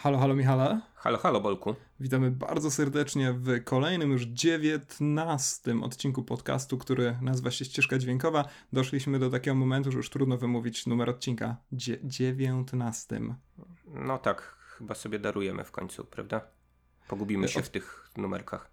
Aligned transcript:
Halo, 0.00 0.18
halo 0.18 0.34
Michale. 0.34 0.80
Halo, 0.94 1.18
halo 1.18 1.40
Bolku. 1.40 1.74
Witamy 2.00 2.30
bardzo 2.30 2.70
serdecznie 2.70 3.32
w 3.32 3.64
kolejnym 3.64 4.10
już 4.10 4.22
dziewiętnastym 4.22 5.82
odcinku 5.82 6.22
podcastu, 6.22 6.78
który 6.78 7.18
nazywa 7.22 7.50
się 7.50 7.64
Ścieżka 7.64 7.98
Dźwiękowa. 7.98 8.44
Doszliśmy 8.72 9.18
do 9.18 9.30
takiego 9.30 9.54
momentu, 9.54 9.92
że 9.92 9.96
już 9.96 10.10
trudno 10.10 10.36
wymówić 10.36 10.86
numer 10.86 11.10
odcinka. 11.10 11.56
Dzie 11.72 11.98
dziewiętnastym. 12.04 13.34
No 13.86 14.18
tak, 14.18 14.56
chyba 14.76 14.94
sobie 14.94 15.18
darujemy 15.18 15.64
w 15.64 15.70
końcu, 15.70 16.04
prawda? 16.04 16.40
Pogubimy 17.08 17.48
się 17.48 17.62
w 17.62 17.70
tych 17.70 18.10
numerkach. 18.16 18.70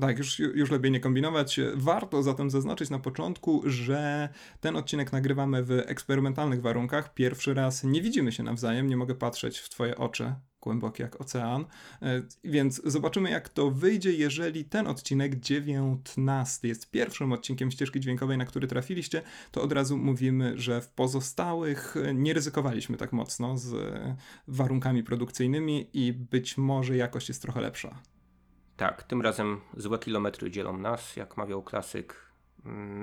Tak, 0.00 0.18
już, 0.18 0.38
już 0.38 0.70
lepiej 0.70 0.90
nie 0.90 1.00
kombinować. 1.00 1.60
Warto 1.74 2.22
zatem 2.22 2.50
zaznaczyć 2.50 2.90
na 2.90 2.98
początku, 2.98 3.62
że 3.66 4.28
ten 4.60 4.76
odcinek 4.76 5.12
nagrywamy 5.12 5.62
w 5.62 5.70
eksperymentalnych 5.70 6.62
warunkach. 6.62 7.14
Pierwszy 7.14 7.54
raz 7.54 7.84
nie 7.84 8.02
widzimy 8.02 8.32
się 8.32 8.42
nawzajem, 8.42 8.86
nie 8.86 8.96
mogę 8.96 9.14
patrzeć 9.14 9.58
w 9.58 9.68
Twoje 9.68 9.96
oczy, 9.96 10.34
głębokie 10.64 11.02
jak 11.02 11.20
ocean. 11.20 11.64
E, 12.02 12.22
więc 12.44 12.82
zobaczymy, 12.84 13.30
jak 13.30 13.48
to 13.48 13.70
wyjdzie, 13.70 14.12
jeżeli 14.12 14.64
ten 14.64 14.86
odcinek 14.86 15.36
19 15.36 16.68
jest 16.68 16.90
pierwszym 16.90 17.32
odcinkiem 17.32 17.70
ścieżki 17.70 18.00
dźwiękowej, 18.00 18.38
na 18.38 18.44
który 18.44 18.66
trafiliście, 18.66 19.22
to 19.50 19.62
od 19.62 19.72
razu 19.72 19.96
mówimy, 19.98 20.52
że 20.58 20.80
w 20.80 20.88
pozostałych 20.88 21.94
nie 22.14 22.32
ryzykowaliśmy 22.32 22.96
tak 22.96 23.12
mocno 23.12 23.58
z 23.58 23.74
warunkami 24.48 25.02
produkcyjnymi 25.02 25.90
i 25.92 26.12
być 26.12 26.58
może 26.58 26.96
jakość 26.96 27.28
jest 27.28 27.42
trochę 27.42 27.60
lepsza. 27.60 28.02
Tak, 28.76 29.02
tym 29.02 29.22
razem 29.22 29.60
złe 29.76 29.98
kilometry 29.98 30.50
dzielą 30.50 30.78
nas, 30.78 31.16
jak 31.16 31.36
mawiał 31.36 31.62
klasyk. 31.62 32.32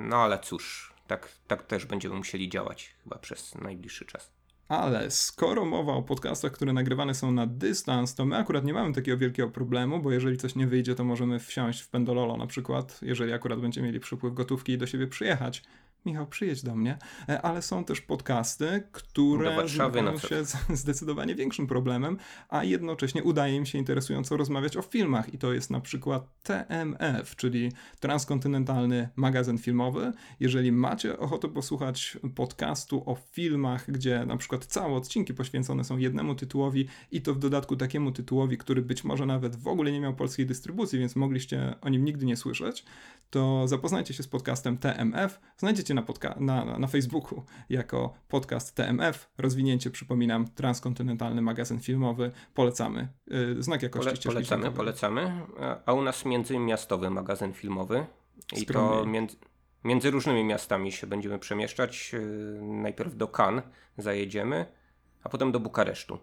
No 0.09 0.17
ale 0.17 0.39
cóż, 0.39 0.93
tak, 1.07 1.29
tak 1.47 1.63
też 1.63 1.85
będziemy 1.85 2.15
musieli 2.15 2.49
działać 2.49 2.95
chyba 3.03 3.17
przez 3.17 3.55
najbliższy 3.55 4.05
czas. 4.05 4.40
Ale 4.71 5.11
skoro 5.11 5.65
mowa 5.65 5.93
o 5.93 6.01
podcastach, 6.01 6.51
które 6.51 6.73
nagrywane 6.73 7.13
są 7.13 7.31
na 7.31 7.47
dystans, 7.47 8.15
to 8.15 8.25
my 8.25 8.37
akurat 8.37 8.65
nie 8.65 8.73
mamy 8.73 8.93
takiego 8.93 9.17
wielkiego 9.17 9.49
problemu, 9.49 9.99
bo 9.99 10.11
jeżeli 10.11 10.37
coś 10.37 10.55
nie 10.55 10.67
wyjdzie, 10.67 10.95
to 10.95 11.03
możemy 11.03 11.39
wsiąść 11.39 11.81
w 11.81 11.89
Pendololo 11.89 12.37
na 12.37 12.47
przykład, 12.47 12.99
jeżeli 13.01 13.33
akurat 13.33 13.59
będziemy 13.59 13.87
mieli 13.87 13.99
przypływ 13.99 14.33
gotówki 14.33 14.71
i 14.71 14.77
do 14.77 14.87
siebie 14.87 15.07
przyjechać. 15.07 15.63
Michał, 16.05 16.27
przyjedź 16.27 16.63
do 16.63 16.75
mnie, 16.75 16.97
e, 17.29 17.41
ale 17.41 17.61
są 17.61 17.83
też 17.83 18.01
podcasty, 18.01 18.83
które 18.91 19.67
zmagają 19.67 20.17
się 20.17 20.45
z 20.45 20.55
zdecydowanie 20.69 21.35
większym 21.35 21.67
problemem, 21.67 22.17
a 22.49 22.63
jednocześnie 22.63 23.23
udaje 23.23 23.55
im 23.55 23.65
się 23.65 23.77
interesująco 23.77 24.37
rozmawiać 24.37 24.77
o 24.77 24.81
filmach 24.81 25.33
i 25.33 25.37
to 25.37 25.53
jest 25.53 25.69
na 25.69 25.79
przykład 25.79 26.43
TMF, 26.43 27.35
czyli 27.35 27.71
Transkontynentalny 27.99 29.09
Magazyn 29.15 29.57
Filmowy. 29.57 30.11
Jeżeli 30.39 30.71
macie 30.71 31.19
ochotę 31.19 31.47
posłuchać 31.47 32.17
podcastu 32.35 33.03
o 33.05 33.15
filmach, 33.31 33.91
gdzie 33.91 34.25
na 34.25 34.37
przykład 34.37 34.65
całe 34.65 34.95
odcinki 34.95 35.33
poświęcone 35.33 35.83
są 35.83 35.97
jednemu 35.97 36.35
tytułowi 36.35 36.87
i 37.11 37.21
to 37.21 37.33
w 37.33 37.39
dodatku 37.39 37.75
takiemu 37.75 38.11
tytułowi, 38.11 38.57
który 38.57 38.81
być 38.81 39.03
może 39.03 39.25
nawet 39.25 39.55
w 39.55 39.67
ogóle 39.67 39.91
nie 39.91 39.99
miał 39.99 40.15
polskiej 40.15 40.45
dystrybucji, 40.45 40.99
więc 40.99 41.15
mogliście 41.15 41.75
o 41.81 41.89
nim 41.89 42.05
nigdy 42.05 42.25
nie 42.25 42.37
słyszeć, 42.37 42.85
to 43.29 43.67
zapoznajcie 43.67 44.13
się 44.13 44.23
z 44.23 44.27
podcastem 44.27 44.77
TMF. 44.77 45.39
Znajdziecie 45.57 45.90
na, 45.93 46.01
podca- 46.01 46.41
na, 46.41 46.77
na 46.79 46.87
Facebooku 46.87 47.43
jako 47.69 48.13
podcast 48.27 48.75
TMF. 48.75 49.29
Rozwinięcie, 49.37 49.91
przypominam, 49.91 50.47
transkontynentalny 50.47 51.41
magazyn 51.41 51.79
filmowy. 51.79 52.31
Polecamy. 52.53 53.07
Y, 53.33 53.63
znak 53.63 53.83
jakości 53.83 54.09
Pole, 54.23 54.33
Polecamy, 54.33 54.71
polecamy. 54.71 55.45
A 55.85 55.93
u 55.93 56.01
nas 56.01 56.25
międzymiastowy 56.25 57.09
magazyn 57.09 57.53
filmowy. 57.53 58.05
I 58.57 58.65
to 58.65 59.05
między, 59.05 59.37
między 59.83 60.11
różnymi 60.11 60.43
miastami 60.43 60.91
się 60.91 61.07
będziemy 61.07 61.39
przemieszczać. 61.39 62.11
Y, 62.13 62.59
najpierw 62.61 63.17
do 63.17 63.27
Cannes 63.27 63.63
zajedziemy, 63.97 64.65
a 65.23 65.29
potem 65.29 65.51
do 65.51 65.59
Bukaresztu. 65.59 66.17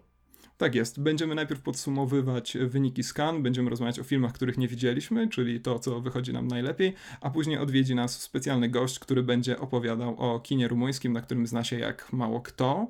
Tak 0.59 0.75
jest. 0.75 1.01
Będziemy 1.01 1.35
najpierw 1.35 1.61
podsumowywać 1.61 2.57
wyniki 2.61 3.03
skan, 3.03 3.43
będziemy 3.43 3.69
rozmawiać 3.69 3.99
o 3.99 4.03
filmach, 4.03 4.33
których 4.33 4.57
nie 4.57 4.67
widzieliśmy, 4.67 5.27
czyli 5.27 5.61
to, 5.61 5.79
co 5.79 6.01
wychodzi 6.01 6.33
nam 6.33 6.47
najlepiej, 6.47 6.93
a 7.21 7.29
później 7.29 7.57
odwiedzi 7.57 7.95
nas 7.95 8.21
specjalny 8.21 8.69
gość, 8.69 8.99
który 8.99 9.23
będzie 9.23 9.59
opowiadał 9.59 10.15
o 10.17 10.39
kinie 10.39 10.67
rumuńskim, 10.67 11.13
na 11.13 11.21
którym 11.21 11.47
zna 11.47 11.63
się 11.63 11.79
jak 11.79 12.13
mało 12.13 12.41
kto. 12.41 12.87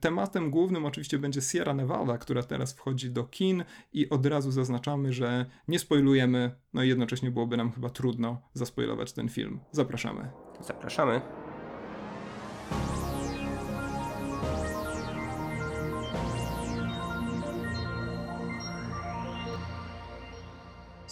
Tematem 0.00 0.50
głównym 0.50 0.86
oczywiście 0.86 1.18
będzie 1.18 1.40
Sierra 1.40 1.74
Nevada, 1.74 2.18
która 2.18 2.42
teraz 2.42 2.72
wchodzi 2.72 3.10
do 3.10 3.24
kin 3.24 3.64
i 3.92 4.10
od 4.10 4.26
razu 4.26 4.50
zaznaczamy, 4.50 5.12
że 5.12 5.46
nie 5.68 5.78
spoilujemy, 5.78 6.50
no 6.72 6.82
i 6.82 6.88
jednocześnie 6.88 7.30
byłoby 7.30 7.56
nam 7.56 7.72
chyba 7.72 7.90
trudno 7.90 8.40
zaspoilować 8.52 9.12
ten 9.12 9.28
film. 9.28 9.60
Zapraszamy. 9.72 10.30
Zapraszamy. 10.60 11.20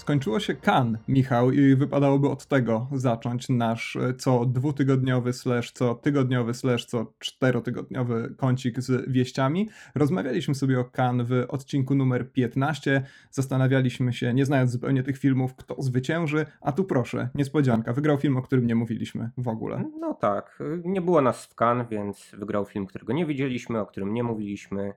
Skończyło 0.02 0.40
się 0.40 0.54
kan, 0.54 0.98
Michał, 1.08 1.50
i 1.50 1.76
wypadałoby 1.76 2.28
od 2.28 2.46
tego 2.46 2.86
zacząć 2.92 3.48
nasz 3.48 3.96
e, 3.96 4.14
co 4.14 4.46
dwutygodniowy, 4.46 5.32
slash 5.32 5.72
co 5.72 5.94
tygodniowy, 5.94 6.54
slash 6.54 6.86
co 6.86 7.12
czterotygodniowy 7.18 8.34
kącik 8.36 8.80
z 8.80 9.10
wieściami. 9.10 9.68
Rozmawialiśmy 9.94 10.54
sobie 10.54 10.80
o 10.80 10.84
kan 10.84 11.24
w 11.24 11.44
odcinku 11.48 11.94
numer 11.94 12.32
15. 12.32 13.02
Zastanawialiśmy 13.30 14.12
się, 14.12 14.34
nie 14.34 14.46
znając 14.46 14.70
zupełnie 14.70 15.02
tych 15.02 15.18
filmów, 15.18 15.54
kto 15.54 15.82
zwycięży, 15.82 16.46
a 16.60 16.72
tu 16.72 16.84
proszę, 16.84 17.28
niespodzianka, 17.34 17.92
wygrał 17.92 18.16
film, 18.16 18.36
o 18.36 18.42
którym 18.42 18.66
nie 18.66 18.74
mówiliśmy 18.74 19.30
w 19.36 19.48
ogóle. 19.48 19.84
No 20.00 20.14
tak, 20.14 20.62
nie 20.84 21.00
było 21.00 21.20
nas 21.20 21.46
w 21.46 21.54
kan, 21.54 21.86
więc 21.90 22.30
wygrał 22.38 22.64
film, 22.64 22.86
którego 22.86 23.12
nie 23.12 23.26
widzieliśmy, 23.26 23.80
o 23.80 23.86
którym 23.86 24.14
nie 24.14 24.22
mówiliśmy. 24.22 24.92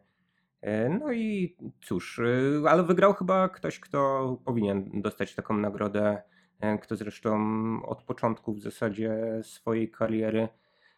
E, 0.65 0.89
no 0.89 1.11
i 1.11 1.55
cóż, 1.81 2.19
e, 2.19 2.69
ale 2.69 2.83
wygrał 2.83 3.13
chyba 3.13 3.49
ktoś, 3.49 3.79
kto 3.79 4.37
powinien 4.45 5.01
dostać 5.01 5.35
taką 5.35 5.57
nagrodę, 5.57 6.21
e, 6.59 6.77
kto 6.77 6.95
zresztą 6.95 7.37
od 7.85 8.03
początku 8.03 8.53
w 8.53 8.61
zasadzie 8.61 9.17
swojej 9.43 9.91
kariery, 9.91 10.47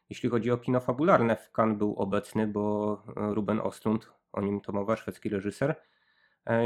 jeśli 0.10 0.30
chodzi 0.30 0.52
o 0.52 0.58
kino 0.58 0.80
fabularne, 0.80 1.36
w 1.36 1.52
Cannes 1.52 1.78
był 1.78 1.96
obecny, 1.96 2.48
bo 2.48 3.04
Ruben 3.16 3.60
Ostlund, 3.60 4.12
o 4.34 4.42
nim 4.42 4.62
to 4.62 4.72
mowa, 4.72 4.96
szwedzki 4.96 5.30
reżyser, 5.30 5.76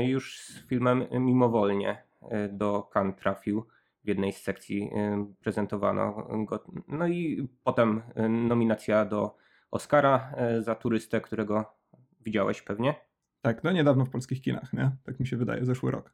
już 0.06 0.40
z 0.40 0.68
filmem 0.68 1.06
Mimowolnie 1.12 2.04
do 2.50 2.90
Cannes 2.94 3.16
trafił. 3.16 3.66
W 4.04 4.08
jednej 4.08 4.34
z 4.34 4.42
sekcji 4.42 4.92
prezentowano 5.40 6.28
go. 6.46 6.64
No 6.88 7.08
i 7.08 7.48
potem 7.64 8.02
nominacja 8.30 9.06
do 9.06 9.36
Oscara 9.72 10.34
za 10.60 10.76
turystę, 10.76 11.22
którego 11.22 11.81
Widziałeś 12.26 12.62
pewnie? 12.62 12.96
Tak, 13.42 13.64
no 13.64 13.72
niedawno 13.72 14.06
w 14.06 14.10
polskich 14.10 14.42
kinach, 14.42 14.74
nie? 14.74 14.92
Tak 15.04 15.20
mi 15.20 15.28
się 15.28 15.38
wydaje, 15.38 15.66
zeszły 15.66 15.92
rok. 15.92 16.14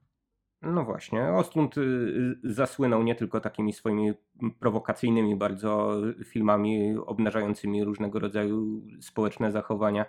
No 0.62 0.84
właśnie, 0.84 1.24
Ostlund 1.24 1.78
y, 1.78 1.82
y, 1.82 2.54
zasłynął 2.54 3.04
nie 3.04 3.16
tylko 3.16 3.40
takimi 3.40 3.74
swoimi 3.74 4.14
prowokacyjnymi 4.60 5.36
bardzo 5.36 6.02
filmami 6.26 6.98
obnażającymi 7.06 7.84
różnego 7.84 8.20
rodzaju 8.20 8.82
społeczne 9.02 9.52
zachowania 9.52 10.06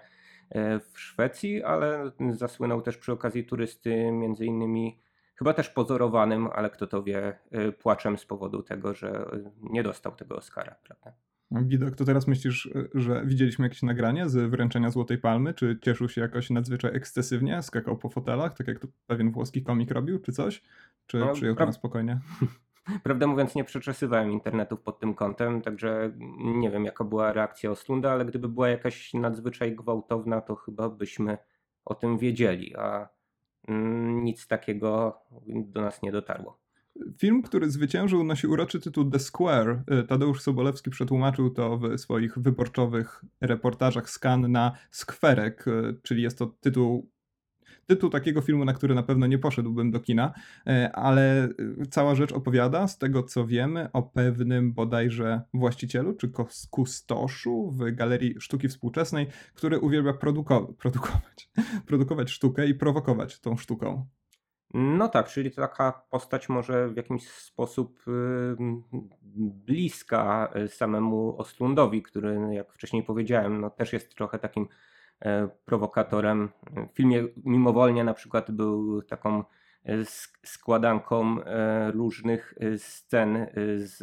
e, 0.50 0.80
w 0.80 1.00
Szwecji, 1.00 1.62
ale 1.62 2.12
zasłynął 2.30 2.82
też 2.82 2.96
przy 2.96 3.12
okazji 3.12 3.44
turysty 3.44 4.12
między 4.12 4.46
innymi 4.46 5.00
chyba 5.34 5.54
też 5.54 5.68
pozorowanym, 5.68 6.48
ale 6.54 6.70
kto 6.70 6.86
to 6.86 7.02
wie, 7.02 7.38
e, 7.50 7.72
płaczem 7.72 8.18
z 8.18 8.26
powodu 8.26 8.62
tego, 8.62 8.94
że 8.94 9.30
nie 9.62 9.82
dostał 9.82 10.16
tego 10.16 10.36
Oscara, 10.36 10.76
prawda? 10.84 11.12
Widok, 11.50 11.96
to 11.96 12.04
teraz 12.04 12.26
myślisz, 12.26 12.66
y, 12.66 12.90
że 12.94 13.22
widzieliśmy 13.26 13.66
jakieś 13.66 13.82
nagranie 13.82 14.28
z 14.28 14.50
wręczenia 14.50 14.90
Złotej 14.90 15.18
Palmy? 15.18 15.54
Czy 15.54 15.78
cieszył 15.82 16.08
się 16.08 16.20
jakoś 16.20 16.50
nadzwyczaj 16.50 16.96
ekscesywnie? 16.96 17.62
Skakał 17.62 17.96
po 17.96 18.08
fotelach, 18.08 18.56
tak 18.56 18.68
jak 18.68 18.78
to 18.78 18.88
pewien 19.06 19.30
włoski 19.30 19.62
komik 19.62 19.90
robił, 19.90 20.18
czy 20.18 20.32
coś? 20.32 20.62
Czy 21.06 21.18
no, 21.18 21.32
przyjął 21.32 21.54
to 21.54 21.66
na 21.66 21.72
spokojnie? 21.72 22.20
Prawdę 23.02 23.26
mówiąc, 23.26 23.54
nie 23.54 23.64
przeczesywałem 23.64 24.30
internetów 24.30 24.80
pod 24.80 25.00
tym 25.00 25.14
kątem, 25.14 25.62
także 25.62 26.12
nie 26.38 26.70
wiem, 26.70 26.84
jaka 26.84 27.04
była 27.04 27.32
reakcja 27.32 27.70
Oslunda, 27.70 28.12
ale 28.12 28.24
gdyby 28.24 28.48
była 28.48 28.68
jakaś 28.68 29.14
nadzwyczaj 29.14 29.76
gwałtowna, 29.76 30.40
to 30.40 30.54
chyba 30.54 30.88
byśmy 30.88 31.38
o 31.84 31.94
tym 31.94 32.18
wiedzieli, 32.18 32.76
a 32.76 33.08
mm, 33.68 34.24
nic 34.24 34.46
takiego 34.46 35.20
do 35.46 35.80
nas 35.80 36.02
nie 36.02 36.12
dotarło. 36.12 36.58
Film, 37.18 37.42
który 37.42 37.70
zwyciężył, 37.70 38.24
nosi 38.24 38.46
uroczy 38.46 38.80
tytuł 38.80 39.10
The 39.10 39.18
Square. 39.18 39.82
Y, 40.02 40.06
Tadeusz 40.06 40.40
Sobolewski 40.40 40.90
przetłumaczył 40.90 41.50
to 41.50 41.78
w 41.78 41.98
swoich 41.98 42.38
wyborczowych 42.38 43.24
reportażach 43.40 44.10
skan 44.10 44.52
na 44.52 44.72
skwerek, 44.90 45.68
y, 45.68 46.00
czyli 46.02 46.22
jest 46.22 46.38
to 46.38 46.46
tytuł 46.46 47.10
tytuł 47.88 48.10
takiego 48.10 48.40
filmu, 48.40 48.64
na 48.64 48.72
który 48.72 48.94
na 48.94 49.02
pewno 49.02 49.26
nie 49.26 49.38
poszedłbym 49.38 49.90
do 49.90 50.00
kina, 50.00 50.32
y, 50.68 50.92
ale 50.92 51.48
cała 51.90 52.14
rzecz 52.14 52.32
opowiada, 52.32 52.88
z 52.88 52.98
tego 52.98 53.22
co 53.22 53.46
wiemy, 53.46 53.92
o 53.92 54.02
pewnym 54.02 54.72
bodajże 54.72 55.40
właścicielu 55.54 56.14
czy 56.14 56.32
kustoszu 56.70 57.70
w 57.70 57.94
Galerii 57.94 58.34
Sztuki 58.40 58.68
Współczesnej, 58.68 59.26
który 59.54 59.80
uwielbia 59.80 60.12
produko 60.12 60.74
produkować, 60.78 61.50
produkować 61.86 62.30
sztukę 62.30 62.66
i 62.66 62.74
prowokować 62.74 63.40
tą 63.40 63.56
sztuką. 63.56 64.06
No 64.74 65.08
tak, 65.08 65.28
czyli 65.28 65.50
to 65.50 65.60
taka 65.62 65.92
postać 66.10 66.48
może 66.48 66.88
w 66.88 66.96
jakiś 66.96 67.28
sposób 67.28 68.04
bliska 69.66 70.52
y, 70.56 70.68
samemu 70.68 71.38
Ostlundowi, 71.38 72.02
który, 72.02 72.38
jak 72.50 72.72
wcześniej 72.72 73.02
powiedziałem, 73.02 73.60
no 73.60 73.70
też 73.70 73.92
jest 73.92 74.14
trochę 74.14 74.38
takim 74.38 74.68
e, 75.20 75.48
prowokatorem. 75.64 76.48
W 76.92 76.96
filmie 76.96 77.24
mimowolnie 77.44 78.04
na 78.04 78.14
przykład 78.14 78.50
był 78.50 79.02
taką 79.02 79.44
e, 79.84 80.04
składanką 80.44 81.44
e, 81.44 81.90
różnych 81.90 82.54
scen 82.76 83.46
z 83.76 83.98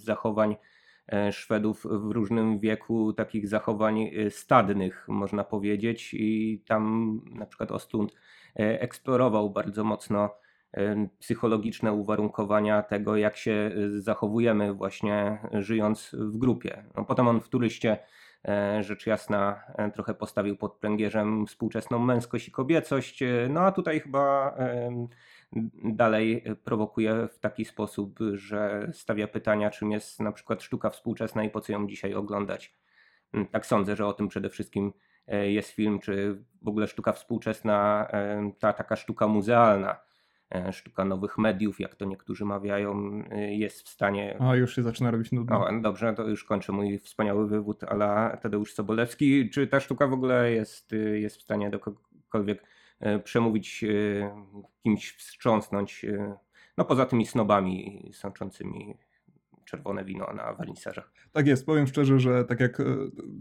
zachowań 0.00 0.56
Szwedów 1.30 1.86
w 1.90 2.10
różnym 2.10 2.58
wieku, 2.58 3.12
takich 3.12 3.48
zachowań 3.48 4.10
stadnych, 4.30 5.04
można 5.08 5.44
powiedzieć. 5.44 6.14
I 6.14 6.62
tam 6.66 7.20
na 7.30 7.46
przykład 7.46 7.70
Ostlund 7.70 8.12
eksplorował 8.54 9.50
bardzo 9.50 9.84
mocno 9.84 10.30
psychologiczne 11.18 11.92
uwarunkowania 11.92 12.82
tego, 12.82 13.16
jak 13.16 13.36
się 13.36 13.70
zachowujemy 13.96 14.74
właśnie 14.74 15.38
żyjąc 15.52 16.10
w 16.18 16.38
grupie. 16.38 16.84
No, 16.96 17.04
potem 17.04 17.28
on 17.28 17.40
w 17.40 17.48
turyście 17.48 17.98
e, 18.48 18.82
rzecz 18.82 19.06
jasna 19.06 19.62
e, 19.76 19.90
trochę 19.90 20.14
postawił 20.14 20.56
pod 20.56 20.72
pręgierzem 20.72 21.46
współczesną 21.46 21.98
męskość 21.98 22.48
i 22.48 22.50
kobiecość, 22.50 23.22
e, 23.22 23.48
no 23.50 23.60
a 23.60 23.72
tutaj 23.72 24.00
chyba 24.00 24.56
dalej 25.84 26.44
prowokuje 26.64 27.28
w 27.32 27.38
taki 27.38 27.64
sposób, 27.64 28.18
że 28.32 28.90
stawia 28.92 29.28
pytania, 29.28 29.70
czym 29.70 29.92
jest 29.92 30.20
na 30.20 30.32
przykład 30.32 30.62
sztuka 30.62 30.90
współczesna 30.90 31.44
i 31.44 31.50
po 31.50 31.60
co 31.60 31.72
ją 31.72 31.86
dzisiaj 31.86 32.14
oglądać. 32.14 32.74
Tak 33.50 33.66
sądzę, 33.66 33.96
że 33.96 34.06
o 34.06 34.12
tym 34.12 34.28
przede 34.28 34.50
wszystkim 34.50 34.92
jest 35.26 35.70
film, 35.70 35.98
czy 35.98 36.44
w 36.62 36.68
ogóle 36.68 36.86
sztuka 36.86 37.12
współczesna, 37.12 38.08
ta 38.58 38.72
taka 38.72 38.96
sztuka 38.96 39.28
muzealna, 39.28 40.00
E, 40.54 40.72
sztuka 40.72 41.04
nowych 41.04 41.38
mediów, 41.38 41.80
jak 41.80 41.94
to 41.94 42.04
niektórzy 42.04 42.44
mawiają, 42.44 43.22
e, 43.30 43.54
jest 43.54 43.82
w 43.82 43.88
stanie. 43.88 44.36
A 44.40 44.56
już 44.56 44.74
się 44.74 44.82
zaczyna 44.82 45.10
robić 45.10 45.32
nudno. 45.32 45.66
O, 45.66 45.80
dobrze, 45.80 46.14
to 46.14 46.28
już 46.28 46.44
kończę 46.44 46.72
mój 46.72 46.98
wspaniały 46.98 47.48
wywód 47.48 47.84
ala 47.84 48.36
Tadeusz 48.36 48.74
Sobolewski. 48.74 49.50
Czy 49.50 49.66
ta 49.66 49.80
sztuka 49.80 50.06
w 50.06 50.12
ogóle 50.12 50.52
jest, 50.52 50.94
jest 51.14 51.36
w 51.36 51.42
stanie 51.42 51.70
do 51.70 51.78
kogokolwiek 51.78 52.64
e, 53.00 53.18
przemówić, 53.18 53.84
kimś 54.82 55.12
wstrząsnąć? 55.12 56.06
No 56.76 56.84
poza 56.84 57.06
tymi 57.06 57.26
snobami 57.26 58.08
sączącymi 58.12 58.98
czerwone 59.64 60.04
wino 60.04 60.26
na 60.36 60.52
wernisażach. 60.52 61.12
Tak 61.32 61.46
jest, 61.46 61.66
powiem 61.66 61.86
szczerze, 61.86 62.20
że 62.20 62.44
tak 62.44 62.60
jak 62.60 62.80
e, 62.80 62.84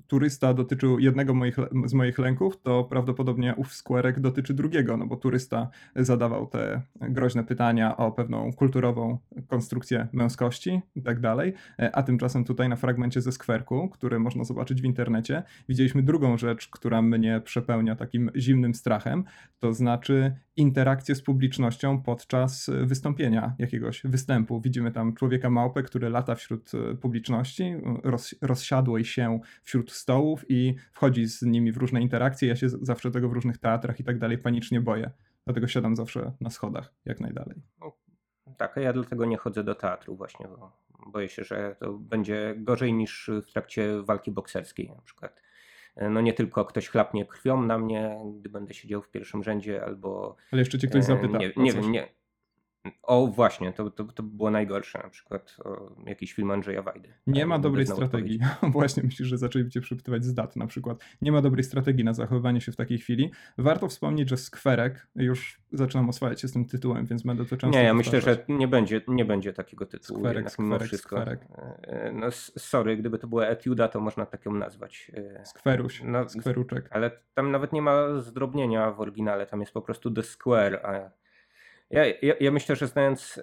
turysta 0.07 0.53
dotyczył 0.53 1.00
jednego 1.00 1.33
moich, 1.33 1.57
z 1.85 1.94
moich 1.94 2.19
lęków, 2.19 2.62
to 2.62 2.83
prawdopodobnie 2.83 3.56
ów 3.57 3.73
skwerek 3.73 4.19
dotyczy 4.19 4.53
drugiego, 4.53 4.97
no 4.97 5.06
bo 5.06 5.15
turysta 5.15 5.69
zadawał 5.95 6.47
te 6.47 6.81
groźne 7.01 7.44
pytania 7.44 7.97
o 7.97 8.12
pewną 8.12 8.53
kulturową 8.53 9.18
konstrukcję 9.47 10.07
męskości 10.13 10.81
i 10.95 11.01
tak 11.01 11.19
dalej, 11.19 11.53
e, 11.79 11.95
a 11.95 12.03
tymczasem 12.03 12.44
tutaj 12.44 12.69
na 12.69 12.75
fragmencie 12.75 13.21
ze 13.21 13.31
skwerku, 13.31 13.89
który 13.89 14.19
można 14.19 14.44
zobaczyć 14.44 14.81
w 14.81 14.85
internecie, 14.85 15.44
widzieliśmy 15.69 16.03
drugą 16.03 16.38
rzecz, 16.38 16.68
która 16.68 17.01
mnie 17.01 17.41
przepełnia 17.44 17.95
takim 17.95 18.31
zimnym 18.35 18.73
strachem, 18.73 19.23
to 19.59 19.73
znaczy 19.73 20.35
interakcję 20.61 21.15
z 21.15 21.21
publicznością 21.21 22.01
podczas 22.01 22.69
wystąpienia 22.83 23.55
jakiegoś 23.59 24.01
występu. 24.03 24.61
Widzimy 24.61 24.91
tam 24.91 25.13
człowieka 25.13 25.49
małpę, 25.49 25.83
który 25.83 26.09
lata 26.09 26.35
wśród 26.35 26.71
e, 26.73 26.95
publiczności, 26.95 27.75
roz, 28.03 28.35
rozsiadłej 28.41 29.05
się 29.05 29.39
wśród 29.63 29.91
stołów 29.91 30.45
i 30.49 30.75
wchodzi 30.91 31.25
z 31.27 31.41
nimi 31.41 31.71
w 31.71 31.77
różne 31.77 32.01
interakcje. 32.01 32.47
Ja 32.47 32.55
się 32.55 32.69
zawsze 32.69 33.11
tego 33.11 33.29
w 33.29 33.33
różnych 33.33 33.57
teatrach 33.57 33.99
i 33.99 34.03
tak 34.03 34.19
dalej 34.19 34.37
panicznie 34.37 34.81
boję. 34.81 35.11
Dlatego 35.45 35.67
siadam 35.67 35.95
zawsze 35.95 36.31
na 36.41 36.49
schodach, 36.49 36.93
jak 37.05 37.19
najdalej. 37.19 37.61
Tak, 38.57 38.77
a 38.77 38.81
ja 38.81 38.93
dlatego 38.93 39.25
nie 39.25 39.37
chodzę 39.37 39.63
do 39.63 39.75
teatru 39.75 40.15
właśnie, 40.15 40.47
bo 40.47 40.71
boję 41.07 41.29
się, 41.29 41.43
że 41.43 41.75
to 41.79 41.93
będzie 41.93 42.55
gorzej 42.57 42.93
niż 42.93 43.29
w 43.47 43.51
trakcie 43.51 44.01
walki 44.01 44.31
bokserskiej 44.31 44.89
na 44.89 45.01
przykład 45.01 45.41
no 45.95 46.21
nie 46.21 46.33
tylko 46.33 46.65
ktoś 46.65 46.89
chlapnie 46.89 47.25
krwią 47.25 47.61
na 47.61 47.77
mnie, 47.77 48.17
gdy 48.39 48.49
będę 48.49 48.73
siedział 48.73 49.01
w 49.01 49.09
pierwszym 49.09 49.43
rzędzie, 49.43 49.83
albo... 49.83 50.35
Ale 50.51 50.61
jeszcze 50.61 50.79
cię 50.79 50.88
ktoś 50.88 51.03
zapyta. 51.03 51.38
Nie, 51.38 51.51
nie 51.57 51.73
wiem, 51.73 51.91
nie. 51.91 52.20
O 53.04 53.28
właśnie, 53.28 53.74
to, 53.74 53.89
to, 53.92 54.04
to 54.04 54.24
było 54.24 54.51
najgorsze, 54.51 55.00
na 55.04 55.10
przykład 55.10 55.57
jakiś 56.06 56.33
film 56.33 56.51
Andrzeja 56.51 56.81
Wajdy. 56.81 57.13
Nie 57.28 57.45
ma 57.45 57.60
dobrej 57.60 57.88
strategii. 57.88 58.39
Właśnie 58.74 59.04
myślisz, 59.04 59.28
że 59.28 59.38
zaczęli 59.38 59.69
cię 59.69 59.81
przypytywać 59.81 60.25
z 60.25 60.33
dat 60.33 60.56
na 60.56 60.68
przykład. 60.68 61.04
Nie 61.22 61.31
ma 61.31 61.42
dobrej 61.42 61.63
strategii 61.63 62.04
na 62.04 62.13
zachowywanie 62.13 62.62
się 62.62 62.72
w 62.72 62.75
takiej 62.75 62.98
chwili. 62.98 63.31
Warto 63.57 63.88
wspomnieć, 63.88 64.30
że 64.30 64.38
Skwerek, 64.38 65.07
już 65.16 65.62
zaczynam 65.72 66.10
oswajać 66.10 66.42
się 66.42 66.48
z 66.48 66.54
tym 66.54 66.66
tytułem, 66.66 67.06
więc 67.06 67.24
będę 67.24 67.45
to 67.45 67.57
często 67.57 67.80
Nie, 67.80 67.83
ja 67.83 67.94
myślę, 67.94 68.22
że 68.22 68.45
nie 68.48 68.68
będzie, 68.68 69.01
nie 69.07 69.25
będzie 69.25 69.54
takiego 69.54 69.86
tytułu. 69.86 70.19
Skwerek, 70.19 70.51
skwerek, 70.51 70.88
wszystko. 70.88 71.16
skwerek. 71.16 71.48
E, 71.83 72.12
no 72.12 72.31
sorry, 72.31 72.98
gdyby 72.98 73.18
to 73.18 73.28
była 73.28 73.45
etiuda, 73.45 73.88
to 73.88 74.00
można 74.00 74.25
tak 74.25 74.45
ją 74.45 74.54
nazwać. 74.54 75.12
E, 75.13 75.45
Skweruś, 75.45 76.01
no, 76.06 76.30
skweruczek. 76.30 76.88
Ale 76.92 77.12
tam 77.33 77.51
nawet 77.51 77.74
nie 77.74 77.81
ma 77.81 78.19
zdrobnienia 78.19 78.92
w 78.92 79.01
oryginale, 79.01 79.45
tam 79.45 79.60
jest 79.60 79.74
po 79.74 79.81
prostu 79.81 80.12
The 80.12 80.24
Square, 80.24 80.86
a 80.86 81.22
ja, 81.91 82.05
ja, 82.05 82.33
ja 82.39 82.51
myślę, 82.51 82.75
że 82.75 82.88
znając 82.88 83.38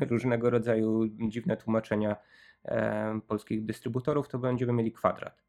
y, 0.00 0.06
różnego 0.10 0.50
rodzaju 0.50 1.06
dziwne 1.28 1.56
tłumaczenia 1.56 2.16
y, 2.64 2.70
polskich 3.20 3.64
dystrybutorów, 3.64 4.28
to 4.28 4.38
będziemy 4.38 4.72
mieli 4.72 4.92
kwadrat. 4.92 5.44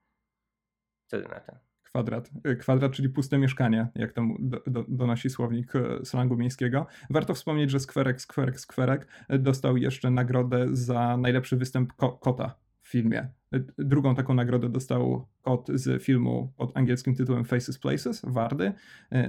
Ty 1.08 1.22
na 1.22 1.40
ten? 1.40 1.56
Kwadrat. 1.84 2.30
Y, 2.48 2.56
kwadrat, 2.56 2.92
czyli 2.92 3.10
puste 3.10 3.38
mieszkanie, 3.38 3.88
jak 3.96 4.14
tam 4.14 4.36
do, 4.40 4.62
do, 4.68 4.86
donosi 4.88 5.30
słownik 5.30 5.76
y, 5.76 6.06
slangu 6.06 6.38
miejskiego. 6.38 6.88
Warto 7.10 7.34
wspomnieć, 7.34 7.72
że 7.72 7.80
Skwerek, 7.80 8.22
Skwerek, 8.22 8.60
Skwerek 8.60 9.08
dostał 9.30 9.78
jeszcze 9.78 10.12
nagrodę 10.12 10.66
za 10.72 11.18
najlepszy 11.18 11.58
występ 11.58 11.94
ko 11.94 12.12
kota 12.12 12.56
filmie. 12.84 13.39
Drugą 13.78 14.16
taką 14.16 14.34
nagrodę 14.34 14.70
dostał 14.70 15.28
kot 15.42 15.68
z 15.74 16.04
filmu 16.04 16.54
pod 16.58 16.78
angielskim 16.78 17.16
tytułem 17.16 17.46
Faces 17.46 17.80
Places, 17.80 18.22
Wardy. 18.28 18.74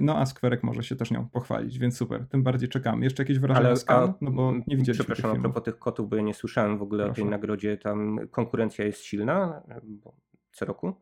No 0.00 0.18
a 0.18 0.26
Skwerek 0.26 0.62
może 0.62 0.82
się 0.82 0.96
też 0.96 1.10
nią 1.10 1.28
pochwalić, 1.28 1.78
więc 1.78 1.96
super. 1.96 2.26
Tym 2.26 2.42
bardziej 2.42 2.68
czekam. 2.68 3.02
Jeszcze 3.02 3.22
jakieś 3.22 3.38
wrażenia 3.38 3.66
Ale, 3.66 3.76
z 3.76 3.84
Cannes? 3.84 4.10
No 4.20 4.30
bo 4.30 4.52
nie 4.66 4.76
widzieliśmy 4.76 5.04
Przepraszam, 5.04 5.38
a 5.38 5.40
propos 5.40 5.62
tych 5.62 5.78
kotów, 5.78 6.08
bo 6.08 6.16
ja 6.16 6.22
nie 6.22 6.34
słyszałem 6.34 6.78
w 6.78 6.82
ogóle 6.82 7.04
Proszę. 7.04 7.22
o 7.22 7.24
tej 7.24 7.30
nagrodzie. 7.30 7.76
Tam 7.76 8.18
konkurencja 8.30 8.84
jest 8.84 9.00
silna 9.00 9.62
co 10.52 10.64
roku? 10.64 10.94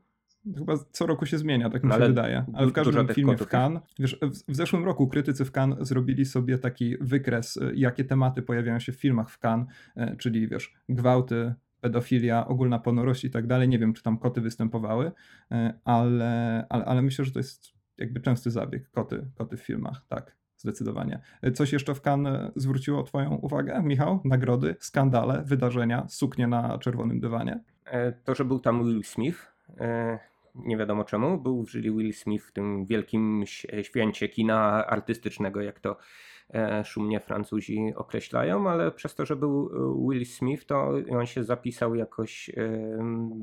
Chyba 0.56 0.74
co 0.90 1.06
roku 1.06 1.26
się 1.26 1.38
zmienia, 1.38 1.70
tak 1.70 1.82
mi 1.82 1.88
no 1.88 1.98
się 1.98 2.06
wydaje. 2.06 2.44
Ale 2.54 2.66
w 2.66 2.72
każdym 2.72 3.08
filmie 3.08 3.36
w 3.36 3.46
Cannes, 3.46 3.82
wiesz, 3.98 4.18
w, 4.48 4.56
zeszłym 4.56 4.84
roku 4.84 5.08
krytycy 5.08 5.44
w 5.44 5.52
Cannes 5.52 5.88
zrobili 5.88 6.24
sobie 6.24 6.58
taki 6.58 6.96
wykres, 7.00 7.58
jakie 7.74 8.04
tematy 8.04 8.42
pojawiają 8.42 8.78
się 8.78 8.92
w 8.92 8.96
filmach 8.96 9.30
w 9.30 9.38
Cannes, 9.38 9.68
e, 9.96 10.16
czyli 10.16 10.48
wiesz, 10.48 10.74
gwałty, 10.88 11.54
pedofilia, 11.80 12.46
ogólna 12.46 12.78
ponurość 12.78 13.24
i 13.24 13.30
tak 13.30 13.46
dalej. 13.46 13.68
Nie 13.68 13.78
wiem, 13.78 13.92
czy 13.92 14.02
tam 14.02 14.18
koty 14.18 14.40
występowały, 14.40 15.12
e, 15.52 15.78
ale, 15.84 16.66
ale, 16.68 16.84
ale 16.84 17.02
myślę, 17.02 17.24
że 17.24 17.30
to 17.32 17.38
jest 17.38 17.72
jakby 17.98 18.20
częsty 18.20 18.50
zabieg, 18.50 18.90
koty, 18.90 19.26
koty 19.34 19.56
w 19.56 19.60
filmach, 19.60 20.04
tak, 20.08 20.36
zdecydowanie. 20.56 21.20
E, 21.42 21.52
coś 21.52 21.72
jeszcze 21.72 21.94
w 21.94 22.00
Cannes 22.06 22.52
zwróciło 22.56 23.02
Twoją 23.02 23.34
uwagę, 23.34 23.82
Michał? 23.82 24.20
Nagrody, 24.24 24.76
skandale, 24.80 25.42
wydarzenia, 25.44 26.06
suknie 26.08 26.46
na 26.46 26.78
czerwonym 26.78 27.20
dywanie? 27.20 27.60
E, 27.84 28.12
to, 28.12 28.34
że 28.34 28.44
był 28.44 28.60
tam 28.60 28.84
Will 28.84 29.04
Smith, 29.04 29.52
nie 30.54 30.76
wiadomo 30.76 31.04
czemu, 31.04 31.38
był 31.38 31.64
w 31.64 31.70
jury 31.70 31.90
Will 31.90 32.14
Smith 32.14 32.44
w 32.44 32.52
tym 32.52 32.86
wielkim 32.86 33.44
święcie 33.82 34.28
kina 34.28 34.86
artystycznego, 34.86 35.60
jak 35.60 35.80
to 35.80 35.96
szumnie 36.84 37.20
Francuzi 37.20 37.92
określają, 37.96 38.70
ale 38.70 38.90
przez 38.90 39.14
to, 39.14 39.26
że 39.26 39.36
był 39.36 39.70
e, 39.72 40.08
Will 40.08 40.26
Smith, 40.26 40.66
to 40.66 40.92
on 41.10 41.26
się 41.26 41.44
zapisał 41.44 41.94
jakoś 41.94 42.50
e, 42.50 42.52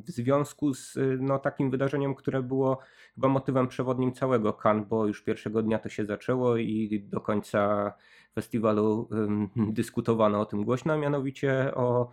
w 0.06 0.12
związku 0.12 0.74
z 0.74 0.98
no, 1.20 1.40
takim 1.40 1.72
wydarzeniem, 1.72 2.16
które 2.16 2.44
było 2.44 2.80
chyba 3.16 3.28
motywem 3.28 3.68
przewodnim 3.68 4.14
całego 4.14 4.54
Cannes, 4.64 4.88
bo 4.88 5.08
już 5.08 5.24
pierwszego 5.24 5.64
dnia 5.64 5.80
to 5.80 5.90
się 5.90 6.06
zaczęło 6.06 6.58
i 6.58 7.06
do 7.12 7.22
końca 7.22 7.94
festiwalu 8.34 9.10
dyskutowano 9.56 10.40
o 10.40 10.46
tym 10.46 10.64
głośno, 10.64 10.94
a 10.94 10.98
mianowicie 10.98 11.76
o 11.76 12.12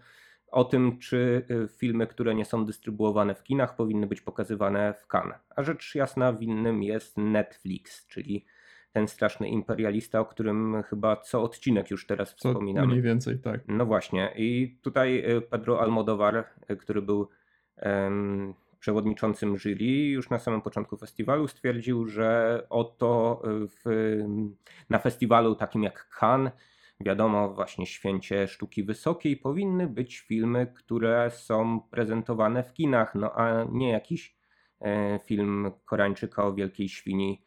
o 0.53 0.65
tym, 0.65 0.99
czy 0.99 1.47
filmy, 1.79 2.07
które 2.07 2.35
nie 2.35 2.45
są 2.45 2.65
dystrybuowane 2.65 3.35
w 3.35 3.43
kinach, 3.43 3.77
powinny 3.77 4.07
być 4.07 4.21
pokazywane 4.21 4.95
w 4.95 5.07
Cannes. 5.15 5.39
A 5.57 5.63
rzecz 5.63 5.95
jasna 5.95 6.33
winnym 6.33 6.83
jest 6.83 7.17
Netflix, 7.17 8.07
czyli 8.07 8.45
ten 8.93 9.09
straszny 9.09 9.49
imperialista, 9.49 10.21
o 10.21 10.25
którym 10.25 10.83
chyba 10.83 11.17
co 11.17 11.43
odcinek 11.43 11.91
już 11.91 12.07
teraz 12.07 12.35
wspominamy. 12.35 12.87
Mniej 12.87 13.03
więcej, 13.03 13.39
tak. 13.39 13.61
No 13.69 13.87
właśnie. 13.87 14.33
I 14.37 14.79
tutaj 14.83 15.31
y, 15.37 15.41
Pedro 15.41 15.81
Almodovar, 15.81 16.45
y, 16.71 16.77
który 16.77 17.03
był 17.03 17.29
um, 17.83 18.55
przewodniczącym 18.79 19.57
jury, 19.57 20.09
już 20.09 20.31
na 20.31 20.39
samym 20.39 20.63
początku 20.63 20.97
festiwalu 20.97 21.49
stwierdził, 21.49 22.07
że 22.07 22.63
oto 22.71 23.43
y, 23.45 23.69
w, 23.69 24.19
na 24.91 24.99
festiwalu 24.99 25.55
takim 25.55 25.83
jak 25.83 26.09
Cannes, 26.21 26.53
wiadomo, 27.01 27.55
właśnie 27.55 27.87
święcie 27.87 28.49
sztuki 28.49 28.85
wysokiej, 28.85 29.37
powinny 29.37 29.87
być 29.87 30.19
filmy, 30.19 30.67
które 30.75 31.31
są 31.31 31.81
prezentowane 31.81 32.63
w 32.63 32.73
kinach, 32.73 33.15
no 33.15 33.33
a 33.33 33.65
nie 33.65 33.91
jakiś 33.91 34.37
film 35.25 35.71
Koreańczyka 35.85 36.45
o 36.45 36.55
wielkiej 36.55 36.89
świni 36.89 37.43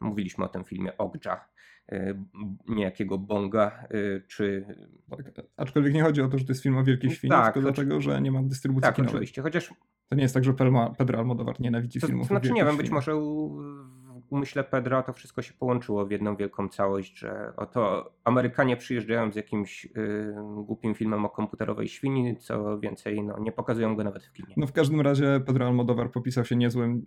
mówiliśmy 0.00 0.44
o 0.44 0.48
tym 0.48 0.64
filmie 0.64 0.98
Ogdża, 0.98 1.44
e, 1.92 2.24
niejakiego 2.68 3.18
Bonga, 3.18 3.84
e, 3.90 4.20
czy... 4.20 4.66
Tak, 5.10 5.46
aczkolwiek 5.56 5.94
nie 5.94 6.02
chodzi 6.02 6.22
o 6.22 6.28
to, 6.28 6.38
że 6.38 6.44
to 6.44 6.52
jest 6.52 6.62
film 6.62 6.78
o 6.78 6.84
Wielkiej 6.84 7.10
Świni, 7.10 7.30
tak, 7.30 7.54
tylko 7.54 7.68
choć... 7.68 7.76
dlatego, 7.76 8.00
że 8.00 8.20
nie 8.20 8.32
ma 8.32 8.42
dystrybucji 8.42 8.82
tak, 8.82 8.94
kinowej. 8.94 9.14
oczywiście, 9.14 9.42
chociaż 9.42 9.74
To 10.08 10.16
nie 10.16 10.22
jest 10.22 10.34
tak, 10.34 10.44
że 10.44 10.54
Pedro 10.98 11.18
Almodovar 11.18 11.60
nienawidzi 11.60 12.00
to, 12.00 12.06
filmów. 12.06 12.28
To 12.28 12.34
znaczy 12.34 12.52
nie 12.52 12.64
wiem, 12.64 12.76
być 12.76 12.90
może 12.90 13.12
umyśle 14.30 14.64
Pedra 14.64 15.02
to 15.02 15.12
wszystko 15.12 15.42
się 15.42 15.52
połączyło 15.54 16.06
w 16.06 16.10
jedną 16.10 16.36
wielką 16.36 16.68
całość, 16.68 17.18
że 17.18 17.52
oto 17.56 18.10
Amerykanie 18.24 18.76
przyjeżdżają 18.76 19.32
z 19.32 19.36
jakimś 19.36 19.84
y, 19.84 19.88
głupim 20.64 20.94
filmem 20.94 21.24
o 21.24 21.28
komputerowej 21.30 21.88
świni, 21.88 22.36
co 22.36 22.78
więcej, 22.78 23.22
no, 23.22 23.38
nie 23.38 23.52
pokazują 23.52 23.96
go 23.96 24.04
nawet 24.04 24.24
w 24.24 24.32
kinie. 24.32 24.54
No 24.56 24.66
w 24.66 24.72
każdym 24.72 25.00
razie 25.00 25.40
Pedro 25.46 25.66
Almodovar 25.66 26.10
popisał 26.10 26.44
się 26.44 26.56
niezłym, 26.56 27.06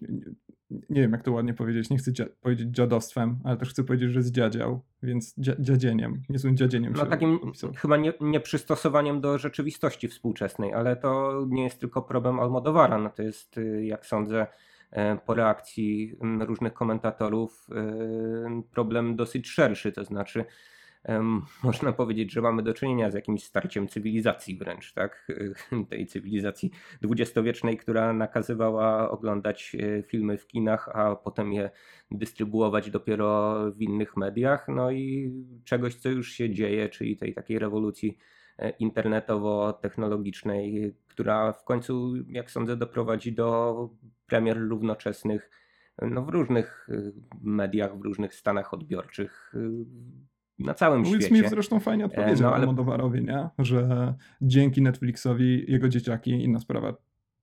nie 0.89 1.01
wiem 1.01 1.11
jak 1.11 1.23
to 1.23 1.31
ładnie 1.31 1.53
powiedzieć, 1.53 1.89
nie 1.89 1.97
chcę 1.97 2.11
dzia- 2.11 2.29
powiedzieć 2.41 2.67
dziadostwem, 2.69 3.39
ale 3.43 3.57
też 3.57 3.69
chcę 3.69 3.83
powiedzieć, 3.83 4.11
że 4.11 4.21
zdziadział, 4.21 4.81
więc 5.03 5.35
dzia- 5.37 5.55
dziadzieniem, 5.61 6.21
niezłym 6.29 6.57
dziadzieniem 6.57 6.93
No 6.93 7.03
się 7.03 7.09
takim 7.09 7.39
popisał. 7.39 7.71
chyba 7.75 7.97
nie, 7.97 8.13
nieprzystosowaniem 8.21 9.21
do 9.21 9.37
rzeczywistości 9.37 10.07
współczesnej, 10.07 10.73
ale 10.73 10.95
to 10.95 11.41
nie 11.49 11.63
jest 11.63 11.79
tylko 11.79 12.01
problem 12.01 12.39
Almodovara, 12.39 12.97
no 12.97 13.09
to 13.09 13.21
jest, 13.23 13.57
y, 13.57 13.85
jak 13.85 14.05
sądzę, 14.05 14.47
po 15.25 15.33
reakcji 15.33 16.15
różnych 16.39 16.73
komentatorów 16.73 17.67
y, 17.69 18.63
problem 18.71 19.15
dosyć 19.15 19.49
szerszy, 19.49 19.91
to 19.91 20.03
znaczy 20.03 20.45
można 21.63 21.93
powiedzieć, 21.93 22.31
że 22.31 22.41
mamy 22.41 22.63
do 22.63 22.73
czynienia 22.73 23.11
z 23.11 23.13
jakimś 23.13 23.43
starciem 23.43 23.87
cywilizacji 23.87 24.57
wręcz, 24.57 24.93
tak? 24.93 25.27
Tej 25.89 26.07
cywilizacji 26.07 26.71
dwudziestowiecznej, 27.01 27.77
która 27.77 28.13
nakazywała 28.13 29.11
oglądać 29.11 29.75
e, 29.79 30.03
filmy 30.03 30.37
w 30.37 30.47
kinach, 30.47 30.89
a 30.93 31.15
potem 31.15 31.53
je 31.53 31.69
dystrybuować 32.11 32.91
dopiero 32.91 33.55
w 33.71 33.81
innych 33.81 34.17
mediach, 34.17 34.67
no 34.67 34.91
i 34.91 35.31
czegoś, 35.65 35.95
co 35.95 36.09
już 36.09 36.31
się 36.31 36.49
dzieje, 36.49 36.89
czyli 36.89 37.17
tej 37.17 37.33
takiej 37.33 37.59
rewolucji 37.59 38.17
e, 38.17 38.38
internetowo-technologicznej, 38.79 40.93
która 41.07 41.53
w 41.53 41.63
końcu, 41.63 42.13
jak 42.27 42.51
sądzę, 42.51 42.77
doprowadzi 42.77 43.33
do 43.33 43.89
premier 44.27 44.57
równoczesnych 44.57 45.49
no, 46.01 46.21
w 46.21 46.29
różnych 46.29 46.89
y, 46.89 47.13
mediach, 47.41 47.97
w 47.97 48.01
różnych 48.01 48.35
stanach 48.35 48.73
odbiorczych 48.73 49.53
na 50.59 50.73
całym 50.73 51.03
Will 51.03 51.13
świecie. 51.13 51.27
Smith 51.27 51.49
zresztą 51.49 51.79
fajnie 51.79 52.05
odpowiedział 52.05 52.49
no, 52.49 52.55
ale- 52.55 52.61
Almodovarowi, 52.61 53.23
nie? 53.23 53.49
że 53.59 54.13
dzięki 54.41 54.81
Netflixowi 54.81 55.71
jego 55.71 55.89
dzieciaki, 55.89 56.43
inna 56.43 56.59
sprawa, 56.59 56.93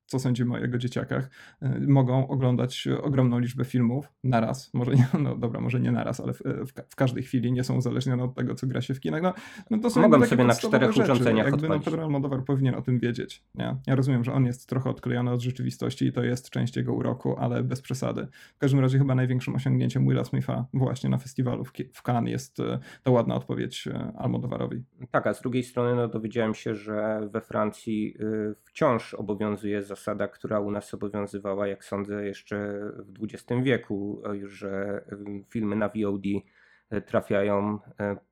co 0.07 0.19
sądzimy 0.19 0.55
o 0.55 0.59
jego 0.59 0.79
dzieciakach, 0.79 1.31
y, 1.63 1.89
mogą 1.89 2.29
oglądać 2.29 2.89
ogromną 3.03 3.39
liczbę 3.39 3.65
filmów 3.65 4.13
naraz. 4.25 4.75
Może 4.75 4.95
nie, 4.95 5.07
no 5.21 5.37
dobra, 5.37 5.61
może 5.61 5.81
nie 5.81 5.93
naraz, 5.93 6.21
ale 6.21 6.33
w, 6.33 6.43
w, 6.67 6.73
ka- 6.73 6.83
w 6.89 6.97
każdej 6.97 7.23
chwili 7.23 7.53
nie 7.53 7.65
są 7.65 7.77
uzależnione 7.77 8.25
od 8.25 8.35
tego, 8.35 8.55
co 8.55 8.67
gra 8.67 8.81
się 8.81 8.95
w 8.95 9.01
kinach. 9.01 9.23
No, 9.23 9.35
no 9.71 9.79
to 9.79 9.91
są 9.91 10.01
Mogą 10.03 10.27
sobie 10.27 10.45
na 10.45 10.55
czterech 10.55 10.93
rzeczy. 10.93 11.13
urządzeniach 11.13 11.47
Jakby 11.47 11.69
no. 11.69 11.81
Pedro 11.81 12.03
Almodovar 12.03 12.45
powinien 12.45 12.75
o 12.75 12.83
tym 12.83 12.99
wiedzieć. 12.99 13.45
Nie? 13.55 13.77
Ja 13.87 13.95
rozumiem, 13.95 14.25
że 14.25 14.33
on 14.33 14.47
jest 14.47 14.69
trochę 14.69 14.91
odklejony 14.91 15.31
od 15.31 15.41
rzeczywistości 15.41 16.07
i 16.07 16.13
to 16.13 16.25
jest 16.25 16.51
część 16.51 16.77
jego 16.77 16.93
uroku, 16.95 17.37
ale 17.39 17.63
bez 17.63 17.83
przesady. 17.83 18.27
W 18.57 18.59
każdym 18.59 18.81
razie 18.81 18.99
chyba 18.99 19.15
największym 19.15 19.55
osiągnięciem 19.55 20.09
Willa 20.09 20.25
Smitha 20.25 20.67
właśnie 20.75 21.11
na 21.11 21.19
festiwalu 21.19 21.65
w, 21.65 21.73
w 21.93 22.03
Cannes 22.03 22.31
jest 22.31 22.61
y, 22.61 22.79
ta 23.03 23.11
ładna 23.11 23.35
odpowiedź 23.35 23.89
Almodovarowi. 24.17 24.85
Tak, 25.11 25.27
a 25.27 25.35
z 25.35 25.41
drugiej 25.43 25.63
strony 25.63 25.97
no, 25.97 26.09
dowiedziałem 26.09 26.55
się, 26.55 26.75
że 26.75 27.29
we 27.33 27.41
Francji 27.41 28.17
wciąż 28.65 29.15
obowiązuje 29.15 29.83
zasada, 29.97 30.29
która 30.29 30.61
u 30.61 30.71
nas 30.71 30.95
obowiązywała, 30.95 31.67
jak 31.67 31.85
sądzę, 31.85 32.27
jeszcze 32.27 32.57
w 32.99 33.25
XX 33.25 33.63
wieku, 33.63 34.23
już, 34.33 34.53
że 34.53 35.05
filmy 35.49 35.77
na 35.77 35.89
VOD 35.89 36.27
y, 36.27 37.03
trafiają 37.03 37.75
y, 37.75 37.79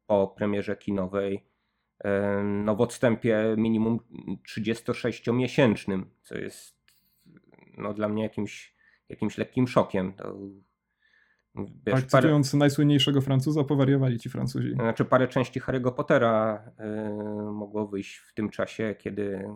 po 0.06 0.34
premierze 0.36 0.76
kinowej 0.76 1.44
no, 2.44 2.76
w 2.76 2.80
odstępie 2.80 3.54
minimum 3.58 4.00
36-miesięcznym, 4.48 6.04
co 6.22 6.38
jest 6.38 6.76
no, 7.78 7.94
dla 7.94 8.08
mnie 8.08 8.22
jakimś, 8.22 8.74
jakimś 9.08 9.38
lekkim 9.38 9.68
szokiem. 9.68 10.12
To, 10.12 10.38
wiesz, 11.86 11.94
tak, 11.94 12.06
cytując 12.06 12.54
najsłynniejszego 12.54 13.20
Francuza, 13.20 13.64
powariowali 13.64 14.18
ci 14.18 14.30
Francuzi. 14.30 14.72
Znaczy 14.72 15.04
parę 15.04 15.28
części 15.28 15.60
Harry'ego 15.60 15.92
Pottera 15.92 16.64
y, 16.80 17.52
mogło 17.52 17.86
wyjść 17.86 18.16
w 18.16 18.34
tym 18.34 18.50
czasie, 18.50 18.94
kiedy 18.98 19.48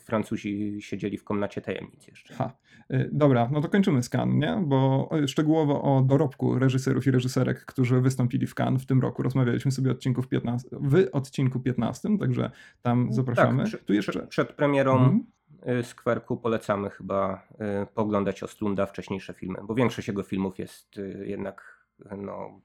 Francuzi 0.00 0.76
siedzieli 0.82 1.18
w 1.18 1.24
komnacie 1.24 1.60
tajemnic 1.60 2.08
jeszcze. 2.08 2.34
Ha. 2.34 2.52
Y, 2.92 3.10
Dobra, 3.12 3.48
no 3.52 3.60
to 3.60 3.68
kończymy 3.68 4.02
z 4.02 4.08
Cannes, 4.08 4.36
nie? 4.36 4.62
Bo 4.66 5.10
szczegółowo 5.26 5.82
o 5.82 6.02
dorobku 6.02 6.58
reżyserów 6.58 7.06
i 7.06 7.10
reżyserek, 7.10 7.64
którzy 7.64 8.00
wystąpili 8.00 8.46
w 8.46 8.54
Cannes 8.60 8.82
w 8.82 8.86
tym 8.86 9.00
roku, 9.00 9.22
rozmawialiśmy 9.22 9.70
sobie 9.70 9.90
odcinków 9.90 10.28
15, 10.28 10.68
w 10.72 11.08
odcinku 11.12 11.60
15, 11.60 12.18
także 12.18 12.50
tam 12.82 13.12
zapraszamy. 13.12 13.70
Tak, 13.70 13.80
tu 13.80 13.92
jeszcze... 13.92 14.26
przed, 14.26 14.52
premierą 14.52 14.92
Mhm. 14.92 15.24
y, 15.80 15.82
Skwerku 15.82 16.36
polecamy 16.36 16.90
chyba 16.90 17.46
y, 17.82 17.86
pooglądać 17.94 18.42
Ostrunda 18.42 18.86
wcześniejsze 18.86 19.34
filmy, 19.34 19.58
bo 19.62 19.74
większość 19.74 20.08
jego 20.08 20.22
filmów 20.22 20.58
jest 20.58 21.00
jednak 21.24 21.78
no, 22.16 22.60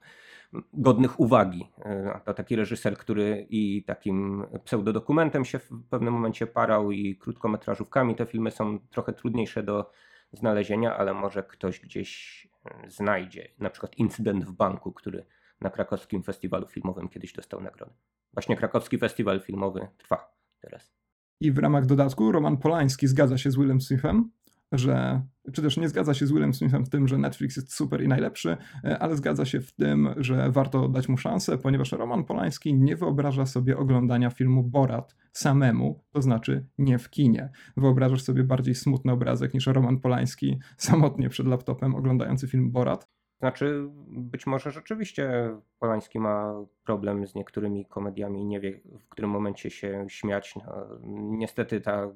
godnych 0.73 1.19
uwagi. 1.19 1.71
Y, 2.17 2.25
To 2.25 2.33
taki 2.33 2.55
reżyser, 2.55 2.97
który 2.97 3.47
i 3.49 3.83
takim 3.83 4.45
pseudodokumentem 4.63 5.45
się 5.45 5.59
w 5.59 5.69
pewnym 5.89 6.13
momencie 6.13 6.47
parał 6.47 6.91
i 6.91 7.15
krótkometrażówkami. 7.15 8.15
Te 8.15 8.25
filmy 8.25 8.51
są 8.51 8.79
trochę 8.79 9.13
trudniejsze 9.13 9.63
do 9.63 9.91
znalezienia, 10.31 10.97
ale 10.97 11.13
może 11.13 11.43
ktoś 11.43 11.79
gdzieś 11.79 12.43
y, 12.85 12.91
znajdzie. 12.91 13.49
Na 13.59 13.69
przykład 13.69 13.97
Incydent 13.97 14.45
w 14.45 14.51
banku, 14.51 14.91
który 14.91 15.25
na 15.61 15.69
krakowskim 15.69 16.23
festiwalu 16.23 16.67
filmowym 16.67 17.09
kiedyś 17.09 17.33
dostał 17.33 17.61
nagrodę. 17.61 17.93
Właśnie 18.33 18.57
krakowski 18.57 18.97
festiwal 18.97 19.41
filmowy 19.41 19.87
trwa 19.97 20.35
teraz. 20.59 20.93
I 21.39 21.51
w 21.51 21.57
ramach 21.57 21.85
dodatku 21.85 22.31
Roman 22.31 22.57
Polański 22.57 23.07
zgadza 23.07 23.37
się 23.37 23.51
z 23.51 23.55
Willem 23.55 23.81
Smithem, 23.81 24.31
że, 24.73 25.21
czy 25.53 25.61
też 25.61 25.77
nie 25.77 25.89
zgadza 25.89 26.13
się 26.13 26.27
z 26.27 26.31
Willem 26.31 26.53
Smithem 26.53 26.85
w 26.85 26.89
tym, 26.89 27.07
że 27.07 27.17
Netflix 27.17 27.55
jest 27.55 27.73
super 27.73 28.03
i 28.03 28.07
najlepszy, 28.07 28.57
e, 28.83 28.99
ale 28.99 29.15
zgadza 29.15 29.45
się 29.45 29.61
w 29.61 29.71
tym, 29.71 30.09
że 30.17 30.51
warto 30.51 30.87
dać 30.87 31.09
mu 31.09 31.17
szansę, 31.17 31.57
ponieważ 31.57 31.91
Roman 31.91 32.23
Polański 32.23 32.73
nie 32.73 32.95
wyobraża 32.95 33.45
sobie 33.45 33.77
oglądania 33.77 34.29
filmu 34.29 34.63
Borat 34.63 35.15
samemu, 35.31 36.03
to 36.11 36.21
znaczy 36.21 36.67
nie 36.77 36.97
w 36.97 37.09
kinie. 37.09 37.49
Wyobrażasz 37.77 38.21
sobie 38.21 38.43
bardziej 38.43 38.75
smutny 38.75 39.11
obrazek 39.11 39.53
niż 39.53 39.67
Roman 39.67 39.99
Polański 39.99 40.59
samotnie 40.77 41.29
przed 41.29 41.47
laptopem 41.47 41.95
oglądający 41.95 42.47
film 42.47 42.71
Borat? 42.71 43.09
Znaczy, 43.43 43.89
być 44.07 44.47
może 44.47 44.71
rzeczywiście 44.71 45.55
Polański 45.79 46.19
ma 46.19 46.53
problem 46.83 47.27
z 47.27 47.35
niektórymi 47.35 47.85
komediami 47.85 48.41
i 48.41 48.45
nie 48.45 48.59
wie, 48.59 48.79
w 48.99 49.09
którym 49.09 49.31
momencie 49.31 49.69
się 49.69 50.05
śmiać. 50.09 50.55
No, 50.55 50.87
niestety 51.13 51.81
ta 51.81 52.11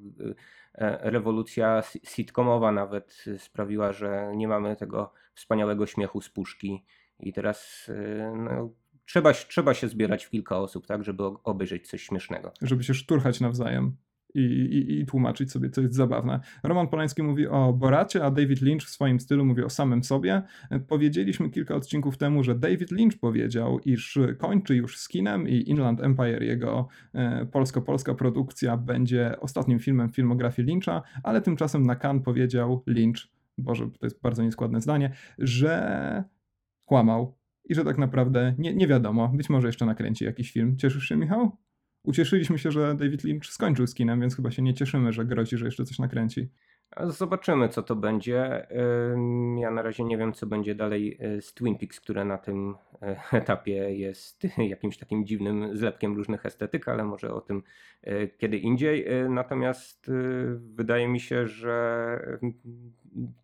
e, 0.74 1.10
rewolucja 1.10 1.82
si- 1.82 2.00
sitcomowa 2.04 2.72
nawet 2.72 3.24
sprawiła, 3.38 3.92
że 3.92 4.32
nie 4.36 4.48
mamy 4.48 4.76
tego 4.76 5.12
wspaniałego 5.34 5.86
śmiechu 5.86 6.20
z 6.20 6.28
puszki 6.28 6.84
i 7.20 7.32
teraz 7.32 7.88
y, 7.88 8.32
no, 8.36 8.70
trzeba, 9.04 9.32
trzeba 9.32 9.74
się 9.74 9.88
zbierać 9.88 10.24
w 10.24 10.30
kilka 10.30 10.58
osób, 10.58 10.86
tak, 10.86 11.04
żeby 11.04 11.24
obejrzeć 11.24 11.88
coś 11.88 12.02
śmiesznego. 12.02 12.52
żeby 12.62 12.84
się 12.84 12.94
szturchać 12.94 13.40
nawzajem 13.40 13.96
i, 14.34 14.40
i, 14.40 15.00
i 15.00 15.06
tłumaczyć 15.06 15.52
sobie, 15.52 15.70
co 15.70 15.80
jest 15.80 15.94
zabawne. 15.94 16.40
Roman 16.62 16.88
Polański 16.88 17.22
mówi 17.22 17.46
o 17.46 17.72
Boracie, 17.72 18.24
a 18.24 18.30
David 18.30 18.62
Lynch 18.62 18.82
w 18.86 18.90
swoim 18.90 19.20
stylu 19.20 19.44
mówi 19.44 19.62
o 19.62 19.70
samym 19.70 20.04
sobie. 20.04 20.42
Powiedzieliśmy 20.88 21.50
kilka 21.50 21.74
odcinków 21.74 22.16
temu, 22.16 22.44
że 22.44 22.54
David 22.54 22.90
Lynch 22.90 23.18
powiedział, 23.20 23.78
iż 23.78 24.18
kończy 24.38 24.76
już 24.76 24.98
z 24.98 25.08
kinem 25.08 25.48
i 25.48 25.70
Inland 25.70 26.00
Empire, 26.00 26.42
jego 26.42 26.88
e, 27.14 27.46
polsko-polska 27.46 28.14
produkcja, 28.14 28.76
będzie 28.76 29.40
ostatnim 29.40 29.78
filmem 29.78 30.08
w 30.08 30.16
filmografii 30.16 30.68
Lyncha, 30.68 31.02
ale 31.22 31.40
tymczasem 31.40 31.82
na 31.82 31.96
Cannes 31.96 32.24
powiedział 32.24 32.82
Lynch, 32.86 33.28
Boże, 33.58 33.90
to 34.00 34.06
jest 34.06 34.22
bardzo 34.22 34.42
nieskładne 34.42 34.80
zdanie, 34.80 35.12
że 35.38 36.24
kłamał 36.84 37.38
i 37.64 37.74
że 37.74 37.84
tak 37.84 37.98
naprawdę 37.98 38.54
nie, 38.58 38.74
nie 38.74 38.86
wiadomo, 38.86 39.28
być 39.28 39.50
może 39.50 39.68
jeszcze 39.68 39.86
nakręci 39.86 40.24
jakiś 40.24 40.52
film. 40.52 40.76
Cieszysz 40.76 41.04
się, 41.04 41.16
Michał? 41.16 41.56
Ucieszyliśmy 42.08 42.58
się, 42.58 42.70
że 42.70 42.94
David 42.94 43.24
Lynch 43.24 43.46
skończył 43.46 43.86
z 43.86 43.94
kinem, 43.94 44.20
więc 44.20 44.36
chyba 44.36 44.50
się 44.50 44.62
nie 44.62 44.74
cieszymy, 44.74 45.12
że 45.12 45.24
grozi, 45.24 45.56
że 45.56 45.64
jeszcze 45.64 45.84
coś 45.84 45.98
nakręci. 45.98 46.48
Zobaczymy, 46.96 47.68
co 47.68 47.82
to 47.82 47.96
będzie. 47.96 48.66
Ja 49.60 49.70
na 49.70 49.82
razie 49.82 50.04
nie 50.04 50.18
wiem, 50.18 50.32
co 50.32 50.46
będzie 50.46 50.74
dalej 50.74 51.18
y, 51.36 51.42
z 51.42 51.54
Twin 51.54 51.78
Peaks, 51.78 52.00
które 52.00 52.24
na 52.24 52.38
tym 52.38 52.74
e, 53.02 53.20
etapie 53.32 53.94
jest 53.94 54.42
jakimś 54.58 54.98
takim 54.98 55.26
dziwnym 55.26 55.76
zlepkiem 55.76 56.16
różnych 56.16 56.46
estetyk, 56.46 56.88
ale 56.88 57.04
może 57.04 57.34
o 57.34 57.40
tym 57.40 57.62
e, 58.02 58.28
kiedy 58.28 58.58
indziej. 58.58 59.06
E, 59.06 59.28
Natomiast 59.28 60.08
y, 60.08 60.12
wydaje 60.74 61.08
mi 61.08 61.20
się, 61.20 61.46
że 61.46 62.38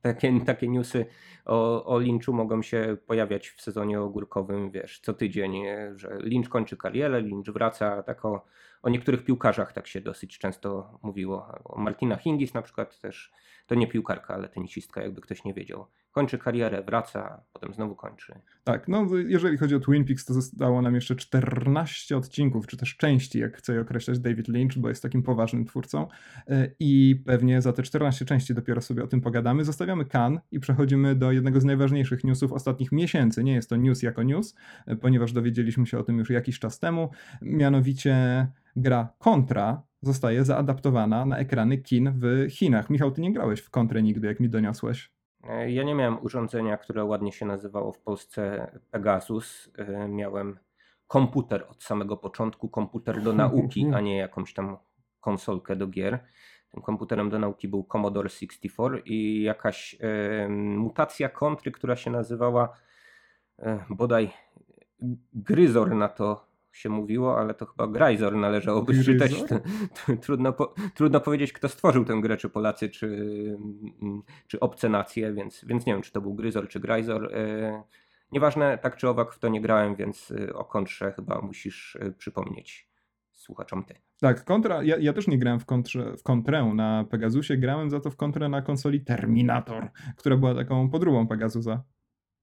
takie, 0.03 0.41
takie 0.47 0.69
newsy 0.69 1.07
o, 1.45 1.85
o 1.85 1.99
Lynchu 1.99 2.33
mogą 2.33 2.63
się 2.63 2.97
pojawiać 3.07 3.49
w 3.49 3.63
sezonie 3.63 4.01
ogórkowym, 4.01 4.71
wiesz, 4.71 5.01
co 5.01 5.15
tydzień, 5.15 5.53
że 5.95 6.19
Lynch 6.21 6.49
kończy 6.49 6.77
karierę, 6.77 7.21
Lynch 7.21 7.51
wraca, 7.53 8.03
tak 8.03 8.25
o, 8.25 8.45
o 8.85 8.89
niektórych 8.89 9.25
piłkarzach 9.25 9.73
tak 9.73 9.87
się 9.87 10.01
dosyć 10.01 10.39
często 10.39 10.99
mówiło. 11.03 11.47
O 11.65 11.81
Martina 11.81 12.17
Hingis 12.17 12.55
na 12.55 12.63
przykład 12.63 12.99
też 12.99 13.33
To 13.67 13.75
nie 13.75 13.87
piłkarka, 13.87 14.35
ale 14.35 14.49
tenisistka, 14.49 15.03
jakby 15.03 15.21
ktoś 15.21 15.45
nie 15.45 15.55
wiedział. 15.55 15.87
Kończy 16.13 16.39
karierę, 16.39 16.83
wraca, 16.83 17.43
potem 17.53 17.75
znowu 17.75 17.95
kończy. 17.95 18.35
Tak, 18.65 18.89
no 18.89 19.07
jeżeli 19.27 19.59
chodzi 19.59 19.75
o 19.75 19.81
Twin 19.81 20.05
Peaks, 20.05 20.25
to 20.25 20.35
zostało 20.35 20.83
nam 20.83 20.95
jeszcze 20.95 21.17
14 21.17 22.17
odcinków, 22.17 22.67
czy 22.67 22.77
też 22.77 22.97
części, 22.97 23.39
jak 23.39 23.57
chce 23.57 23.75
je 23.75 23.81
określać 23.81 24.19
David 24.19 24.49
Lynch, 24.49 24.79
bo 24.79 24.89
jest 24.89 25.03
takim 25.03 25.23
poważnym 25.23 25.65
twórcą 25.65 26.09
e, 26.49 26.71
i 26.81 27.23
pewnie 27.27 27.63
za 27.63 27.73
te 27.73 27.83
14 27.83 28.25
części 28.25 28.55
dopiero 28.55 28.81
sobie 28.81 29.05
o 29.05 29.07
tym 29.07 29.21
pogadamy. 29.21 29.65
Zostawiamy 29.65 30.05
Kan 30.05 30.41
i 30.51 30.61
przechodzimy 30.61 31.15
do 31.15 31.33
jednego 31.33 31.61
z 31.61 31.65
najważniejszych 31.65 32.25
newsów 32.25 32.53
ostatnich 32.53 32.93
miesięcy. 32.93 33.45
Nie 33.45 33.55
jest 33.55 33.71
to 33.71 33.77
news 33.77 34.03
jako 34.03 34.23
news, 34.23 34.55
e, 34.87 34.97
ponieważ 34.97 35.33
dowiedzieliśmy 35.33 35.87
się 35.87 35.99
o 35.99 36.03
tym 36.03 36.19
już 36.19 36.31
jakiś 36.31 36.59
czas 36.59 36.79
temu. 36.79 37.11
Mianowicie 37.43 38.47
gra 38.77 39.09
Contra 39.19 39.83
zostaje 40.05 40.45
zaadaptowana 40.45 41.27
na 41.27 41.39
ekrany 41.39 41.79
kin 41.79 42.13
w 42.17 42.47
Chinach. 42.51 42.91
Michał, 42.91 43.11
ty 43.11 43.21
nie 43.21 43.33
grałeś 43.33 43.61
w 43.61 43.71
Kontrę 43.71 44.03
nigdy, 44.03 44.27
jak 44.27 44.41
mi 44.41 44.49
doniosłeś. 44.49 45.11
E, 45.49 45.71
ja 45.71 45.83
nie 45.83 45.95
miałem 45.95 46.19
urządzenia, 46.23 46.77
które 46.77 47.05
ładnie 47.05 47.33
się 47.33 47.47
nazywało 47.47 47.93
w 47.93 48.01
Polsce 48.01 48.71
Pegasus. 48.91 49.71
E, 49.79 50.09
miałem 50.09 50.59
komputer 51.07 51.67
od 51.71 51.83
samego 51.83 52.17
początku, 52.17 52.69
komputer 52.69 53.23
do 53.23 53.33
nauki, 53.43 53.87
a 53.95 54.01
nie 54.01 54.17
jakąś 54.17 54.55
tam 54.55 54.77
konsolkę 55.21 55.77
do 55.77 55.87
gier. 55.87 56.19
Tym 56.71 56.83
komputerem 56.83 57.31
do 57.31 57.39
nauki 57.39 57.69
był 57.69 57.85
Commodore 57.93 58.29
64 58.29 59.03
i 59.07 59.43
jakaś 59.43 59.97
e, 60.01 60.49
mutacja 60.49 61.29
kontry, 61.29 61.73
która 61.73 61.97
się 61.97 62.11
nazywała 62.11 62.77
e, 63.59 63.85
bodaj 63.91 64.31
Gryzor 65.33 65.95
na 65.95 66.09
to 66.09 66.54
się 66.77 66.89
mówiło, 66.89 67.39
ale 67.39 67.55
to 67.55 67.67
chyba 67.67 67.87
Gryzor 67.87 68.37
należałoby 68.37 68.93
Gryzor? 68.93 69.15
czytać. 69.15 69.45
Trudno, 70.25 70.53
po, 70.53 70.75
trudno 70.95 71.21
powiedzieć, 71.21 71.53
kto 71.53 71.69
stworzył 71.69 72.05
tę 72.05 72.21
grę, 72.23 72.37
czy 72.37 72.49
Polacy, 72.49 72.89
czy, 72.89 73.07
mm, 74.03 74.23
czy 74.47 74.61
obce 74.61 74.89
nacje, 74.89 75.33
więc, 75.33 75.65
więc 75.65 75.87
nie 75.87 75.93
wiem, 75.93 76.03
czy 76.03 76.13
to 76.13 76.21
był 76.21 76.35
Gryzor, 76.35 76.69
czy 76.69 76.81
Gryzor. 76.81 77.35
E, 77.35 77.83
Nieważne, 78.35 78.79
tak 78.79 78.97
czy 78.97 79.09
owak 79.09 79.33
w 79.33 79.39
to 79.39 79.49
nie 79.49 79.61
grałem, 79.61 79.97
więc 79.97 80.31
e, 80.31 80.55
o 80.55 80.65
kontrze 80.65 81.13
chyba 81.13 81.41
musisz 81.41 81.97
e, 81.97 82.11
przypomnieć 82.11 82.89
słuchaczom 83.33 83.85
ty. 83.85 83.95
Tak, 84.21 84.45
kontra, 84.45 84.83
ja, 84.83 84.97
ja 84.97 85.13
też 85.13 85.27
nie 85.27 85.39
grałem 85.39 85.61
w, 85.61 85.67
kontrze, 85.67 86.17
w 86.17 86.23
kontrę 86.23 86.65
na 86.75 87.05
Pegasusie, 87.11 87.57
grałem 87.57 87.91
za 87.91 88.01
to 88.01 88.11
w 88.11 88.17
kontrę 88.17 88.49
na 88.49 88.63
konsoli 88.63 89.01
Terminator, 89.01 89.89
która 90.17 90.37
była 90.37 90.55
taką 90.55 90.91
podróbą 90.91 91.29
Pegasusa. 91.29 91.83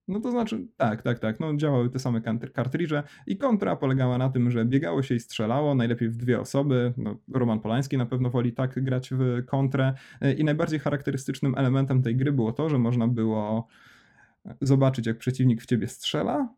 No 0.07 0.19
to 0.19 0.31
znaczy, 0.31 0.67
tak, 0.77 1.01
tak, 1.01 1.19
tak, 1.19 1.39
no 1.39 1.55
działały 1.55 1.89
te 1.89 1.99
same 1.99 2.21
kartridże 2.53 3.03
i 3.27 3.37
kontra 3.37 3.75
polegała 3.75 4.17
na 4.17 4.29
tym, 4.29 4.51
że 4.51 4.65
biegało 4.65 5.03
się 5.03 5.15
i 5.15 5.19
strzelało, 5.19 5.75
najlepiej 5.75 6.09
w 6.09 6.17
dwie 6.17 6.39
osoby, 6.39 6.93
no, 6.97 7.17
Roman 7.33 7.59
Polański 7.59 7.97
na 7.97 8.05
pewno 8.05 8.29
woli 8.29 8.53
tak 8.53 8.83
grać 8.83 9.09
w 9.11 9.45
kontrę 9.45 9.93
e, 10.21 10.33
i 10.33 10.43
najbardziej 10.43 10.79
charakterystycznym 10.79 11.55
elementem 11.57 12.01
tej 12.01 12.15
gry 12.15 12.31
było 12.31 12.51
to, 12.51 12.69
że 12.69 12.77
można 12.77 13.07
było 13.07 13.67
zobaczyć 14.61 15.07
jak 15.07 15.17
przeciwnik 15.17 15.61
w 15.61 15.65
ciebie 15.65 15.87
strzela, 15.87 16.55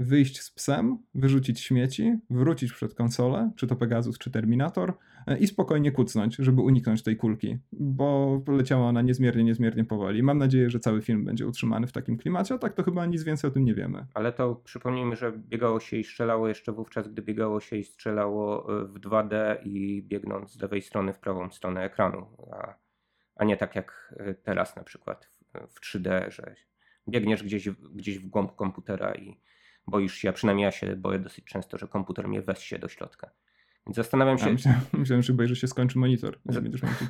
wyjść 0.00 0.40
z 0.40 0.50
psem, 0.50 0.98
wyrzucić 1.14 1.60
śmieci, 1.60 2.18
wrócić 2.30 2.72
przed 2.72 2.94
konsolę, 2.94 3.50
czy 3.56 3.66
to 3.66 3.76
Pegasus, 3.76 4.18
czy 4.18 4.30
Terminator 4.30 4.92
e, 5.26 5.38
i 5.38 5.46
spokojnie 5.46 5.92
kucnąć, 5.92 6.36
żeby 6.36 6.60
uniknąć 6.60 7.02
tej 7.02 7.16
kulki, 7.16 7.58
bo 7.72 8.40
leciała 8.48 8.88
ona 8.88 9.02
niezmiernie, 9.02 9.44
niezmiernie 9.44 9.84
powoli. 9.84 10.22
Mam 10.22 10.38
nadzieję, 10.38 10.70
że 10.70 10.80
cały 10.80 11.02
film 11.02 11.24
będzie 11.24 11.46
utrzymany 11.46 11.86
w 11.86 11.92
takim 11.92 12.16
klimacie, 12.16 12.54
a 12.54 12.58
tak 12.58 12.74
to 12.74 12.82
chyba 12.82 13.06
nic 13.06 13.22
więcej 13.22 13.50
o 13.50 13.52
tym 13.52 13.64
nie 13.64 13.74
wiemy. 13.74 14.06
Ale 14.14 14.32
to 14.32 14.54
przypomnijmy, 14.54 15.16
że 15.16 15.32
biegało 15.32 15.80
się 15.80 15.96
i 15.96 16.04
strzelało 16.04 16.48
jeszcze 16.48 16.72
wówczas, 16.72 17.08
gdy 17.08 17.22
biegało 17.22 17.60
się 17.60 17.76
i 17.76 17.84
strzelało 17.84 18.74
e, 18.82 18.84
w 18.84 19.00
2D 19.00 19.56
i 19.64 20.02
biegnąc 20.02 20.52
z 20.52 20.62
lewej 20.62 20.82
strony 20.82 21.12
w 21.12 21.18
prawą 21.18 21.50
stronę 21.50 21.84
ekranu, 21.84 22.26
a, 22.52 22.74
a 23.36 23.44
nie 23.44 23.56
tak 23.56 23.76
jak 23.76 24.14
e, 24.16 24.34
teraz 24.34 24.76
na 24.76 24.84
przykład 24.84 25.24
w, 25.24 25.74
w 25.74 25.80
3D, 25.80 26.30
że 26.30 26.54
biegniesz 27.08 27.42
gdzieś, 27.42 27.68
gdzieś 27.70 28.18
w 28.18 28.26
głąb 28.26 28.56
komputera 28.56 29.14
i 29.14 29.40
boisz 29.90 30.14
się, 30.14 30.28
a 30.28 30.32
przynajmniej 30.32 30.64
ja 30.64 30.70
się 30.70 30.96
boję 30.96 31.18
dosyć 31.18 31.44
często, 31.44 31.78
że 31.78 31.88
komputer 31.88 32.28
mnie 32.28 32.42
weźmie 32.42 32.78
do 32.78 32.88
środka. 32.88 33.30
Więc 33.86 33.96
zastanawiam 33.96 34.38
się. 34.38 34.46
A, 34.46 34.52
myślałem, 34.52 34.80
myślałem, 34.92 35.22
że 35.22 35.32
boisz, 35.32 35.50
że 35.50 35.56
się 35.56 35.68
skończy 35.68 35.98
monitor. 35.98 36.38
Miał 36.46 36.62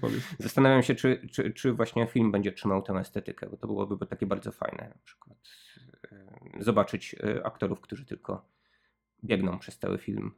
Zastanawiam 0.38 0.82
się, 0.82 0.94
czy, 0.94 1.28
czy, 1.32 1.50
czy 1.50 1.72
właśnie 1.72 2.06
film 2.06 2.32
będzie 2.32 2.52
trzymał 2.52 2.82
tę 2.82 2.92
estetykę, 2.92 3.46
bo 3.50 3.56
to 3.56 3.66
byłoby 3.66 4.06
takie 4.06 4.26
bardzo 4.26 4.52
fajne. 4.52 4.88
Na 4.88 5.02
przykład 5.04 5.38
e, 6.12 6.62
zobaczyć 6.62 7.14
e, 7.14 7.46
aktorów, 7.46 7.80
którzy 7.80 8.04
tylko 8.04 8.48
biegną 9.24 9.58
przez 9.58 9.78
cały 9.78 9.98
film 9.98 10.32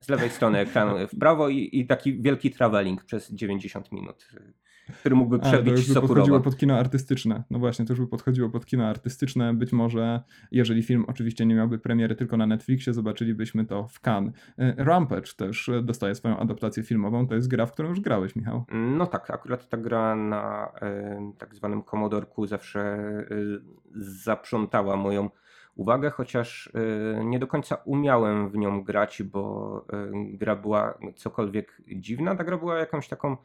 z 0.00 0.08
lewej 0.08 0.30
strony 0.30 0.58
ekranu 0.58 1.08
w 1.08 1.18
prawo 1.18 1.48
i, 1.48 1.70
i 1.72 1.86
taki 1.86 2.22
wielki 2.22 2.50
traveling 2.50 3.04
przez 3.04 3.30
90 3.30 3.92
minut 3.92 4.28
który 5.00 5.14
mógłby 5.14 5.38
przebić 5.38 5.72
A, 5.72 5.76
to 5.76 5.80
już 5.80 5.94
by 5.94 6.00
podchodziło 6.00 6.40
pod 6.40 6.56
kino 6.56 6.78
artystyczne. 6.78 7.42
No 7.50 7.58
właśnie, 7.58 7.84
to 7.84 7.92
już 7.92 8.00
by 8.00 8.06
podchodziło 8.06 8.50
pod 8.50 8.66
kino 8.66 8.86
artystyczne. 8.86 9.54
Być 9.54 9.72
może, 9.72 10.22
jeżeli 10.52 10.82
film 10.82 11.04
oczywiście 11.08 11.46
nie 11.46 11.54
miałby 11.54 11.78
premiery 11.78 12.14
tylko 12.14 12.36
na 12.36 12.46
Netflixie, 12.46 12.92
zobaczylibyśmy 12.92 13.64
to 13.64 13.86
w 13.88 14.00
Cannes. 14.00 14.34
E, 14.58 14.74
Rampage 14.76 15.32
też 15.36 15.70
dostaje 15.82 16.14
swoją 16.14 16.38
adaptację 16.38 16.82
filmową. 16.82 17.26
To 17.26 17.34
jest 17.34 17.48
gra, 17.48 17.66
w 17.66 17.72
którą 17.72 17.88
już 17.88 18.00
grałeś, 18.00 18.36
Michał. 18.36 18.64
No 18.72 19.06
tak, 19.06 19.30
akurat 19.30 19.68
ta 19.68 19.76
gra 19.76 20.16
na 20.16 20.72
y, 21.32 21.38
tak 21.38 21.54
zwanym 21.54 21.82
Commodorku 21.82 22.46
zawsze 22.46 22.98
y, 23.30 23.60
zaprzątała 23.94 24.96
moją 24.96 25.30
uwagę, 25.74 26.10
chociaż 26.10 26.66
y, 26.66 27.24
nie 27.24 27.38
do 27.38 27.46
końca 27.46 27.76
umiałem 27.84 28.50
w 28.50 28.56
nią 28.56 28.84
grać, 28.84 29.22
bo 29.22 29.86
gra 30.14 30.56
była 30.56 30.98
cokolwiek 31.14 31.82
dziwna. 31.96 32.36
Ta 32.36 32.44
gra 32.44 32.58
była 32.58 32.78
jakąś 32.78 33.08
taką 33.08 33.36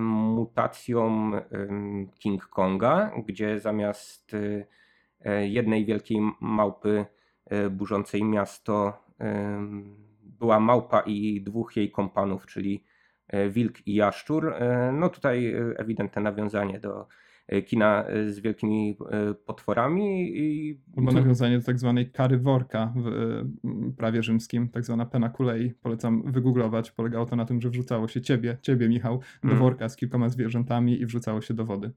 mutacją 0.00 1.30
King 2.18 2.46
Konga, 2.46 3.12
gdzie 3.26 3.60
zamiast 3.60 4.32
e, 5.24 5.48
jednej 5.48 5.84
wielkiej 5.84 6.18
małpy 6.40 7.06
e, 7.46 7.70
burzącej 7.70 8.24
miasto 8.24 9.04
była 10.22 10.60
małpa 10.60 11.00
i 11.00 11.40
dwóch 11.40 11.76
jej 11.76 11.90
kompanów, 11.90 12.46
czyli 12.46 12.84
e, 13.28 13.50
wilk 13.50 13.86
i 13.86 13.94
jaszczur. 13.94 14.54
No 14.92 15.08
tutaj 15.08 15.54
ewidentne 15.78 16.22
nawiązanie 16.22 16.80
do 16.80 17.06
E, 17.06 17.23
kina 17.66 18.04
e, 18.06 18.30
z 18.30 18.40
wielkimi 18.40 18.96
e, 19.10 19.34
potworami. 19.34 20.38
I... 20.38 20.80
Albo 20.96 21.12
nawiązanie 21.12 21.58
do 21.58 21.64
tak 21.64 21.78
zwanej 21.78 22.10
kary 22.10 22.38
worka 22.38 22.92
w 22.96 23.44
prawie 23.96 24.22
rzymskim, 24.22 24.68
tak 24.68 24.84
zwana 24.84 25.06
pena 25.06 25.28
kulei. 25.28 25.72
Polecam 25.82 26.32
wygooglować. 26.32 26.90
Polegało 26.90 27.26
to 27.26 27.36
na 27.36 27.44
tym, 27.44 27.60
że 27.60 27.70
wrzucało 27.70 28.08
się 28.08 28.20
ciebie, 28.20 28.56
ciebie 28.62 28.88
Michał, 28.88 29.20
do 29.42 29.48
mm. 29.48 29.60
worka 29.60 29.88
z 29.88 29.96
kilkoma 29.96 30.28
zwierzętami 30.28 31.00
i 31.00 31.06
wrzucało 31.06 31.40
się 31.40 31.54
do 31.54 31.64
wody. 31.64 31.90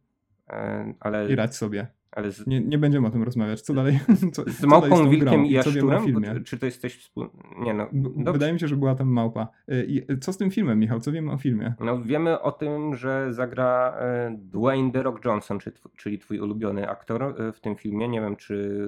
Ale... 0.99 1.31
I 1.31 1.35
rać 1.35 1.55
sobie. 1.55 1.87
Ale 2.17 2.31
z... 2.31 2.47
nie, 2.47 2.61
nie 2.61 2.77
będziemy 2.77 3.07
o 3.07 3.11
tym 3.11 3.23
rozmawiać. 3.23 3.61
Co 3.61 3.73
dalej? 3.73 3.99
Co, 4.33 4.43
z 4.47 4.63
małpą, 4.63 5.09
wilkiem 5.09 5.45
i 5.45 5.51
jaszczurem? 5.51 6.43
Czy 6.45 6.57
to 6.57 6.65
jesteś 6.65 6.97
wspólny? 6.97 7.29
Nie 7.59 7.73
no. 7.73 7.89
Wydaje 8.33 8.53
mi 8.53 8.59
się, 8.59 8.67
że 8.67 8.75
była 8.75 8.95
tam 8.95 9.07
małpa. 9.07 9.47
Y, 9.71 9.85
I 9.89 10.19
co 10.19 10.33
z 10.33 10.37
tym 10.37 10.51
filmem, 10.51 10.79
Michał? 10.79 10.99
Co 10.99 11.11
wiemy 11.11 11.31
o 11.31 11.37
filmie? 11.37 11.73
No 11.79 12.01
wiemy 12.01 12.41
o 12.41 12.51
tym, 12.51 12.95
że 12.95 13.33
zagra 13.33 13.97
e, 13.99 14.37
Dwayne 14.39 14.91
The 14.91 15.03
Rock 15.03 15.25
Johnson, 15.25 15.59
czyli 15.97 16.19
twój 16.19 16.39
ulubiony 16.39 16.89
aktor 16.89 17.23
e, 17.23 17.51
w 17.51 17.59
tym 17.59 17.75
filmie. 17.75 18.07
Nie 18.07 18.21
wiem, 18.21 18.35
czy 18.35 18.87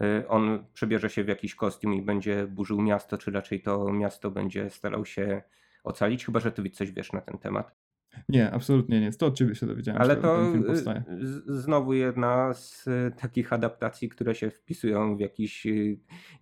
e, 0.00 0.28
on 0.28 0.64
przebierze 0.74 1.10
się 1.10 1.24
w 1.24 1.28
jakiś 1.28 1.54
kostium 1.54 1.94
i 1.94 2.02
będzie 2.02 2.46
burzył 2.46 2.82
miasto, 2.82 3.18
czy 3.18 3.30
raczej 3.30 3.60
to 3.60 3.92
miasto 3.92 4.30
będzie 4.30 4.70
starał 4.70 5.06
się 5.06 5.42
ocalić, 5.84 6.26
chyba 6.26 6.40
że 6.40 6.52
ty 6.52 6.70
coś 6.70 6.92
wiesz 6.92 7.12
na 7.12 7.20
ten 7.20 7.38
temat. 7.38 7.75
Nie, 8.28 8.50
absolutnie 8.50 9.00
nie. 9.00 9.12
To 9.12 9.26
od 9.26 9.34
ciebie 9.34 9.54
się 9.54 9.66
dowiedziałem, 9.66 10.02
Ale 10.02 10.16
to 10.16 10.36
ten 10.36 10.52
film 10.52 10.64
powstaje. 10.64 11.02
znowu 11.46 11.92
jedna 11.92 12.54
z 12.54 12.88
e, 12.88 13.10
takich 13.10 13.52
adaptacji, 13.52 14.08
które 14.08 14.34
się 14.34 14.50
wpisują 14.50 15.16
w 15.16 15.20
jakiś 15.20 15.66
e, 15.66 15.70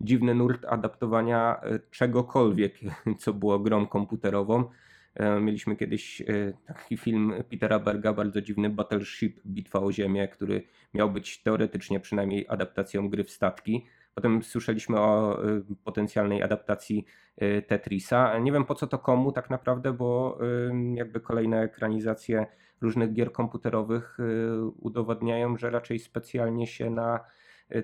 dziwny 0.01 0.35
nurt 0.35 0.65
adaptowania 0.65 1.61
e, 1.61 1.79
czegokolwiek, 1.91 2.79
co 3.21 3.33
było 3.33 3.59
grą 3.59 3.87
komputerową. 3.87 4.63
Mieliśmy 5.41 5.75
kiedyś 5.75 6.23
taki 6.67 6.97
film 6.97 7.33
Petera 7.49 7.79
Berga, 7.79 8.13
bardzo 8.13 8.41
dziwny 8.41 8.69
Battleship 8.69 9.41
Bitwa 9.47 9.79
o 9.79 9.91
Ziemię, 9.91 10.27
który 10.27 10.63
miał 10.93 11.11
być 11.11 11.43
teoretycznie 11.43 11.99
przynajmniej 11.99 12.45
adaptacją 12.49 13.09
gry 13.09 13.23
w 13.23 13.29
statki. 13.31 13.85
Potem 14.15 14.43
słyszeliśmy 14.43 14.99
o 14.99 15.43
y, 15.45 15.63
potencjalnej 15.83 16.43
adaptacji 16.43 17.05
y, 17.41 17.63
Tetrisa. 17.67 18.39
Nie 18.39 18.51
wiem 18.51 18.65
po 18.65 18.75
co 18.75 18.87
to 18.87 18.99
komu 18.99 19.31
tak 19.31 19.49
naprawdę, 19.49 19.93
bo 19.93 20.39
jakby 20.93 21.19
kolejne 21.19 21.61
ekranizacje 21.61 22.45
różnych 22.81 23.13
gier 23.13 23.31
komputerowych 23.31 24.19
y, 24.19 24.65
udowadniają, 24.79 25.57
że 25.57 25.69
raczej 25.69 25.99
specjalnie 25.99 26.67
się 26.67 26.89
na 26.89 27.19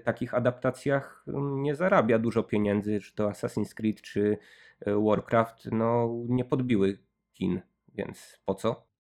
takich 0.04 0.34
adaptacjach 0.34 1.26
nie 1.38 1.76
zarabia 1.76 2.20
dużo 2.20 2.44
pieniędzy, 2.44 3.00
czy 3.00 3.16
to 3.16 3.30
Assassin's 3.30 3.74
Creed, 3.74 4.02
czy 4.02 4.38
Warcraft, 4.86 5.70
no 5.72 6.10
nie 6.28 6.46
podbiły 6.46 6.98
kin, 7.34 7.62
więc 7.94 8.40
po 8.46 8.56
co? 8.56 8.91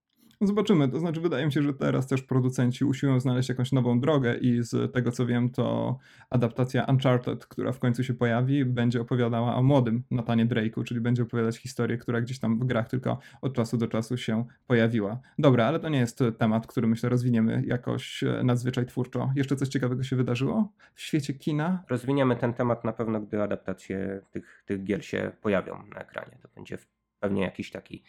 No 0.41 0.47
zobaczymy, 0.47 0.89
to 0.89 0.99
znaczy 0.99 1.21
wydaje 1.21 1.45
mi 1.45 1.51
się, 1.51 1.61
że 1.61 1.73
teraz 1.73 2.07
też 2.07 2.21
producenci 2.21 2.85
usiłują 2.85 3.19
znaleźć 3.19 3.49
jakąś 3.49 3.71
nową 3.71 3.99
drogę 3.99 4.37
i 4.37 4.63
z 4.63 4.93
tego 4.93 5.11
co 5.11 5.25
wiem 5.25 5.49
to 5.49 5.97
adaptacja 6.29 6.85
Uncharted, 6.89 7.45
która 7.45 7.71
w 7.71 7.79
końcu 7.79 8.03
się 8.03 8.13
pojawi, 8.13 8.65
będzie 8.65 9.01
opowiadała 9.01 9.55
o 9.55 9.63
młodym 9.63 10.03
Nathanie 10.11 10.45
Drake'u, 10.45 10.83
czyli 10.83 11.01
będzie 11.01 11.23
opowiadać 11.23 11.57
historię, 11.57 11.97
która 11.97 12.21
gdzieś 12.21 12.39
tam 12.39 12.59
w 12.59 12.65
grach 12.65 12.89
tylko 12.89 13.19
od 13.41 13.53
czasu 13.53 13.77
do 13.77 13.87
czasu 13.87 14.17
się 14.17 14.45
pojawiła. 14.67 15.19
Dobra, 15.39 15.65
ale 15.65 15.79
to 15.79 15.89
nie 15.89 15.99
jest 15.99 16.23
temat, 16.37 16.67
który 16.67 16.87
myślę 16.87 17.09
rozwiniemy 17.09 17.63
jakoś 17.65 18.23
e, 18.23 18.43
nadzwyczaj 18.43 18.85
twórczo. 18.85 19.31
Jeszcze 19.35 19.55
coś 19.55 19.67
ciekawego 19.67 20.03
się 20.03 20.15
wydarzyło 20.15 20.73
w 20.93 21.01
świecie 21.01 21.33
kina? 21.33 21.83
Rozwiniemy 21.89 22.35
ten 22.35 22.53
temat 22.53 22.83
na 22.83 22.93
pewno, 22.93 23.21
gdy 23.21 23.41
adaptacje 23.41 24.21
tych, 24.31 24.63
tych 24.65 24.83
gier 24.83 25.05
się 25.05 25.31
pojawią 25.41 25.83
na 25.93 26.01
ekranie. 26.01 26.37
To 26.41 26.49
będzie 26.55 26.77
pewnie 27.21 27.41
jakiś 27.41 27.71
taki 27.71 28.03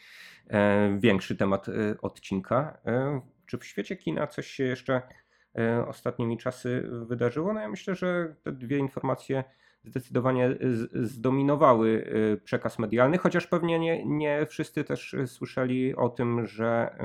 e, 0.50 0.98
większy 1.00 1.36
temat 1.36 1.68
e, 1.68 1.72
odcinka. 2.02 2.78
E, 2.86 3.20
czy 3.46 3.58
w 3.58 3.64
świecie 3.64 3.96
kina 3.96 4.26
coś 4.26 4.46
się 4.46 4.64
jeszcze 4.64 5.02
ostatnimi 5.86 6.38
czasy 6.38 6.88
wydarzyło? 7.06 7.52
No 7.52 7.60
ja 7.60 7.68
myślę, 7.68 7.94
że 7.94 8.34
te 8.42 8.52
dwie 8.52 8.78
informacje 8.78 9.44
zdecydowanie 9.84 10.56
zdominowały 10.94 12.12
przekaz 12.44 12.78
medialny, 12.78 13.18
chociaż 13.18 13.46
pewnie 13.46 13.78
nie, 13.78 14.06
nie 14.06 14.46
wszyscy 14.46 14.84
też 14.84 15.16
słyszeli 15.26 15.96
o 15.96 16.08
tym, 16.08 16.46
że 16.46 16.96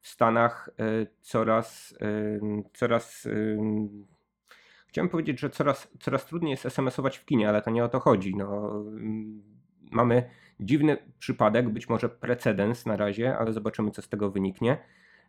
w 0.00 0.08
Stanach 0.08 0.70
coraz, 1.20 1.98
coraz 2.72 3.26
em, 3.26 4.06
Chciałem 4.96 5.08
powiedzieć, 5.08 5.40
że 5.40 5.50
coraz, 5.50 5.88
coraz 6.00 6.26
trudniej 6.26 6.50
jest 6.50 6.66
SMS-ować 6.66 7.18
w 7.18 7.24
kinie, 7.24 7.48
ale 7.48 7.62
to 7.62 7.70
nie 7.70 7.84
o 7.84 7.88
to 7.88 8.00
chodzi. 8.00 8.36
No, 8.36 8.72
mamy 9.90 10.30
dziwny 10.60 10.96
przypadek, 11.18 11.68
być 11.68 11.88
może 11.88 12.08
precedens 12.08 12.86
na 12.86 12.96
razie, 12.96 13.38
ale 13.38 13.52
zobaczymy, 13.52 13.90
co 13.90 14.02
z 14.02 14.08
tego 14.08 14.30
wyniknie. 14.30 14.78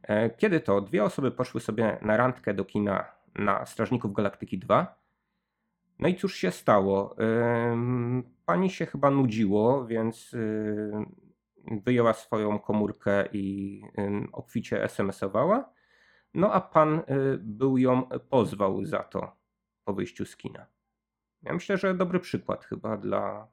E, 0.03 0.29
Kiedy 0.29 0.59
to 0.59 0.81
dwie 0.81 1.03
osoby 1.03 1.31
poszły 1.31 1.61
sobie 1.61 1.97
na 2.01 2.17
randkę 2.17 2.53
do 2.53 2.65
kina 2.65 3.05
na 3.35 3.65
Strażników 3.65 4.13
Galaktyki 4.13 4.59
2. 4.59 4.95
No 5.99 6.07
i 6.07 6.15
cóż 6.15 6.35
się 6.35 6.51
stało? 6.51 7.15
Pani 8.45 8.69
się 8.69 8.85
chyba 8.85 9.11
nudziło, 9.11 9.85
więc 9.85 10.35
wyjęła 11.85 12.13
swoją 12.13 12.59
komórkę 12.59 13.25
i 13.33 13.81
obficie 14.31 14.83
SMS-owała. 14.83 15.69
No 16.33 16.53
a 16.53 16.61
pan 16.61 16.99
y, 16.99 17.03
był 17.37 17.77
ją 17.77 18.09
pozwał 18.29 18.85
za 18.85 19.03
to 19.03 19.35
po 19.83 19.93
wyjściu 19.93 20.25
z 20.25 20.37
kina. 20.37 20.65
Ja 21.41 21.53
myślę, 21.53 21.77
że 21.77 21.93
dobry 21.93 22.19
przykład 22.19 22.65
chyba 22.65 22.97
dla 22.97 23.47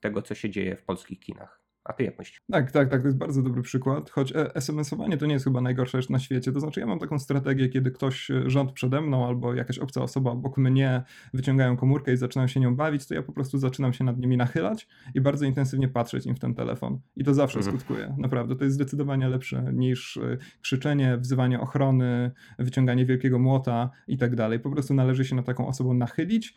tego, 0.00 0.22
co 0.22 0.34
się 0.34 0.50
dzieje 0.50 0.76
w 0.76 0.84
polskich 0.84 1.20
kinach. 1.20 1.60
A 1.88 1.92
ty 1.92 2.04
jak 2.04 2.18
myślisz? 2.18 2.42
Tak, 2.52 2.72
tak, 2.72 2.88
tak, 2.88 3.00
to 3.00 3.06
jest 3.08 3.18
bardzo 3.18 3.42
dobry 3.42 3.62
przykład, 3.62 4.10
choć 4.10 4.32
e, 4.32 4.54
SMS-owanie 4.54 5.16
to 5.16 5.26
nie 5.26 5.32
jest 5.32 5.44
chyba 5.44 5.60
najgorsza 5.60 5.98
rzecz 5.98 6.10
na 6.10 6.18
świecie, 6.18 6.52
to 6.52 6.60
znaczy 6.60 6.80
ja 6.80 6.86
mam 6.86 6.98
taką 6.98 7.18
strategię, 7.18 7.68
kiedy 7.68 7.90
ktoś, 7.90 8.30
e, 8.30 8.50
rząd 8.50 8.72
przede 8.72 9.00
mną 9.00 9.26
albo 9.26 9.54
jakaś 9.54 9.78
obca 9.78 10.02
osoba 10.02 10.30
obok 10.30 10.56
mnie 10.56 11.02
wyciągają 11.34 11.76
komórkę 11.76 12.12
i 12.12 12.16
zaczynają 12.16 12.48
się 12.48 12.60
nią 12.60 12.76
bawić, 12.76 13.06
to 13.06 13.14
ja 13.14 13.22
po 13.22 13.32
prostu 13.32 13.58
zaczynam 13.58 13.92
się 13.92 14.04
nad 14.04 14.18
nimi 14.18 14.36
nachylać 14.36 14.88
i 15.14 15.20
bardzo 15.20 15.46
intensywnie 15.46 15.88
patrzeć 15.88 16.26
im 16.26 16.34
w 16.36 16.38
ten 16.38 16.54
telefon. 16.54 17.00
I 17.16 17.24
to 17.24 17.34
zawsze 17.34 17.58
Mhm. 17.58 17.76
skutkuje, 17.76 18.14
naprawdę, 18.18 18.56
to 18.56 18.64
jest 18.64 18.74
zdecydowanie 18.74 19.28
lepsze 19.28 19.70
niż 19.72 20.16
e, 20.16 20.36
krzyczenie, 20.60 21.16
wzywanie 21.18 21.60
ochrony, 21.60 22.30
wyciąganie 22.58 23.06
wielkiego 23.06 23.38
młota 23.38 23.90
i 24.08 24.18
tak 24.18 24.36
dalej. 24.36 24.60
Po 24.60 24.70
prostu 24.70 24.94
należy 24.94 25.24
się 25.24 25.36
na 25.36 25.42
taką 25.42 25.66
osobą 25.68 25.94
nachylić, 25.94 26.54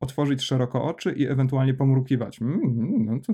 otworzyć 0.00 0.42
szeroko 0.42 0.84
oczy 0.84 1.12
i 1.12 1.26
ewentualnie 1.26 1.74
pomrukiwać. 1.74 2.42
Mm, 2.42 2.60
mm, 2.62 3.04
no 3.04 3.18
to... 3.26 3.32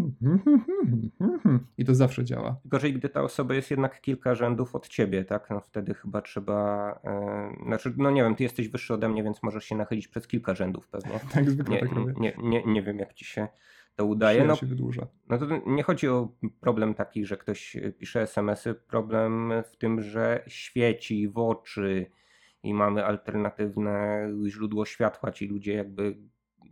I 1.79 1.85
to 1.85 1.94
zawsze 1.94 2.24
działa. 2.24 2.57
Gorzej, 2.64 2.92
gdy 2.92 3.09
ta 3.09 3.22
osoba 3.22 3.55
jest 3.55 3.70
jednak 3.70 4.00
kilka 4.00 4.35
rzędów 4.35 4.74
od 4.74 4.88
ciebie, 4.88 5.24
tak? 5.24 5.50
No 5.50 5.61
wtedy 5.61 5.94
chyba 5.94 6.22
trzeba. 6.22 6.90
E, 7.05 7.64
znaczy, 7.66 7.94
no 7.96 8.11
nie 8.11 8.22
wiem, 8.22 8.35
ty 8.35 8.42
jesteś 8.42 8.68
wyższy 8.68 8.94
ode 8.94 9.09
mnie, 9.09 9.22
więc 9.22 9.42
możesz 9.42 9.64
się 9.64 9.77
nachylić 9.77 10.09
przez 10.09 10.27
kilka 10.27 10.55
rzędów 10.55 10.88
pewnie. 10.88 11.20
Tak 11.35 11.50
zwykle 11.50 11.74
Nie, 11.74 11.81
tak 11.81 11.92
robię. 11.92 12.14
nie, 12.16 12.37
nie, 12.42 12.62
nie 12.66 12.83
wiem, 12.83 12.98
jak 12.98 13.14
ci 13.14 13.24
się 13.24 13.48
to 13.96 14.05
udaje. 14.07 14.44
No, 14.44 14.57
się 14.57 14.66
wydłuża. 14.66 15.07
no 15.29 15.38
to 15.38 15.46
nie 15.66 15.83
chodzi 15.83 16.09
o 16.09 16.29
problem 16.61 16.94
taki, 16.94 17.27
że 17.27 17.37
ktoś 17.37 17.77
pisze 17.98 18.22
SMS-y. 18.22 18.74
Problem 18.74 19.53
w 19.72 19.77
tym, 19.77 20.00
że 20.00 20.44
świeci 20.46 21.29
w 21.29 21.38
oczy 21.38 22.07
i 22.62 22.74
mamy 22.74 23.05
alternatywne 23.05 24.29
źródło 24.46 24.85
światła. 24.85 25.31
Ci 25.31 25.48
ludzie 25.48 25.72
jakby 25.72 26.16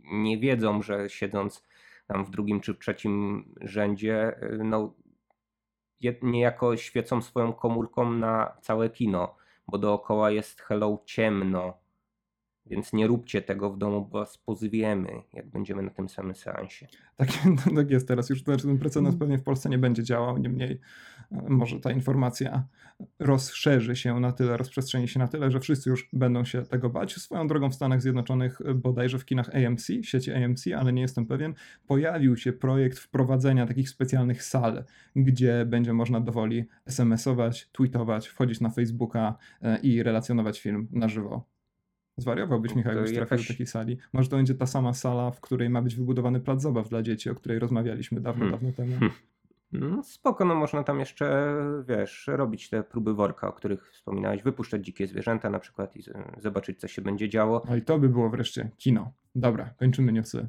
nie 0.03 0.37
wiedzą, 0.37 0.81
że 0.81 1.09
siedząc 1.09 1.63
tam 2.07 2.25
w 2.25 2.29
drugim 2.29 2.61
czy 2.61 2.73
w 2.73 2.79
trzecim 2.79 3.45
rzędzie, 3.61 4.35
no 4.63 4.93
je- 5.99 6.15
niejako 6.21 6.77
świecą 6.77 7.21
swoją 7.21 7.53
komórką 7.53 8.11
na 8.11 8.57
całe 8.61 8.89
kino, 8.89 9.35
bo 9.67 9.77
dookoła 9.77 10.31
jest 10.31 10.61
hello 10.61 11.03
ciemno. 11.05 11.82
Więc 12.65 12.93
nie 12.93 13.07
róbcie 13.07 13.41
tego 13.41 13.69
w 13.69 13.77
domu, 13.77 14.01
bo 14.01 14.19
was 14.19 14.37
pozwiemy, 14.37 15.21
jak 15.33 15.49
będziemy 15.49 15.81
na 15.81 15.89
tym 15.89 16.09
samym 16.09 16.35
seansie. 16.35 16.87
Tak, 17.15 17.29
tak 17.75 17.91
jest 17.91 18.07
teraz 18.07 18.29
już. 18.29 18.43
Znaczy 18.43 18.63
ten 18.67 18.77
precedens 18.77 19.13
Mhm. 19.13 19.19
pewnie 19.19 19.37
w 19.37 19.43
Polsce 19.43 19.69
nie 19.69 19.77
będzie 19.77 20.03
działał, 20.03 20.37
niemniej 20.37 20.79
e, 21.31 21.49
może 21.49 21.79
ta 21.79 21.91
informacja 21.91 22.67
rozszerzy 23.19 23.95
się 23.95 24.19
na 24.19 24.31
tyle, 24.31 24.57
rozprzestrzeni 24.57 25.07
się 25.07 25.19
na 25.19 25.27
tyle, 25.27 25.51
że 25.51 25.59
wszyscy 25.59 25.89
już 25.89 26.09
będą 26.13 26.45
się 26.45 26.61
tego 26.61 26.89
bać. 26.89 27.15
Swoją 27.15 27.47
drogą 27.47 27.69
w 27.69 27.75
Stanach 27.75 28.01
Zjednoczonych, 28.01 28.61
e, 28.61 28.73
bodajże 28.73 29.19
w 29.19 29.25
kinach 29.25 29.49
AMC, 29.55 29.87
sieci 30.01 30.31
AMC, 30.31 30.67
ale 30.77 30.93
nie 30.93 31.01
jestem 31.01 31.25
pewien, 31.25 31.53
pojawił 31.87 32.37
się 32.37 32.53
projekt 32.53 32.99
wprowadzenia 32.99 33.67
takich 33.67 33.89
specjalnych 33.89 34.43
sal, 34.43 34.83
gdzie 35.15 35.65
będzie 35.65 35.93
można 35.93 36.19
dowoli 36.21 36.65
SMS-ować, 36.85 37.69
tweetować, 37.71 38.27
wchodzić 38.27 38.61
na 38.61 38.69
Facebooka 38.69 39.37
e, 39.61 39.79
i 39.79 40.03
relacjonować 40.03 40.61
film 40.61 40.87
na 40.91 41.07
żywo. 41.07 41.52
Zwariowałbyś, 42.17 42.75
Michał, 42.75 42.93
jakbyś 42.93 43.13
trafił 43.13 43.35
jakaś- 43.37 43.47
do 43.47 43.53
takiej 43.53 43.67
sali. 43.67 43.97
Może 44.13 44.29
to 44.29 44.35
będzie 44.35 44.55
ta 44.55 44.65
sama 44.65 44.93
sala, 44.93 45.31
w 45.31 45.41
której 45.41 45.69
ma 45.69 45.81
być 45.81 45.95
wybudowany 45.95 46.39
plac 46.39 46.61
zabaw 46.61 46.89
dla 46.89 47.01
dzieci, 47.01 47.29
o 47.29 47.35
której 47.35 47.59
rozmawialiśmy 47.59 48.21
dawno, 48.21 48.45
Hmm. 48.45 48.51
dawno 48.51 48.71
temu. 48.71 48.91
Hmm. 48.99 49.11
No, 49.71 50.03
spoko, 50.03 50.45
no 50.45 50.55
można 50.55 50.83
tam 50.83 50.99
jeszcze, 50.99 51.55
wiesz, 51.87 52.27
robić 52.27 52.69
te 52.69 52.83
próby 52.83 53.13
worka, 53.13 53.47
o 53.47 53.51
których 53.53 53.91
wspominałeś, 53.91 54.43
wypuszczać 54.43 54.85
dzikie 54.85 55.07
zwierzęta 55.07 55.49
na 55.49 55.59
przykład 55.59 55.95
i 55.97 56.03
zobaczyć, 56.37 56.79
co 56.79 56.87
się 56.87 57.01
będzie 57.01 57.29
działo. 57.29 57.61
No 57.69 57.75
i 57.75 57.81
to 57.81 57.99
by 57.99 58.09
było 58.09 58.29
wreszcie 58.29 58.69
kino. 58.77 59.11
Dobra, 59.35 59.73
kończymy 59.79 60.11
newsy. 60.11 60.47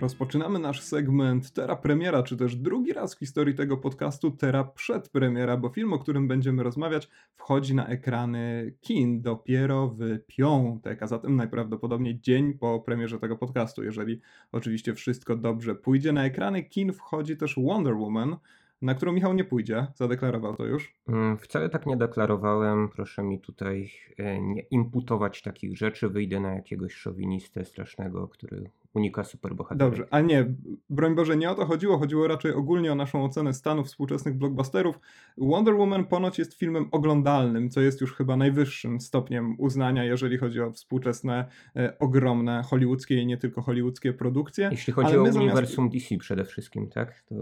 Rozpoczynamy 0.00 0.58
nasz 0.58 0.80
segment 0.80 1.52
Tera 1.52 1.76
Premiera, 1.76 2.22
czy 2.22 2.36
też 2.36 2.56
drugi 2.56 2.92
raz 2.92 3.14
w 3.14 3.18
historii 3.18 3.54
tego 3.54 3.76
podcastu 3.76 4.30
Tera 4.30 4.64
Przedpremiera, 4.64 5.56
bo 5.56 5.68
film, 5.68 5.92
o 5.92 5.98
którym 5.98 6.28
będziemy 6.28 6.62
rozmawiać, 6.62 7.08
wchodzi 7.36 7.74
na 7.74 7.86
ekrany 7.86 8.74
kin 8.80 9.22
dopiero 9.22 9.88
w 9.88 10.00
piątek, 10.26 11.02
a 11.02 11.06
zatem 11.06 11.36
najprawdopodobniej 11.36 12.20
dzień 12.20 12.54
po 12.54 12.80
premierze 12.80 13.18
tego 13.18 13.36
podcastu. 13.36 13.84
Jeżeli 13.84 14.20
oczywiście 14.52 14.94
wszystko 14.94 15.36
dobrze 15.36 15.74
pójdzie 15.74 16.12
na 16.12 16.24
ekrany 16.24 16.64
kin, 16.64 16.92
wchodzi 16.92 17.36
też 17.36 17.54
Wonder 17.56 17.94
Woman, 17.94 18.36
na 18.82 18.94
którą 18.94 19.12
Michał 19.12 19.34
nie 19.34 19.44
pójdzie, 19.44 19.86
zadeklarował 19.94 20.56
to 20.56 20.66
już. 20.66 20.94
Mm, 21.08 21.38
Wcale 21.38 21.68
tak 21.68 21.86
nie 21.86 21.96
deklarowałem, 21.96 22.88
proszę 22.88 23.22
mi 23.22 23.40
tutaj 23.40 23.90
e, 24.18 24.40
nie 24.42 24.60
imputować 24.60 25.42
takich 25.42 25.76
rzeczy, 25.76 26.08
wyjdę 26.08 26.40
na 26.40 26.54
jakiegoś 26.54 26.94
szowinistę 26.94 27.64
strasznego, 27.64 28.28
który 28.28 28.70
unika 28.94 29.24
superbohaterów. 29.24 29.78
Dobrze, 29.90 30.06
a 30.10 30.20
nie, 30.20 30.54
broń 30.90 31.14
Boże, 31.14 31.36
nie 31.36 31.50
o 31.50 31.54
to 31.54 31.66
chodziło, 31.66 31.98
chodziło 31.98 32.28
raczej 32.28 32.52
ogólnie 32.52 32.92
o 32.92 32.94
naszą 32.94 33.24
ocenę 33.24 33.52
stanu 33.54 33.84
współczesnych 33.84 34.34
blockbusterów. 34.34 35.00
Wonder 35.38 35.74
Woman 35.76 36.04
ponoć 36.06 36.38
jest 36.38 36.54
filmem 36.54 36.88
oglądalnym, 36.90 37.70
co 37.70 37.80
jest 37.80 38.00
już 38.00 38.14
chyba 38.14 38.36
najwyższym 38.36 39.00
stopniem 39.00 39.54
uznania, 39.58 40.04
jeżeli 40.04 40.38
chodzi 40.38 40.60
o 40.60 40.72
współczesne, 40.72 41.48
e, 41.76 41.98
ogromne 41.98 42.62
hollywoodzkie 42.62 43.22
i 43.22 43.26
nie 43.26 43.36
tylko 43.36 43.62
hollywoodzkie 43.62 44.12
produkcje. 44.12 44.68
Jeśli 44.72 44.92
chodzi 44.92 45.08
Ale 45.08 45.20
o 45.20 45.22
my 45.22 45.32
zamiast- 45.32 45.40
uniwersum 45.42 45.88
DC 45.90 46.16
przede 46.18 46.44
wszystkim, 46.44 46.88
tak? 46.88 47.20
To 47.20 47.34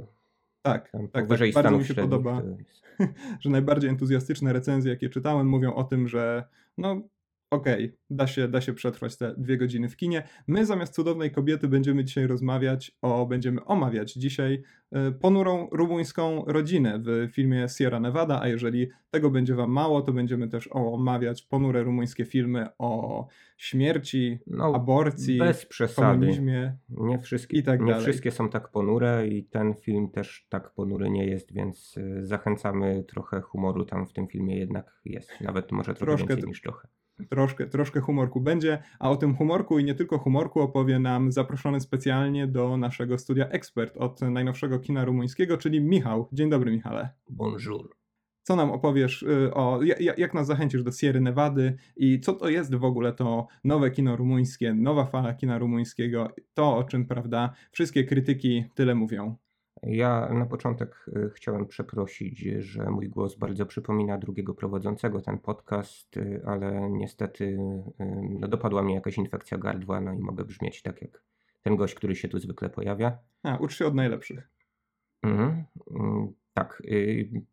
Tak, 0.66 0.90
tak, 0.90 1.10
tak, 1.12 1.52
bardzo 1.54 1.78
mi 1.78 1.84
się 1.84 1.94
podoba. 1.94 2.42
że 3.40 3.50
najbardziej 3.50 3.90
entuzjastyczne 3.90 4.52
recenzje, 4.52 4.90
jakie 4.90 5.08
czytałem, 5.08 5.48
mówią 5.48 5.74
o 5.74 5.84
tym, 5.84 6.08
że 6.08 6.44
no 6.78 7.02
okej, 7.56 7.92
da, 8.10 8.26
się, 8.26 8.48
da 8.48 8.60
się 8.60 8.72
przetrwać 8.72 9.16
te 9.16 9.34
dwie 9.38 9.56
godziny 9.56 9.88
w 9.88 9.96
kinie. 9.96 10.22
My 10.46 10.66
zamiast 10.66 10.94
cudownej 10.94 11.30
kobiety 11.30 11.68
będziemy 11.68 12.04
dzisiaj 12.04 12.26
rozmawiać 12.26 12.92
o, 13.02 13.26
będziemy 13.26 13.64
omawiać 13.64 14.12
dzisiaj 14.12 14.62
e, 14.92 15.12
ponurą 15.12 15.68
rumuńską 15.72 16.44
rodzinę 16.46 16.98
w 17.04 17.28
filmie 17.32 17.66
Sierra 17.68 18.00
Nevada, 18.00 18.40
a 18.40 18.48
jeżeli 18.48 18.88
tego 19.10 19.30
będzie 19.30 19.54
wam 19.54 19.70
mało, 19.70 20.02
to 20.02 20.12
będziemy 20.12 20.48
też 20.48 20.68
omawiać 20.72 21.42
ponure 21.42 21.82
rumuńskie 21.82 22.24
filmy 22.24 22.66
o 22.78 23.26
śmierci, 23.56 24.38
No, 24.46 24.74
aborcji, 24.74 25.38
bez 25.38 25.66
przesady. 25.66 26.18
komunizmie. 26.18 26.76
Nie 26.88 27.18
wszystkie, 27.18 27.58
I 27.58 27.62
tak 27.62 27.80
nie 27.80 27.94
wszystkie 27.94 28.30
są 28.30 28.48
tak 28.48 28.68
ponure 28.70 29.28
i 29.28 29.44
ten 29.44 29.74
film 29.74 30.08
też 30.10 30.46
tak 30.48 30.74
ponury 30.74 31.10
nie 31.10 31.26
jest, 31.26 31.52
więc 31.52 31.96
y, 31.96 32.26
zachęcamy 32.26 33.04
trochę 33.08 33.40
humoru 33.40 33.84
tam 33.84 34.06
w 34.06 34.12
tym 34.12 34.26
filmie 34.28 34.58
jednak 34.58 35.00
jest. 35.04 35.40
Nawet 35.40 35.72
może 35.72 35.94
trochę 35.94 36.06
Troszkę 36.16 36.28
więcej 36.34 36.48
niż 36.48 36.60
trochę. 36.60 36.88
Troszkę, 37.30 37.66
troszkę 37.66 38.00
humorku 38.00 38.40
będzie, 38.40 38.82
a 38.98 39.10
o 39.10 39.16
tym 39.16 39.36
humorku 39.36 39.78
i 39.78 39.84
nie 39.84 39.94
tylko 39.94 40.18
humorku 40.18 40.60
opowie 40.60 40.98
nam 40.98 41.32
zaproszony 41.32 41.80
specjalnie 41.80 42.46
do 42.46 42.76
naszego 42.76 43.18
studia 43.18 43.48
ekspert 43.48 43.96
od 43.96 44.20
najnowszego 44.20 44.78
kina 44.78 45.04
rumuńskiego, 45.04 45.58
czyli 45.58 45.80
Michał. 45.80 46.28
Dzień 46.32 46.50
dobry, 46.50 46.70
Michale. 46.70 47.08
Bonjour. 47.28 47.96
Co 48.42 48.56
nam 48.56 48.70
opowiesz 48.70 49.22
y, 49.22 49.54
o, 49.54 49.80
jak 50.16 50.34
nas 50.34 50.46
zachęcisz 50.46 50.82
do 50.82 50.92
Sierry 50.92 51.20
Nevady 51.20 51.76
i 51.96 52.20
co 52.20 52.32
to 52.32 52.48
jest 52.48 52.74
w 52.74 52.84
ogóle 52.84 53.12
to 53.12 53.46
nowe 53.64 53.90
kino 53.90 54.16
rumuńskie, 54.16 54.74
nowa 54.74 55.06
fala 55.06 55.34
kina 55.34 55.58
rumuńskiego, 55.58 56.28
to 56.54 56.76
o 56.76 56.84
czym, 56.84 57.06
prawda, 57.06 57.52
wszystkie 57.72 58.04
krytyki 58.04 58.64
tyle 58.74 58.94
mówią. 58.94 59.36
Ja 59.82 60.28
na 60.34 60.46
początek 60.46 61.06
y, 61.08 61.30
chciałem 61.34 61.66
przeprosić, 61.66 62.38
że 62.38 62.90
mój 62.90 63.08
głos 63.08 63.34
bardzo 63.34 63.66
przypomina 63.66 64.18
drugiego 64.18 64.54
prowadzącego 64.54 65.20
ten 65.20 65.38
podcast, 65.38 66.16
y, 66.16 66.42
ale 66.46 66.90
niestety 66.90 67.44
y, 67.44 67.58
no, 68.40 68.48
dopadła 68.48 68.82
mnie 68.82 68.94
jakaś 68.94 69.18
infekcja 69.18 69.58
gardła, 69.58 70.00
no 70.00 70.12
i 70.12 70.18
mogę 70.18 70.44
brzmieć 70.44 70.82
tak 70.82 71.02
jak 71.02 71.22
ten 71.62 71.76
gość, 71.76 71.94
który 71.94 72.16
się 72.16 72.28
tu 72.28 72.38
zwykle 72.38 72.70
pojawia. 72.70 73.18
A, 73.42 73.56
ucz 73.56 73.76
się 73.76 73.86
od 73.86 73.94
najlepszych. 73.94 74.50
Mhm. 75.22 75.64
Mm, 75.90 76.32
tak, 76.54 76.82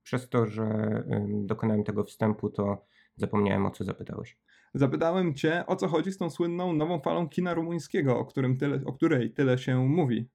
przez 0.04 0.30
to, 0.30 0.46
że 0.46 0.66
dokonałem 1.28 1.84
tego 1.84 2.04
wstępu, 2.04 2.50
to 2.50 2.86
zapomniałem 3.16 3.66
o 3.66 3.72
co 3.72 3.84
zapytałeś. 3.84 4.38
Zapytałem 4.74 5.34
cię, 5.34 5.66
o 5.68 5.76
co 5.76 5.88
chodzi 5.88 6.12
z 6.12 6.18
tą 6.18 6.30
słynną 6.30 6.74
nową 6.74 7.00
falą 7.00 7.30
kina 7.30 7.54
rumuńskiego, 7.54 8.20
o, 8.20 8.26
którym 8.26 8.58
tyle, 8.58 8.80
o 8.86 8.94
której 8.94 9.32
tyle 9.32 9.58
się 9.58 9.88
mówi. 9.88 10.30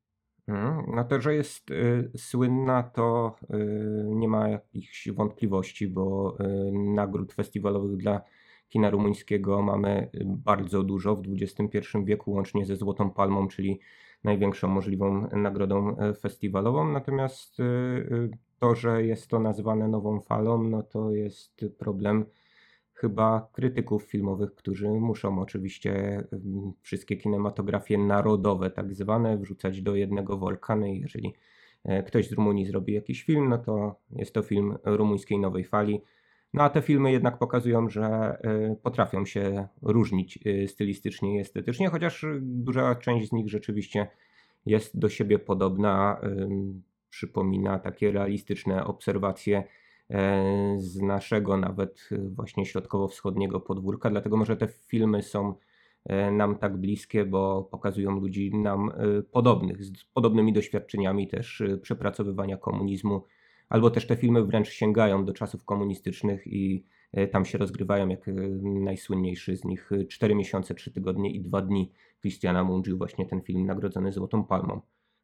No 0.87 1.05
to, 1.05 1.21
że 1.21 1.35
jest 1.35 1.71
y, 1.71 2.11
słynna, 2.17 2.83
to 2.83 3.37
y, 3.55 3.57
nie 4.09 4.29
ma 4.29 4.49
jakichś 4.49 5.09
wątpliwości, 5.11 5.89
bo 5.89 6.37
y, 6.41 6.73
nagród 6.73 7.33
festiwalowych 7.33 7.97
dla 7.97 8.21
kina 8.69 8.91
rumuńskiego 8.91 9.63
mamy 9.63 10.11
bardzo 10.25 10.83
dużo 10.83 11.17
w 11.17 11.23
XXI 11.43 11.81
wieku, 12.05 12.33
łącznie 12.33 12.67
ze 12.67 12.77
Złotą 12.77 13.11
Palmą, 13.11 13.49
czyli 13.49 13.81
największą 14.25 14.69
możliwą 14.69 15.29
nagrodą 15.33 15.97
festiwalową. 16.21 16.93
Natomiast 16.93 17.57
to, 18.59 18.75
że 18.75 19.05
jest 19.05 19.29
to 19.29 19.39
nazywane 19.39 19.89
nową 19.89 20.21
falą, 20.21 20.63
no 20.63 20.83
to 20.83 21.11
jest 21.11 21.65
problem 21.79 22.25
chyba 23.01 23.49
krytyków 23.53 24.03
filmowych, 24.03 24.55
którzy 24.55 24.89
muszą 24.89 25.39
oczywiście 25.39 26.23
wszystkie 26.81 27.17
kinematografie 27.17 27.99
narodowe, 27.99 28.71
tak 28.71 28.95
zwane, 28.95 29.39
wrzucać 29.39 29.83
do 29.83 29.97
jednego 29.97 30.39
worka. 30.39 30.87
I 30.87 31.01
jeżeli 31.01 31.35
e, 31.85 32.03
ktoś 32.03 32.29
z 32.29 32.33
Rumunii 32.33 32.67
zrobi 32.67 32.93
jakiś 32.93 33.23
film, 33.23 33.49
no 33.49 33.59
to 33.59 34.01
jest 34.11 34.35
to 34.35 34.43
film 34.43 34.79
rumuńskiej 34.85 35.39
nowej 35.39 35.65
fali. 35.65 36.01
No 36.55 36.63
a 36.63 36.71
te 36.71 36.83
filmy 36.83 37.13
jednak 37.13 37.39
pokazują, 37.39 37.89
że 37.89 38.05
e, 38.05 38.77
potrafią 38.83 39.25
się 39.25 39.69
różnić 39.83 40.39
e, 40.47 40.69
stylistycznie 40.69 41.37
i 41.37 41.41
estetycznie, 41.41 41.89
chociaż 41.89 42.27
duża 42.41 42.95
część 42.95 43.29
z 43.29 43.33
nich 43.33 43.51
rzeczywiście 43.51 44.07
jest 44.67 44.99
do 44.99 45.09
siebie 45.09 45.39
podobna, 45.39 46.21
przypomina 47.11 47.79
takie 47.79 48.13
realistyczne 48.13 48.85
obserwacje 48.85 49.65
z 50.77 51.01
naszego 51.03 51.57
nawet 51.57 52.09
e, 52.13 52.19
właśnie 52.19 52.67
środkowo-wschodniego 52.67 53.61
podwórka, 53.61 54.11
dlatego 54.11 54.37
może 54.37 54.57
te 54.57 54.69
filmy 54.69 55.23
są 55.23 55.55
e, 56.05 56.31
nam 56.31 56.59
tak 56.59 56.77
bliskie, 56.77 57.25
bo 57.25 57.69
pokazują 57.71 58.21
ludzi 58.21 58.55
nam 58.55 58.93
podobnych, 59.33 59.85
z 59.85 60.05
podobnymi 60.05 60.53
doświadczeniami 60.53 61.29
też 61.29 61.63
przepracowywania 61.83 62.57
komunizmu, 62.57 63.25
albo 63.69 63.91
też 63.91 64.07
te 64.07 64.17
filmy 64.17 64.45
wręcz 64.45 64.69
sięgają 64.69 65.25
do 65.25 65.33
czasów 65.33 65.65
komunistycznych 65.65 66.47
i 66.47 66.85
tam 67.33 67.45
się 67.45 67.59
rozgrywają, 67.59 68.09
jak 68.09 68.31
najsłynniejszy 68.63 69.57
z 69.57 69.65
nich 69.65 69.91
4 70.09 70.35
miesiące, 70.35 70.75
3 70.75 70.93
tygodnie 70.93 71.31
i 71.31 71.41
2 71.41 71.63
dni. 71.63 71.93
Christiana 72.21 72.65
Mungiu, 72.65 72.99
właśnie 72.99 73.27
ten 73.27 73.41
film 73.41 73.67
nagrodzony 73.67 74.13
Złotą 74.13 74.45
Palmą 74.45 74.81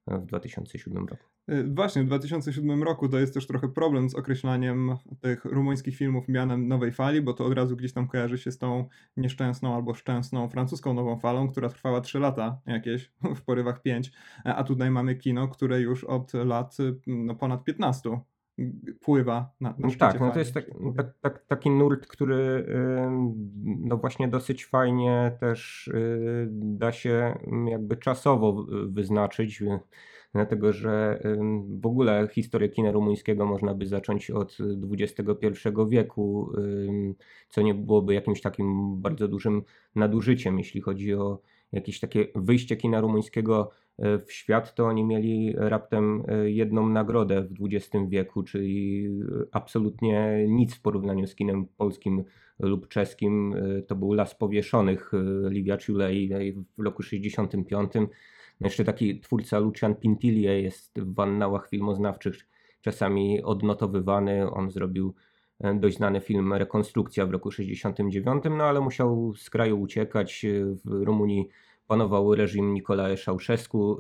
w 0.07 0.27
2007 0.27 1.07
roku. 1.07 1.25
Y, 1.51 1.65
właśnie, 1.75 2.03
w 2.03 2.07
2007 2.07 2.83
roku 2.83 3.09
to 3.09 3.19
jest 3.19 3.35
też 3.35 3.47
trochę 3.47 3.69
problem 3.69 4.11
z 4.11 4.15
określaniem 4.15 4.97
tych 5.21 5.45
rumuńskich 5.45 5.97
filmów 5.97 6.29
mianem 6.29 6.69
nowej 6.69 6.93
fali, 6.93 7.23
bo 7.23 7.33
to 7.33 7.45
od 7.45 7.53
razu 7.53 7.77
gdzieś 7.77 7.93
tam 7.93 8.09
kojarzy 8.09 8.39
się 8.39 8.53
z 8.53 8.59
tą 8.59 8.89
nieszczęsną 9.17 9.75
albo 9.75 9.95
szczęsną 9.95 10.49
francuską 10.49 10.95
nową 10.95 11.19
falą, 11.19 11.49
która 11.49 11.69
trwała 11.69 12.01
3 12.01 12.19
lata 12.19 12.61
jakieś, 12.67 13.13
w 13.37 13.43
porywach 13.43 13.83
5, 13.83 14.13
a 14.45 14.65
tutaj 14.65 14.91
mamy 14.91 15.15
kino, 15.17 15.49
które 15.49 15.81
już 15.81 16.05
od 16.05 16.33
lat 16.35 16.77
no, 17.07 17.35
ponad 17.35 17.65
15 17.65 18.21
pływa 19.01 19.51
na, 19.61 19.75
na 19.79 19.89
Tak, 19.99 20.21
no 20.21 20.31
to 20.31 20.39
jest 20.39 20.55
tak, 20.55 20.65
tak, 20.97 21.15
tak, 21.21 21.45
taki 21.47 21.71
nurt, 21.71 22.07
który 22.07 22.67
no 23.81 23.97
właśnie 23.97 24.29
dosyć 24.29 24.67
fajnie 24.67 25.37
też 25.41 25.89
y, 25.89 26.49
da 26.51 26.93
się 26.93 27.39
jakby 27.67 27.97
czasowo 27.97 28.67
wyznaczyć, 28.87 29.63
dlatego 30.33 30.73
że 30.73 31.23
w 31.81 31.87
ogóle 31.87 32.29
historię 32.33 32.69
kina 32.69 32.93
rumuńskiego 32.93 33.47
można 33.47 33.75
by 33.75 33.87
zacząć 33.87 34.31
od 34.31 34.57
XXI 34.93 35.69
wieku, 35.89 36.53
co 37.49 37.63
nie 37.63 37.75
byłoby 37.75 38.15
jakimś 38.15 38.41
takim 38.41 39.01
bardzo 39.03 39.29
dużym 39.29 39.63
nadużyciem, 39.95 40.59
jeśli 40.59 40.81
chodzi 40.81 41.15
o 41.15 41.39
jakieś 41.73 42.01
takie 42.01 42.27
wyjście 42.35 42.77
kina 42.77 43.01
rumuńskiego 43.01 43.71
w 43.99 44.33
świat, 44.33 44.75
to 44.75 44.87
oni 44.87 45.05
mieli 45.05 45.55
raptem 45.57 46.23
e, 46.29 46.51
jedną 46.51 46.89
nagrodę 46.89 47.43
w 47.43 47.55
XX 47.61 48.05
wieku, 48.09 48.43
czyli 48.43 49.07
e, 49.07 49.45
absolutnie 49.53 50.45
nic 50.49 50.75
w 50.75 50.81
porównaniu 50.81 51.27
z 51.27 51.35
kinem 51.35 51.67
polskim 51.77 52.25
lub 52.59 52.89
czeskim. 52.89 53.55
To 53.87 53.97
był 53.97 54.13
Las 54.13 54.35
Powieszonych 54.35 55.13
Livia 55.49 55.77
Ciulei 55.77 56.53
w 56.79 56.83
roku 56.83 57.03
65. 57.03 57.93
No 57.95 58.67
jeszcze 58.67 58.85
taki 58.85 59.21
twórca 59.21 59.59
Lucian 59.59 59.95
Pintilie 59.95 60.63
jest 60.63 61.01
w 61.01 61.21
annałach 61.21 61.69
filmoznawczych 61.69 62.35
czasami 62.81 63.43
odnotowywany. 63.43 64.51
On 64.51 64.71
zrobił 64.71 65.15
dość 65.75 65.97
znany 65.97 66.21
film 66.21 66.53
Rekonstrukcja 66.53 67.27
w 67.27 67.31
roku 67.31 67.51
69, 67.51 68.45
no 68.51 68.65
ale 68.65 68.81
musiał 68.81 69.35
z 69.37 69.51
kraju 69.51 69.81
uciekać. 69.81 70.47
W 70.85 71.03
Rumunii 71.05 71.49
panował 71.87 72.35
reżim 72.35 72.75
Nikolae 72.75 73.17
Ceausescu. 73.17 73.99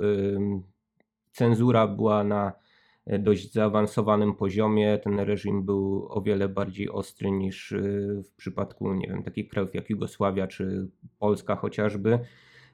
Cenzura 1.33 1.88
była 1.88 2.25
na 2.25 2.53
dość 3.07 3.53
zaawansowanym 3.53 4.35
poziomie. 4.35 4.99
Ten 4.99 5.20
reżim 5.20 5.62
był 5.62 6.07
o 6.11 6.23
wiele 6.23 6.49
bardziej 6.49 6.90
ostry 6.90 7.31
niż 7.31 7.73
y, 7.73 8.23
w 8.25 8.33
przypadku, 8.37 8.94
nie 8.94 9.09
wiem, 9.09 9.23
takich 9.23 9.49
krajów 9.49 9.75
jak 9.75 9.90
Jugosławia 9.90 10.47
czy 10.47 10.88
Polska 11.18 11.57
chociażby. 11.57 12.18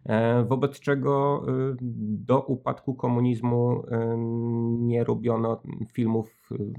E, 0.07 0.45
wobec 0.45 0.81
czego 0.81 1.43
y, 1.49 1.77
do 1.81 2.43
upadku 2.43 2.95
komunizmu 2.95 3.83
nie 4.79 5.05
robiono 5.05 5.63
filmów 5.93 6.51
y, 6.53 6.73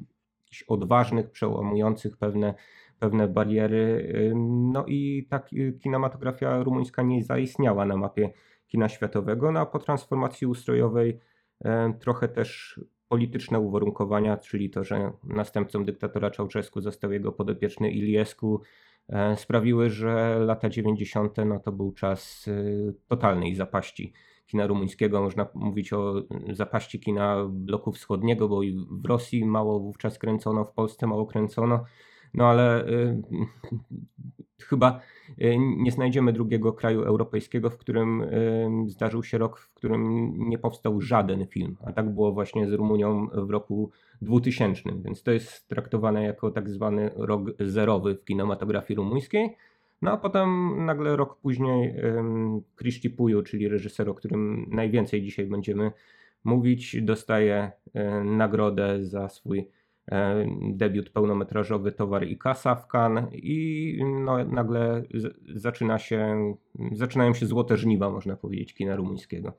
odważnych, 0.67 1.31
przełamujących 1.31 2.17
pewne 2.17 2.53
pewne 3.01 3.27
bariery. 3.27 4.13
No 4.35 4.85
i 4.87 5.27
tak 5.29 5.49
kinematografia 5.83 6.63
rumuńska 6.63 7.01
nie 7.01 7.23
zaistniała 7.23 7.85
na 7.85 7.97
mapie 7.97 8.29
kina 8.67 8.89
światowego, 8.89 9.51
no 9.51 9.59
a 9.59 9.65
po 9.65 9.79
transformacji 9.79 10.47
ustrojowej 10.47 11.19
trochę 11.99 12.27
też 12.27 12.79
polityczne 13.07 13.59
uwarunkowania, 13.59 14.37
czyli 14.37 14.69
to, 14.69 14.83
że 14.83 15.11
następcą 15.23 15.85
dyktatora 15.85 16.31
Czałczesku 16.31 16.81
został 16.81 17.11
jego 17.11 17.31
podopieczny 17.31 17.91
Iliescu, 17.91 18.61
sprawiły, 19.35 19.89
że 19.89 20.39
lata 20.39 20.69
90. 20.69 21.37
No 21.45 21.59
to 21.59 21.71
był 21.71 21.91
czas 21.91 22.47
y, 22.47 22.93
totalnej 23.07 23.55
zapaści 23.55 24.13
kina 24.47 24.67
rumuńskiego. 24.67 25.21
Można 25.21 25.47
mówić 25.53 25.93
o 25.93 26.13
zapaści 26.51 26.99
kina 26.99 27.45
bloku 27.49 27.91
wschodniego, 27.91 28.49
bo 28.49 28.63
i 28.63 28.85
w 28.91 29.05
Rosji 29.05 29.45
mało 29.45 29.79
wówczas 29.79 30.17
kręcono, 30.17 30.65
w 30.65 30.73
Polsce 30.73 31.07
mało 31.07 31.25
kręcono. 31.25 31.83
No 32.33 32.45
ale 32.45 32.87
y, 32.87 33.21
chyba 34.69 34.99
y, 35.41 35.57
nie 35.57 35.91
znajdziemy 35.91 36.33
drugiego 36.33 36.73
kraju 36.73 37.03
europejskiego, 37.03 37.69
w 37.69 37.77
którym 37.77 38.21
y, 38.21 38.69
zdarzył 38.87 39.23
się 39.23 39.37
rok, 39.37 39.59
w 39.59 39.73
którym 39.73 40.33
nie 40.49 40.57
powstał 40.57 41.01
żaden 41.01 41.47
film. 41.47 41.77
A 41.85 41.93
tak 41.93 42.09
było 42.09 42.31
właśnie 42.31 42.67
z 42.67 42.73
Rumunią 42.73 43.27
w 43.27 43.49
roku 43.49 43.91
2000, 44.21 44.81
więc 45.03 45.23
to 45.23 45.31
jest 45.31 45.67
traktowane 45.67 46.23
jako 46.23 46.51
tak 46.51 46.69
zwany 46.69 47.11
rok 47.15 47.41
zerowy 47.59 48.15
w 48.15 48.25
kinematografii 48.25 48.97
rumuńskiej. 48.97 49.55
No 50.01 50.11
a 50.11 50.17
potem 50.17 50.75
nagle 50.85 51.15
rok 51.15 51.37
później 51.41 51.95
Cristi 52.75 53.09
Puju, 53.09 53.43
czyli 53.43 53.67
reżyser, 53.67 54.09
o 54.09 54.13
którym 54.13 54.65
najwięcej 54.69 55.21
dzisiaj 55.21 55.45
będziemy 55.45 55.91
mówić, 56.43 57.01
dostaje 57.01 57.71
nagrodę 58.23 59.05
za 59.05 59.29
swój 59.29 59.67
debiut 60.71 61.09
pełnometrażowy 61.09 61.91
Towar 61.91 62.27
i 62.27 62.37
Kasa 62.37 62.75
w 62.75 62.87
Cannes 62.87 63.25
i 63.33 63.99
no, 64.25 64.45
nagle 64.45 65.03
zaczyna 65.55 65.99
się, 65.99 66.53
zaczynają 66.91 67.33
się 67.33 67.45
złote 67.45 67.77
żniwa, 67.77 68.09
można 68.09 68.35
powiedzieć, 68.35 68.73
kina 68.73 68.95
rumuńskiego. 68.95 69.53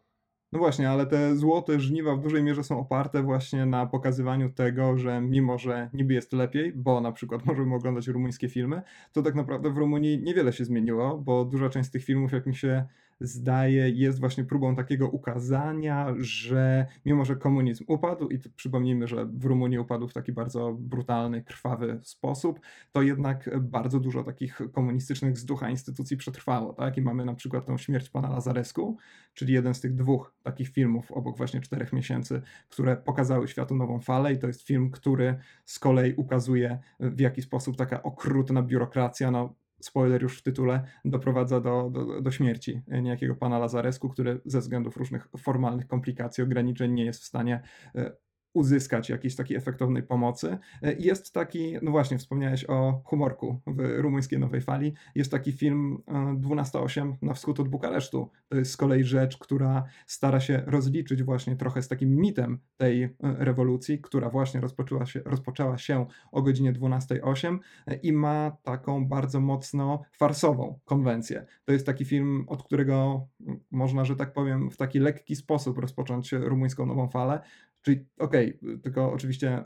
No 0.53 0.59
właśnie, 0.59 0.91
ale 0.91 1.07
te 1.07 1.37
złote 1.37 1.81
żniwa 1.81 2.17
w 2.17 2.21
dużej 2.21 2.43
mierze 2.43 2.65
są 2.65 2.79
oparte 2.79 3.23
właśnie 3.23 3.67
na 3.67 3.87
pokazywaniu 3.87 4.51
tego, 4.51 4.99
że 4.99 5.21
mimo, 5.21 5.59
że 5.59 5.91
niby 5.95 6.15
jest 6.15 6.33
lepiej, 6.33 6.73
bo 6.73 7.01
na 7.01 7.13
przykład 7.13 7.45
możemy 7.47 7.75
oglądać 7.75 8.09
rumuńskie 8.09 8.49
filmy, 8.49 8.83
to 9.13 9.23
tak 9.23 9.35
naprawdę 9.35 9.71
w 9.71 9.77
Rumunii 9.77 10.23
niewiele 10.23 10.53
się 10.53 10.65
zmieniło, 10.65 11.19
bo 11.19 11.45
duża 11.45 11.69
część 11.69 11.89
z 11.89 11.93
tych 11.93 12.05
filmów, 12.05 12.33
jak 12.33 12.47
mi 12.47 12.55
się 12.55 12.85
zdaje, 13.23 13.91
jest 13.91 14.21
właśnie 14.21 14.45
próbą 14.45 14.77
takiego 14.77 15.09
ukazania, 15.09 16.15
że 16.19 16.87
mimo, 17.05 17.25
że 17.25 17.37
komunizm 17.37 17.85
upadł, 17.89 18.29
i 18.29 18.39
przypomnijmy, 18.57 19.07
że 19.07 19.27
w 19.27 19.45
Rumunii 19.45 19.79
upadł 19.79 20.09
w 20.09 20.13
taki 20.13 20.33
bardzo 20.33 20.77
brutalny, 20.81 21.43
krwawy 21.43 22.01
sposób, 22.03 22.61
to 22.93 23.03
jednak 23.03 23.51
bardzo 23.61 24.01
dużo 24.01 24.25
takich 24.25 24.61
komunistycznych 24.73 25.39
zducha 25.39 25.71
instytucji 25.71 26.17
przetrwało, 26.17 26.73
tak? 26.73 26.97
I 26.97 27.03
mamy 27.03 27.25
na 27.25 27.35
przykład 27.35 27.67
tą 27.67 27.79
śmierć 27.79 28.11
pana 28.11 28.31
Lazaresku, 28.31 28.97
czyli 29.35 29.53
jeden 29.55 29.75
z 29.75 29.81
tych 29.81 29.95
dwóch 29.95 30.35
takich 30.43 30.69
filmów 30.69 31.13
obok 31.13 31.37
właśnie 31.37 31.61
czterech 31.61 31.93
miesięcy, 31.93 32.43
które 32.69 32.97
pokazały 32.97 33.49
światu 33.49 33.75
nową 33.75 34.01
falę 34.01 34.33
i 34.33 34.39
to 34.39 34.47
jest 34.47 34.63
film, 34.63 34.91
który 34.91 35.39
z 35.65 35.79
kolei 35.79 36.15
ukazuje 36.15 36.79
w 37.01 37.21
jaki 37.21 37.43
sposób 37.43 37.77
taka 37.77 38.03
okrutna 38.03 38.63
biurokracja, 38.63 39.31
no 39.31 39.55
spoiler 39.85 40.23
już 40.23 40.39
w 40.39 40.43
tytule, 40.43 40.85
doprowadza 41.05 41.61
do, 41.61 41.91
do, 41.91 42.21
do 42.21 42.31
śmierci 42.31 42.83
niejakiego 42.89 43.35
pana 43.35 43.59
Lazaresku, 43.59 44.09
który 44.09 44.41
ze 44.45 44.61
względów 44.61 44.97
różnych 44.97 45.29
formalnych 45.39 45.87
komplikacji, 45.87 46.45
ograniczeń 46.45 46.93
nie 46.93 47.05
jest 47.05 47.23
w 47.23 47.25
stanie 47.25 47.63
e, 47.95 48.17
uzyskać 48.55 49.09
jakiejś 49.09 49.37
takiej 49.37 49.57
efektownej 49.57 50.03
pomocy. 50.03 50.59
E, 50.83 50.93
jest 50.93 51.33
taki, 51.33 51.75
no 51.83 51.91
właśnie, 51.91 52.19
wspomniałeś 52.19 52.65
o 52.69 53.03
humorku 53.05 53.61
w 53.67 53.99
rumuńskiej 53.99 54.39
Nowej 54.39 54.61
Fali. 54.61 54.95
Jest 55.15 55.31
taki 55.31 55.53
film 55.53 56.03
12.8 56.09 57.13
e, 57.13 57.17
na 57.23 57.35
wschód 57.35 57.61
od 57.61 57.69
Bukaresztu. 57.69 58.31
To 58.49 58.57
jest 58.57 58.73
z 58.73 58.77
kolei 58.77 59.05
rzecz, 59.05 59.39
która 59.39 59.85
stara 60.07 60.41
się 60.41 60.63
rozliczyć 60.67 61.23
właśnie 61.23 61.57
trochę 61.57 61.83
z 61.83 61.89
takim 61.89 62.17
mitem 62.17 62.59
tej 62.77 63.03
e, 63.03 63.11
rewolucji, 63.21 63.99
która 63.99 64.31
właśnie 64.31 64.61
rozpoczęła 64.61 65.07
się, 65.07 65.21
rozpoczęła 65.25 65.79
się 65.79 66.07
o 66.33 66.43
godzinie 66.43 66.73
12.08 66.73 67.59
i 68.03 68.13
ma 68.13 68.57
taką 68.63 69.07
bardzo 69.07 69.41
mocno 69.41 70.03
farsową 70.19 70.79
konwencję. 70.85 71.47
To 71.65 71.73
jest 71.73 71.87
taki 71.87 72.05
film, 72.05 72.45
od 72.49 72.63
którego 72.63 73.27
można, 73.71 74.05
że 74.05 74.17
tak 74.17 74.33
powiem, 74.33 74.71
w 74.71 74.77
taki 74.77 74.99
lekki 74.99 75.37
sposób 75.37 75.79
rozpocząć 75.79 76.33
rumuńską 76.33 76.87
Nową 76.87 77.09
Falę. 77.09 77.41
Czyli 77.83 78.07
okej, 78.19 78.59
okay, 78.63 78.79
tylko 78.79 79.13
oczywiście 79.13 79.65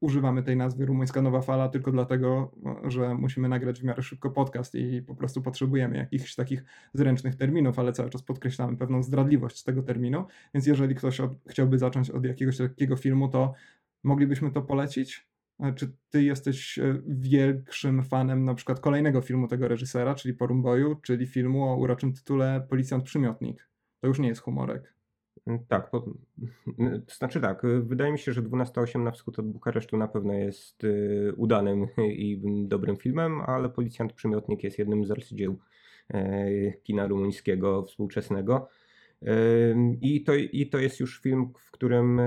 używamy 0.00 0.42
tej 0.42 0.56
nazwy 0.56 0.86
Rumuńska 0.86 1.22
Nowa 1.22 1.40
Fala 1.40 1.68
tylko 1.68 1.92
dlatego, 1.92 2.52
że 2.84 3.14
musimy 3.14 3.48
nagrać 3.48 3.80
w 3.80 3.84
miarę 3.84 4.02
szybko 4.02 4.30
podcast 4.30 4.74
i 4.74 5.02
po 5.02 5.14
prostu 5.14 5.42
potrzebujemy 5.42 5.96
jakichś 5.96 6.34
takich 6.34 6.64
zręcznych 6.94 7.36
terminów, 7.36 7.78
ale 7.78 7.92
cały 7.92 8.10
czas 8.10 8.22
podkreślamy 8.22 8.76
pewną 8.76 9.02
zdradliwość 9.02 9.62
tego 9.62 9.82
terminu, 9.82 10.24
więc 10.54 10.66
jeżeli 10.66 10.94
ktoś 10.94 11.20
chciałby 11.46 11.78
zacząć 11.78 12.10
od 12.10 12.24
jakiegoś 12.24 12.56
takiego 12.56 12.96
filmu, 12.96 13.28
to 13.28 13.52
moglibyśmy 14.04 14.50
to 14.50 14.62
polecić? 14.62 15.30
Czy 15.74 15.92
ty 16.10 16.22
jesteś 16.22 16.78
e, 16.78 17.02
większym 17.06 18.02
fanem 18.02 18.44
na 18.44 18.54
przykład 18.54 18.80
kolejnego 18.80 19.20
filmu 19.20 19.48
tego 19.48 19.68
reżysera, 19.68 20.14
czyli 20.14 20.34
Porumboju, 20.34 20.96
czyli 21.02 21.26
filmu 21.26 21.64
o 21.64 21.76
uroczym 21.76 22.12
tytule 22.12 22.66
Policjant 22.70 23.04
Przymiotnik? 23.04 23.68
To 24.00 24.08
już 24.08 24.18
nie 24.18 24.28
jest 24.28 24.40
humorek. 24.40 24.99
Mm, 25.46 25.58
tak, 25.68 25.90
to 27.06 27.14
znaczy 27.14 27.40
tak, 27.40 27.64
y, 27.64 27.82
wydaje 27.82 28.12
mi 28.12 28.18
się, 28.18 28.32
że 28.32 28.42
12.8 28.42 29.00
na 29.00 29.10
wschód 29.10 29.38
od 29.38 29.46
Bukaresztu 29.46 29.96
na 29.96 30.08
pewno 30.08 30.32
jest 30.32 30.84
y, 30.84 31.32
udanym 31.36 31.86
i 32.24 32.42
dobrym 32.68 32.96
filmem, 32.96 33.40
ale 33.40 33.68
Policjant 33.68 34.12
Przymiotnik 34.12 34.64
jest 34.64 34.78
jednym 34.78 35.04
z 35.04 35.10
arcydzieł 35.10 35.58
e, 36.14 36.72
kina 36.72 37.06
rumuńskiego 37.06 37.82
współczesnego. 37.82 38.68
I 40.00 40.24
to, 40.24 40.34
I 40.34 40.66
to 40.66 40.78
jest 40.78 41.00
już 41.00 41.20
film, 41.20 41.52
w 41.58 41.70
którym 41.70 42.20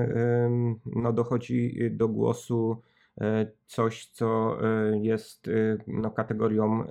no, 0.86 1.14
dochodzi 1.14 1.78
do 1.92 2.08
głosu 2.08 2.82
e, 3.22 3.52
coś, 3.66 4.06
co 4.06 4.58
e, 4.62 5.00
jest 5.02 5.50
no, 5.88 6.12
kategorią 6.12 6.84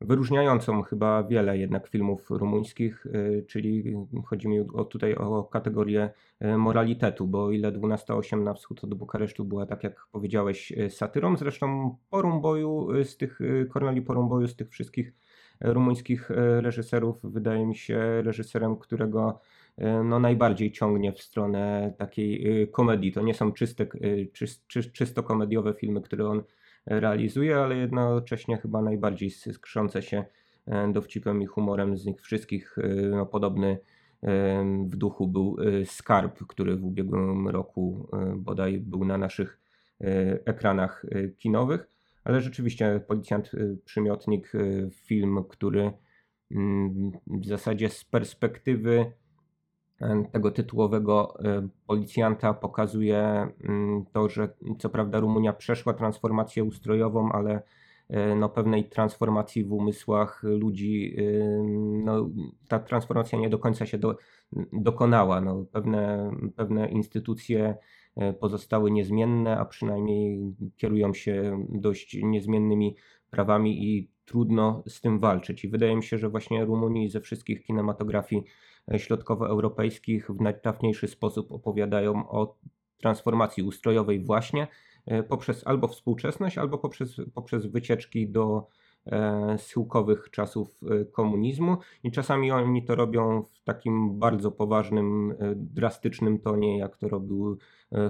wyróżniającą 0.00 0.82
chyba 0.82 1.22
wiele 1.22 1.58
jednak 1.58 1.88
filmów 1.88 2.30
rumuńskich, 2.30 3.06
y, 3.06 3.44
czyli 3.48 3.96
chodzi 4.24 4.48
mi 4.48 4.60
o, 4.60 4.84
tutaj 4.84 5.14
o 5.14 5.44
kategorię 5.44 6.10
y, 6.42 6.56
moralitetu, 6.56 7.26
bo 7.26 7.44
o 7.44 7.50
ile 7.50 7.72
12.8 7.72 8.42
na 8.42 8.54
wschód 8.54 8.84
od 8.84 8.94
Bukaresztu 8.94 9.44
była, 9.44 9.66
tak 9.66 9.84
jak 9.84 10.06
powiedziałeś, 10.12 10.72
y, 10.72 10.90
satyrą, 10.90 11.36
zresztą 11.36 11.96
Porumboju 12.10 12.88
z 13.04 13.16
tych, 13.16 13.38
Corneli 13.72 14.02
Porumboju 14.02 14.48
z 14.48 14.56
tych 14.56 14.70
wszystkich 14.70 15.12
rumuńskich 15.60 16.30
reżyserów 16.60 17.16
wydaje 17.24 17.66
mi 17.66 17.76
się 17.76 18.22
reżyserem, 18.22 18.76
którego 18.76 19.40
no, 20.04 20.18
najbardziej 20.18 20.72
ciągnie 20.72 21.12
w 21.12 21.22
stronę 21.22 21.94
takiej 21.98 22.68
komedii. 22.70 23.12
To 23.12 23.22
nie 23.22 23.34
są 23.34 23.52
czyste, 23.52 23.86
czy, 24.32 24.46
czy, 24.66 24.92
czysto 24.92 25.22
komediowe 25.22 25.74
filmy, 25.74 26.00
które 26.00 26.26
on 26.28 26.42
realizuje, 26.86 27.56
ale 27.56 27.76
jednocześnie 27.76 28.56
chyba 28.56 28.82
najbardziej 28.82 29.30
skrzące 29.30 30.02
się 30.02 30.24
e, 30.66 30.92
dowcipem 30.92 31.42
i 31.42 31.46
humorem 31.46 31.96
z 31.96 32.06
nich 32.06 32.20
wszystkich. 32.20 32.78
E, 32.78 32.88
no, 33.08 33.26
podobny 33.26 33.78
e, 34.22 34.64
w 34.88 34.96
duchu 34.96 35.28
był 35.28 35.56
Skarb, 35.84 36.46
który 36.46 36.76
w 36.76 36.84
ubiegłym 36.84 37.48
roku 37.48 38.08
bodaj 38.36 38.78
był 38.78 39.04
na 39.04 39.18
naszych 39.18 39.60
ekranach 40.44 41.06
kinowych, 41.38 41.88
ale 42.24 42.40
rzeczywiście 42.40 43.00
Policjant 43.08 43.50
Przymiotnik, 43.84 44.52
film, 44.90 45.44
który 45.48 45.92
mm, 46.50 47.12
w 47.26 47.46
zasadzie 47.46 47.88
z 47.88 48.04
perspektywy 48.04 49.12
tego 50.32 50.50
tytułowego 50.50 51.34
e, 51.44 51.68
policjanta 51.86 52.54
pokazuje 52.54 53.48
mm, 53.64 54.04
to, 54.12 54.28
że 54.28 54.48
co 54.78 54.88
prawda 54.88 55.20
Rumunia 55.20 55.52
przeszła 55.52 55.94
transformację 55.94 56.64
ustrojową, 56.64 57.32
ale 57.32 57.62
e, 58.08 58.34
no, 58.34 58.48
pewnej 58.48 58.88
transformacji 58.88 59.64
w 59.64 59.72
umysłach 59.72 60.42
ludzi, 60.42 61.16
e, 61.18 61.22
no, 62.04 62.30
ta 62.68 62.78
transformacja 62.78 63.38
nie 63.38 63.50
do 63.50 63.58
końca 63.58 63.86
się 63.86 63.98
do, 63.98 64.16
dokonała. 64.72 65.40
No, 65.40 65.64
pewne, 65.72 66.30
pewne 66.56 66.88
instytucje 66.88 67.76
pozostały 68.40 68.90
niezmienne, 68.90 69.58
a 69.58 69.64
przynajmniej 69.64 70.54
kierują 70.76 71.14
się 71.14 71.64
dość 71.68 72.18
niezmiennymi 72.22 72.96
prawami 73.30 73.84
i 73.84 74.10
trudno 74.24 74.82
z 74.86 75.00
tym 75.00 75.18
walczyć. 75.18 75.64
I 75.64 75.68
wydaje 75.68 75.96
mi 75.96 76.02
się, 76.02 76.18
że 76.18 76.28
właśnie 76.28 76.64
Rumunii 76.64 77.08
ze 77.08 77.20
wszystkich 77.20 77.62
kinematografii 77.62 78.44
środkowoeuropejskich 78.96 80.30
w 80.30 80.40
najtrafniejszy 80.40 81.08
sposób 81.08 81.52
opowiadają 81.52 82.28
o 82.28 82.56
transformacji 82.98 83.62
ustrojowej 83.62 84.24
właśnie 84.24 84.66
e, 85.06 85.22
poprzez 85.22 85.66
albo 85.66 85.88
współczesność, 85.88 86.58
albo 86.58 86.78
poprzez, 86.78 87.16
poprzez 87.34 87.66
wycieczki 87.66 88.30
do 88.30 88.66
e, 89.06 89.58
schyłkowych 89.58 90.30
czasów 90.30 90.80
e, 90.82 91.04
komunizmu. 91.04 91.76
I 92.02 92.10
czasami 92.10 92.50
oni 92.50 92.84
to 92.84 92.94
robią 92.94 93.42
w 93.42 93.64
takim 93.64 94.18
bardzo 94.18 94.50
poważnym, 94.50 95.34
drastycznym 95.56 96.38
tonie, 96.38 96.78
jak 96.78 96.96
to 96.96 97.08
robił 97.08 97.58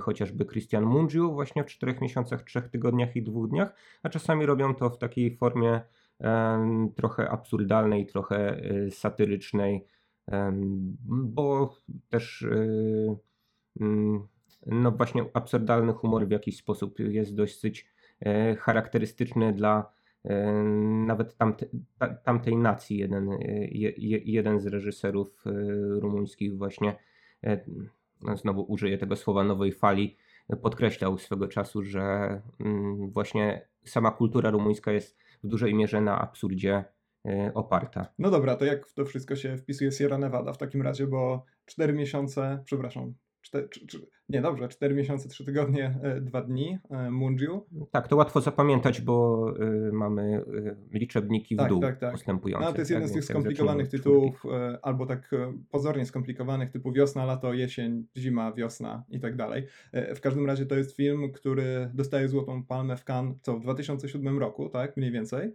chociażby 0.00 0.46
Christian 0.46 0.84
Mungiu 0.84 1.32
właśnie 1.32 1.64
w 1.64 1.66
czterech 1.66 2.00
miesiącach, 2.00 2.42
trzech 2.42 2.68
tygodniach 2.68 3.16
i 3.16 3.22
dwóch 3.22 3.48
dniach, 3.48 3.74
a 4.02 4.08
czasami 4.08 4.46
robią 4.46 4.74
to 4.74 4.90
w 4.90 4.98
takiej 4.98 5.36
formie 5.36 5.80
trochę 6.96 7.30
absurdalnej, 7.30 8.06
trochę 8.06 8.60
satyrycznej, 8.90 9.86
bo 11.06 11.74
też 12.10 12.42
y, 12.42 13.16
mm, 13.80 14.28
no 14.66 14.92
właśnie 14.92 15.24
absurdalny 15.34 15.92
humor 15.92 16.28
w 16.28 16.30
jakiś 16.30 16.56
sposób 16.56 16.98
jest 16.98 17.34
dosyć 17.34 17.90
e, 18.20 18.56
charakterystyczny 18.56 19.52
dla 19.52 19.92
e, 20.24 20.52
nawet 21.06 21.36
tamte, 21.36 21.66
tamtej 22.24 22.56
nacji. 22.56 22.98
Jeden, 22.98 23.32
e, 23.32 23.38
jeden 24.24 24.60
z 24.60 24.66
reżyserów 24.66 25.44
rumuńskich 26.00 26.58
właśnie, 26.58 26.96
no 28.22 28.36
znowu 28.36 28.62
użyję 28.62 28.98
tego 28.98 29.16
słowa 29.16 29.44
nowej 29.44 29.72
fali, 29.72 30.16
podkreślał 30.62 31.18
swego 31.18 31.48
czasu, 31.48 31.82
że 31.82 32.02
mm, 32.60 33.10
właśnie 33.10 33.68
sama 33.84 34.10
kultura 34.10 34.50
rumuńska 34.50 34.92
jest 34.92 35.18
w 35.44 35.48
dużej 35.48 35.74
mierze 35.74 36.00
na 36.00 36.20
absurdzie 36.20 36.84
oparta. 37.54 38.12
No 38.18 38.30
dobra, 38.30 38.56
to 38.56 38.64
jak 38.64 38.86
w 38.86 38.94
to 38.94 39.04
wszystko 39.04 39.36
się 39.36 39.56
wpisuje 39.56 39.92
Sierra 39.92 40.18
Nevada 40.18 40.52
w 40.52 40.58
takim 40.58 40.82
razie, 40.82 41.06
bo 41.06 41.44
4 41.66 41.92
miesiące, 41.92 42.62
przepraszam, 42.64 43.14
cztery, 43.40 43.68
nie 44.28 44.42
dobrze, 44.42 44.68
4 44.68 44.94
miesiące, 44.94 45.28
3 45.28 45.44
tygodnie, 45.44 45.98
2 46.20 46.38
e, 46.38 46.44
dni, 46.44 46.78
e, 46.90 47.10
Mungiu. 47.10 47.66
Tak, 47.90 48.08
to 48.08 48.16
łatwo 48.16 48.40
zapamiętać, 48.40 49.00
bo 49.00 49.46
y, 49.88 49.92
mamy 49.92 50.44
y, 50.92 50.98
liczebniki 50.98 51.54
w 51.54 51.58
tak, 51.58 51.68
dół 51.68 51.80
tak, 51.80 51.98
tak. 51.98 52.12
postępujące. 52.12 52.66
No, 52.66 52.72
to 52.72 52.78
jest 52.78 52.90
tak, 52.90 52.96
jeden 52.96 53.08
z 53.08 53.12
tych 53.12 53.24
skomplikowanych 53.24 53.88
tytułów, 53.88 54.44
y, 54.44 54.48
albo 54.82 55.06
tak 55.06 55.30
pozornie 55.70 56.06
skomplikowanych, 56.06 56.70
typu 56.70 56.92
wiosna, 56.92 57.24
lato, 57.24 57.52
jesień, 57.54 58.06
zima, 58.16 58.52
wiosna 58.52 59.04
i 59.08 59.20
tak 59.20 59.36
dalej. 59.36 59.66
W 59.92 60.20
każdym 60.20 60.46
razie 60.46 60.66
to 60.66 60.74
jest 60.74 60.96
film, 60.96 61.32
który 61.32 61.90
dostaje 61.94 62.28
Złotą 62.28 62.64
Palmę 62.64 62.96
w 62.96 63.04
Cannes, 63.04 63.36
co 63.42 63.58
w 63.58 63.60
2007 63.60 64.38
roku, 64.38 64.68
tak, 64.68 64.96
mniej 64.96 65.10
więcej. 65.10 65.52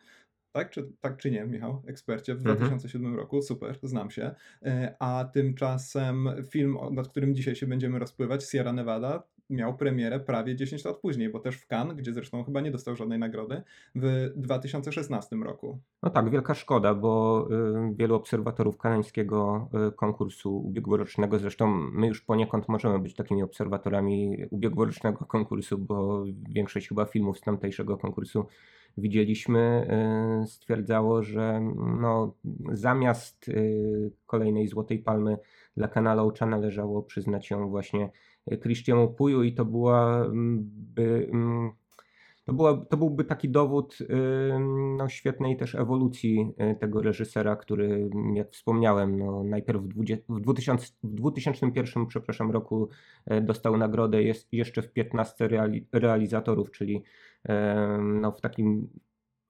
Tak 0.53 0.69
czy, 0.69 0.91
tak 1.01 1.17
czy 1.17 1.31
nie, 1.31 1.45
Michał, 1.45 1.81
ekspercie, 1.87 2.35
w 2.35 2.37
Mhm. 2.37 2.57
2007 2.57 3.15
roku, 3.15 3.41
super, 3.41 3.79
znam 3.83 4.11
się. 4.11 4.35
E, 4.65 4.95
A 4.99 5.25
tymczasem 5.33 6.29
film, 6.49 6.77
nad 6.91 7.07
którym 7.07 7.35
dzisiaj 7.35 7.55
się 7.55 7.67
będziemy 7.67 7.99
rozpływać, 7.99 8.49
Sierra 8.49 8.73
Nevada, 8.73 9.23
miał 9.53 9.77
premierę 9.77 10.19
prawie 10.19 10.55
10 10.55 10.85
lat 10.85 10.97
później, 10.97 11.29
bo 11.29 11.39
też 11.39 11.57
w 11.57 11.67
Cannes, 11.67 11.97
gdzie 11.97 12.13
zresztą 12.13 12.43
chyba 12.43 12.61
nie 12.61 12.71
dostał 12.71 12.95
żadnej 12.95 13.19
nagrody, 13.19 13.61
w 13.95 14.31
2016 14.35 15.35
roku. 15.35 15.79
No 16.03 16.09
tak, 16.09 16.29
wielka 16.29 16.53
szkoda, 16.53 16.93
bo 16.93 17.47
y, 17.91 17.95
wielu 17.95 18.15
obserwatorów 18.15 18.77
kanańskiego 18.77 19.69
y, 19.87 19.91
konkursu 19.91 20.57
ubiegłorocznego, 20.57 21.39
zresztą 21.39 21.67
my 21.67 22.07
już 22.07 22.21
poniekąd 22.21 22.69
możemy 22.69 22.99
być 22.99 23.15
takimi 23.15 23.43
obserwatorami 23.43 24.37
ubiegłorocznego 24.49 25.25
konkursu, 25.25 25.77
bo 25.77 26.23
większość 26.49 26.87
chyba 26.87 27.05
filmów 27.05 27.37
z 27.37 27.41
tamtejszego 27.41 27.97
konkursu 27.97 28.45
widzieliśmy, 28.97 29.87
y, 30.43 30.47
stwierdzało, 30.47 31.23
że 31.23 31.61
no, 31.99 32.33
zamiast 32.71 33.51
kolejnej 34.25 34.67
Złotej 34.67 34.99
Palmy 34.99 35.37
dla 35.77 35.87
kanału 35.87 36.29
Ocha 36.29 36.45
należało 36.45 37.03
przyznać 37.03 37.49
ją 37.49 37.69
właśnie 37.69 38.09
Christianu 38.61 39.07
Puju 39.07 39.43
i 39.43 39.53
to 39.53 39.65
była 39.65 40.25
mm, 40.25 40.71
mm, 40.97 41.71
to, 42.45 42.53
była, 42.53 42.85
to 42.85 42.97
byłby 42.97 43.23
taki 43.23 43.49
dowód 43.49 43.97
no, 44.97 45.09
świetnej 45.09 45.57
też 45.57 45.75
ewolucji 45.75 46.53
y, 46.71 46.75
tego 46.79 47.01
reżysera, 47.01 47.55
który, 47.55 48.09
jak 48.33 48.51
wspomniałem, 48.51 49.19
no, 49.19 49.43
najpierw 49.43 49.81
w, 49.81 49.87
20, 49.87 50.25
w, 50.29 50.41
2000, 50.41 50.87
w 51.03 51.13
2001 51.13 52.05
przepraszam, 52.07 52.51
roku 52.51 52.89
e, 53.25 53.41
dostał 53.41 53.77
nagrodę 53.77 54.23
jest, 54.23 54.53
jeszcze 54.53 54.81
w 54.81 54.93
15 54.93 55.47
reali, 55.47 55.87
realizatorów, 55.91 56.71
czyli 56.71 57.03
no, 57.99 58.31
w 58.31 58.41
takim, 58.41 58.89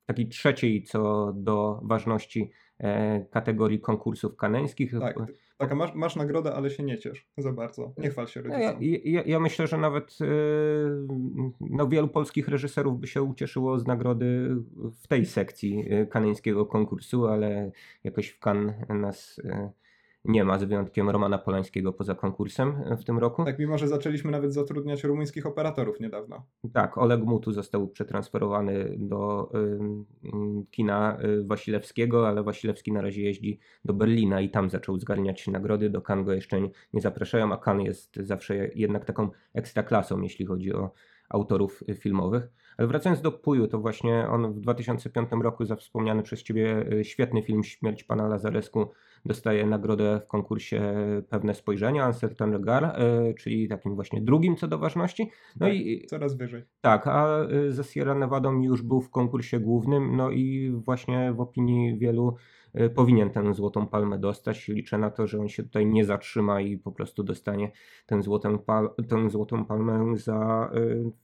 takiej 0.05 0.27
trzeciej 0.27 0.83
co 0.83 1.33
do 1.35 1.79
ważności 1.83 2.51
kategorii 3.31 3.79
konkursów 3.79 4.35
kaneńskich. 4.35 4.91
Tak, 4.99 5.17
taka 5.57 5.75
masz, 5.75 5.93
masz 5.93 6.15
nagrodę, 6.15 6.53
ale 6.53 6.69
się 6.69 6.83
nie 6.83 6.97
ciesz 6.97 7.27
za 7.37 7.53
bardzo. 7.53 7.93
Nie 7.97 8.09
chwal 8.09 8.27
się 8.27 8.41
No 8.41 8.57
ja, 8.57 8.71
rodzicom. 8.71 8.99
ja, 9.03 9.23
ja 9.25 9.39
myślę, 9.39 9.67
że 9.67 9.77
nawet 9.77 10.19
yy, 10.19 10.27
no, 11.61 11.87
wielu 11.87 12.07
polskich 12.07 12.47
reżyserów 12.47 12.99
by 12.99 13.07
się 13.07 13.23
ucieszyło 13.23 13.79
z 13.79 13.87
nagrody 13.87 14.55
w 15.01 15.07
tej 15.07 15.25
sekcji 15.25 15.77
yy, 15.77 16.07
kaneńskiego 16.07 16.65
konkursu, 16.65 17.27
ale 17.27 17.71
jakoś 18.03 18.29
w 18.29 18.39
Cannes 18.39 18.75
nas 18.89 19.41
nie 20.25 20.43
ma, 20.43 20.59
z 20.59 20.63
wyjątkiem 20.63 21.09
Romana 21.09 21.37
Polańskiego 21.37 21.93
poza 21.93 22.15
konkursem 22.15 22.83
yy, 22.89 22.97
w 22.97 23.03
tym 23.03 23.19
roku. 23.19 23.45
Tak, 23.45 23.59
mimo 23.59 23.77
że 23.77 23.87
zaczęliśmy 23.87 24.31
nawet 24.31 24.53
zatrudniać 24.53 25.03
rumuńskich 25.03 25.45
operatorów 25.45 25.99
niedawno. 25.99 26.45
Tak, 26.73 26.97
Oleg 26.97 27.23
Mutu 27.23 27.51
został 27.51 27.87
przetransferowany 27.87 28.95
do 28.97 29.49
ym, 29.55 30.05
kina 30.71 31.17
y, 31.23 31.43
Wasilewskiego, 31.43 32.27
ale 32.27 32.43
Wasilewski 32.43 32.91
na 32.91 33.01
razie 33.01 33.23
jeździ 33.23 33.59
do 33.85 33.93
Berlina 33.93 34.41
i 34.41 34.49
tam 34.49 34.69
zaczął 34.69 34.99
zgarniać 34.99 35.47
nagrody. 35.47 35.89
Do 35.89 36.01
Cannes 36.01 36.25
go 36.25 36.33
jeszcze 36.33 36.61
nie, 36.93 37.01
zapraszają, 37.01 37.53
a 37.53 37.57
Cannes 37.57 37.87
jest 37.87 38.15
zawsze 38.15 38.55
jednak 38.75 39.05
taką 39.05 39.29
ekstraklasą, 39.53 40.21
jeśli 40.21 40.45
chodzi 40.45 40.73
o 40.73 40.91
autorów 41.29 41.83
y, 41.89 41.95
filmowych. 41.95 42.49
Ale 42.77 42.87
wracając 42.87 43.21
do 43.21 43.31
Puju, 43.31 43.67
to 43.67 43.79
właśnie 43.79 44.27
on 44.29 44.53
w 44.53 44.59
2005 44.59 45.29
roku 45.41 45.65
za 45.65 45.75
wspomniany 45.75 46.23
przez 46.23 46.43
Ciebie 46.43 46.85
y, 46.93 47.05
świetny 47.05 47.41
film 47.41 47.63
Śmierć 47.63 48.03
Pana 48.03 48.27
Lazaresku 48.27 48.91
dostaje 49.25 49.65
nagrodę 49.65 50.19
w 50.23 50.27
konkursie 50.27 50.81
Pewne 51.29 51.53
Spojrzenia, 51.53 52.07
Un 52.07 52.13
Certain 52.13 52.51
Regard, 52.53 52.99
y, 52.99 53.33
czyli 53.33 53.67
takim 53.67 53.95
właśnie 53.95 54.21
drugim 54.21 54.55
co 54.55 54.67
do 54.67 54.77
ważności. 54.77 55.29
No 55.59 55.65
Tak, 55.67 55.75
i 55.75 56.05
Coraz 56.09 56.37
wyżej. 56.37 56.63
tak, 56.81 57.07
a 57.07 57.43
y, 57.51 57.71
ze 57.71 57.83
Sierra 57.83 58.15
Nevada 58.15 58.49
już 58.61 58.81
był 58.81 59.01
w 59.01 59.09
konkursie 59.09 59.59
głównym, 59.59 60.15
no 60.17 60.31
i 60.31 60.71
właśnie 60.85 61.33
w 61.33 61.41
opinii 61.41 61.97
wielu 61.97 62.35
y, 62.79 62.89
powinien 62.89 63.29
tę 63.29 63.53
złotą 63.53 63.87
palmę 63.87 64.19
dostać. 64.19 64.67
Liczę 64.67 64.97
na 64.97 65.09
to, 65.11 65.27
że 65.27 65.39
on 65.39 65.47
się 65.49 65.63
tutaj 65.63 65.85
nie 65.85 66.05
zatrzyma 66.05 66.61
i 66.61 66.77
po 66.77 66.91
prostu 66.91 67.23
dostanie 67.23 67.71
tę 68.05 68.21
złotą, 68.21 68.59
pal 68.59 68.89
tę 69.09 69.29
złotą 69.29 69.65
palmę 69.65 70.17
za 70.17 70.71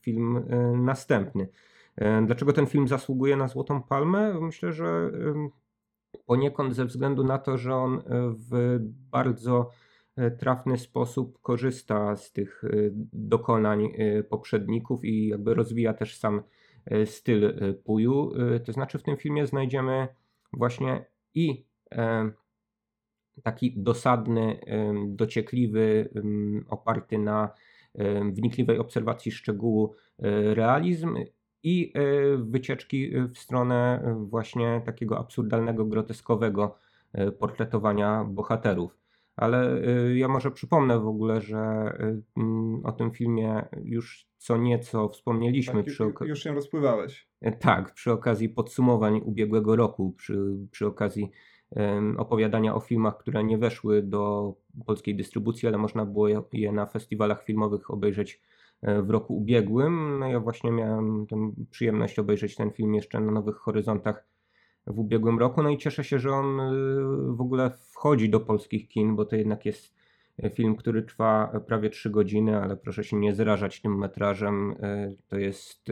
film 0.00 0.44
następny. 0.76 1.48
Dlaczego 2.26 2.52
ten 2.52 2.66
film 2.66 2.88
zasługuje 2.88 3.36
na 3.36 3.48
złotą 3.48 3.82
palmę? 3.82 4.40
Myślę, 4.40 4.72
że 4.72 5.10
poniekąd 6.26 6.74
ze 6.74 6.84
względu 6.84 7.24
na 7.24 7.38
to, 7.38 7.58
że 7.58 7.74
on 7.74 7.98
y, 7.98 8.02
w 8.50 8.78
bardzo 9.10 9.70
e, 10.16 10.30
trafny 10.30 10.78
sposób 10.78 11.38
korzysta 11.42 12.16
z 12.16 12.32
tych 12.32 12.64
e, 12.64 12.68
dokonań 13.12 13.84
e, 13.84 14.22
poprzedników 14.22 15.04
i 15.04 15.26
jakby 15.28 15.54
rozwija 15.54 15.94
też 15.94 16.16
sam 16.16 16.42
e, 16.86 17.06
styl 17.06 17.44
e, 17.44 17.72
Puju. 17.74 18.32
E, 18.54 18.60
To 18.60 18.72
znaczy 18.72 18.98
w 18.98 19.02
tym 19.02 19.16
filmie 19.16 19.46
znajdziemy 19.46 20.08
właśnie 20.52 21.04
i 21.34 21.64
e, 21.92 22.30
taki 23.42 23.74
dosadny, 23.76 24.60
dociekliwy, 25.08 26.08
em, 26.14 26.64
oparty 26.68 27.18
na 27.18 27.50
wnikliwej 28.32 28.78
obserwacji 28.78 29.32
szczegółu 29.32 29.94
e, 30.18 30.54
realizm 30.54 31.16
i 31.62 31.92
e, 31.94 32.00
wycieczki 32.36 33.10
w 33.34 33.38
stronę 33.38 34.02
e, 34.04 34.14
właśnie 34.28 34.82
takiego 34.84 35.18
absurdalnego, 35.18 35.84
groteskowego 35.84 36.76
portretowania 37.38 38.24
bohaterów. 38.24 38.96
Ale 39.36 39.82
y, 40.08 40.18
ja 40.18 40.28
może 40.28 40.50
przypomnę 40.50 40.98
w 41.00 41.06
ogóle, 41.06 41.40
że 41.40 41.92
y, 42.00 42.22
mm, 42.40 42.80
o 42.86 42.92
tym 42.92 43.10
filmie 43.10 43.68
już 43.84 44.26
co 44.36 44.56
nieco 44.56 45.08
wspomnieliśmy 45.08 45.74
Tak, 45.84 45.92
przy, 45.92 46.04
ju- 46.04 46.10
oka- 46.12 46.26
już 46.26 46.42
się 46.42 46.54
rozpływałeś. 46.54 47.28
E, 47.40 47.52
Tak, 47.52 47.94
przy 47.94 48.12
okazji 48.12 48.48
podsumowań 48.48 49.20
ubiegłego 49.24 49.76
roku, 49.76 50.12
przy, 50.12 50.56
przy 50.70 50.86
okazji 50.86 51.30
opowiadania 52.16 52.74
o 52.74 52.80
filmach, 52.80 53.18
które 53.18 53.44
nie 53.44 53.58
weszły 53.58 54.02
do 54.02 54.54
polskiej 54.86 55.16
dystrybucji, 55.16 55.68
ale 55.68 55.78
można 55.78 56.06
było 56.06 56.28
je- 56.52 56.72
na 56.72 56.86
festiwalach 56.86 57.42
filmowych 57.44 57.90
obejrzeć 57.90 58.40
w 58.82 59.10
roku 59.10 59.36
ubiegłym. 59.36 60.18
No 60.18 60.26
ja 60.26 60.40
właśnie 60.40 60.70
miałem 60.70 61.26
tę 61.26 61.52
przyjemność 61.70 62.18
obejrzeć 62.18 62.56
ten 62.56 62.70
film 62.70 62.94
jeszcze 62.94 63.20
na 63.20 63.32
Nowych 63.32 63.56
Horyzontach 63.56 64.30
w 64.86 64.98
ubiegłym 64.98 65.38
roku. 65.38 65.62
No 65.62 65.70
i 65.70 65.78
cieszę 65.78 66.04
się, 66.04 66.18
że 66.18 66.30
on 66.32 66.60
y, 66.60 67.36
w 67.36 67.40
ogóle 67.40 67.70
wchodzi 67.70 68.30
do 68.30 68.40
polskich 68.40 68.88
kin, 68.88 69.16
bo 69.16 69.24
to 69.24 69.36
jednak 69.36 69.66
jest 69.66 69.94
e, 70.42 70.50
film, 70.50 70.76
który 70.76 71.02
trwa 71.02 71.60
prawie 71.66 71.90
3 71.90 72.10
godziny, 72.10 72.62
ale 72.62 72.76
proszę 72.76 73.04
się 73.04 73.16
nie 73.16 73.34
zrażać 73.34 73.80
tym 73.80 73.98
metrażem. 73.98 74.74
E, 74.82 75.12
To 75.28 75.38
jest 75.38 75.88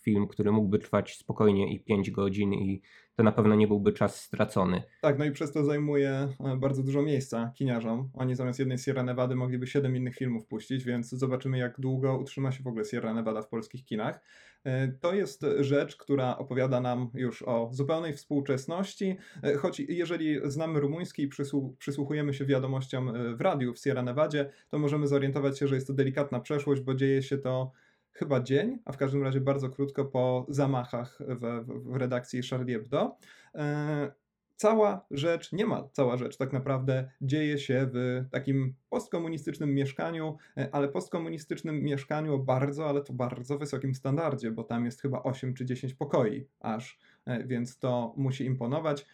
film, 0.00 0.28
który 0.28 0.52
mógłby 0.52 0.78
trwać 0.78 1.16
spokojnie 1.16 1.74
i 1.74 1.80
5 1.80 2.10
godzin 2.10 2.52
i 2.52 2.82
to 3.16 3.22
na 3.22 3.32
pewno 3.32 3.54
nie 3.54 3.66
byłby 3.68 3.92
czas 3.92 4.20
stracony. 4.20 4.82
Tak, 5.00 5.18
no 5.18 5.24
i 5.24 5.30
przez 5.32 5.52
to 5.52 5.64
zajmuje 5.64 6.10
e, 6.10 6.56
bardzo 6.56 6.82
dużo 6.82 7.02
miejsca 7.02 7.52
kiniarzom. 7.54 8.10
Oni 8.14 8.34
zamiast 8.34 8.58
jednej 8.58 8.78
Sierra 8.78 9.02
Nevady 9.02 9.34
mogliby 9.34 9.66
siedem 9.66 9.96
innych 9.96 10.16
filmów 10.16 10.46
puścić, 10.46 10.84
więc 10.84 11.08
zobaczymy 11.10 11.58
jak 11.58 11.80
długo 11.80 12.18
utrzyma 12.18 12.52
się 12.52 12.62
w 12.62 12.66
ogóle 12.66 12.84
Sierra 12.84 13.14
Nevada 13.14 13.42
w 13.42 13.48
polskich 13.48 13.84
kinach. 13.84 14.20
E, 14.64 14.88
To 14.88 15.14
jest 15.14 15.46
rzecz, 15.60 15.96
która 15.96 16.38
opowiada 16.38 16.80
nam 16.80 17.10
już 17.14 17.42
o 17.42 17.68
zupełnej 17.72 18.14
współczesności, 18.14 19.16
e, 19.42 19.54
choć 19.54 19.80
jeżeli 19.80 20.38
znamy 20.44 20.80
rumuński 20.80 21.22
i 21.22 21.28
przysłu- 21.28 21.76
przysłuchujemy 21.78 22.34
się 22.34 22.44
wiadomościom 22.44 23.12
w 23.36 23.40
radiu 23.40 23.74
w 23.74 23.78
Sierra 23.78 24.02
Nevadzie, 24.02 24.50
to 24.68 24.78
możemy 24.78 25.06
zorientować 25.06 25.58
się, 25.58 25.68
że 25.68 25.74
jest 25.74 25.86
to 25.86 25.92
delikatna 25.92 26.40
przeszłość, 26.40 26.82
bo 26.82 26.94
dzieje 26.94 27.22
się 27.22 27.38
to 27.38 27.72
chyba 28.12 28.40
dzień, 28.40 28.78
a 28.84 28.92
w 28.92 28.96
każdym 28.96 29.22
razie 29.22 29.40
bardzo 29.40 29.70
krótko 29.70 30.04
po 30.04 30.46
zamachach 30.48 31.18
w, 31.20 31.64
w, 31.66 31.96
redakcji 31.96 32.42
Charlie 32.42 32.74
Hebdo. 32.74 33.16
E, 33.54 34.12
cała 34.56 35.06
rzecz, 35.10 35.52
niemal 35.52 35.88
cała 35.92 36.16
rzecz 36.16 36.36
tak 36.36 36.52
naprawdę 36.52 37.10
dzieje 37.20 37.58
się 37.58 37.88
w 37.92 38.24
takim 38.30 38.74
postkomunistycznym 38.90 39.74
mieszkaniu, 39.74 40.36
e, 40.56 40.68
ale 40.72 40.88
postkomunistycznym 40.88 41.82
mieszkaniu 41.82 42.34
o 42.34 42.38
bardzo, 42.38 42.88
ale 42.88 43.02
to 43.02 43.12
bardzo 43.12 43.58
wysokim 43.58 43.94
standardzie, 43.94 44.50
bo 44.50 44.64
tam 44.64 44.84
jest 44.84 45.02
chyba 45.02 45.22
8 45.22 45.54
czy 45.54 45.64
10 45.64 45.94
pokoi 45.94 46.46
aż, 46.60 46.98
e, 47.26 47.46
więc 47.46 47.78
to 47.78 48.14
musi 48.16 48.44
imponować. 48.44 49.06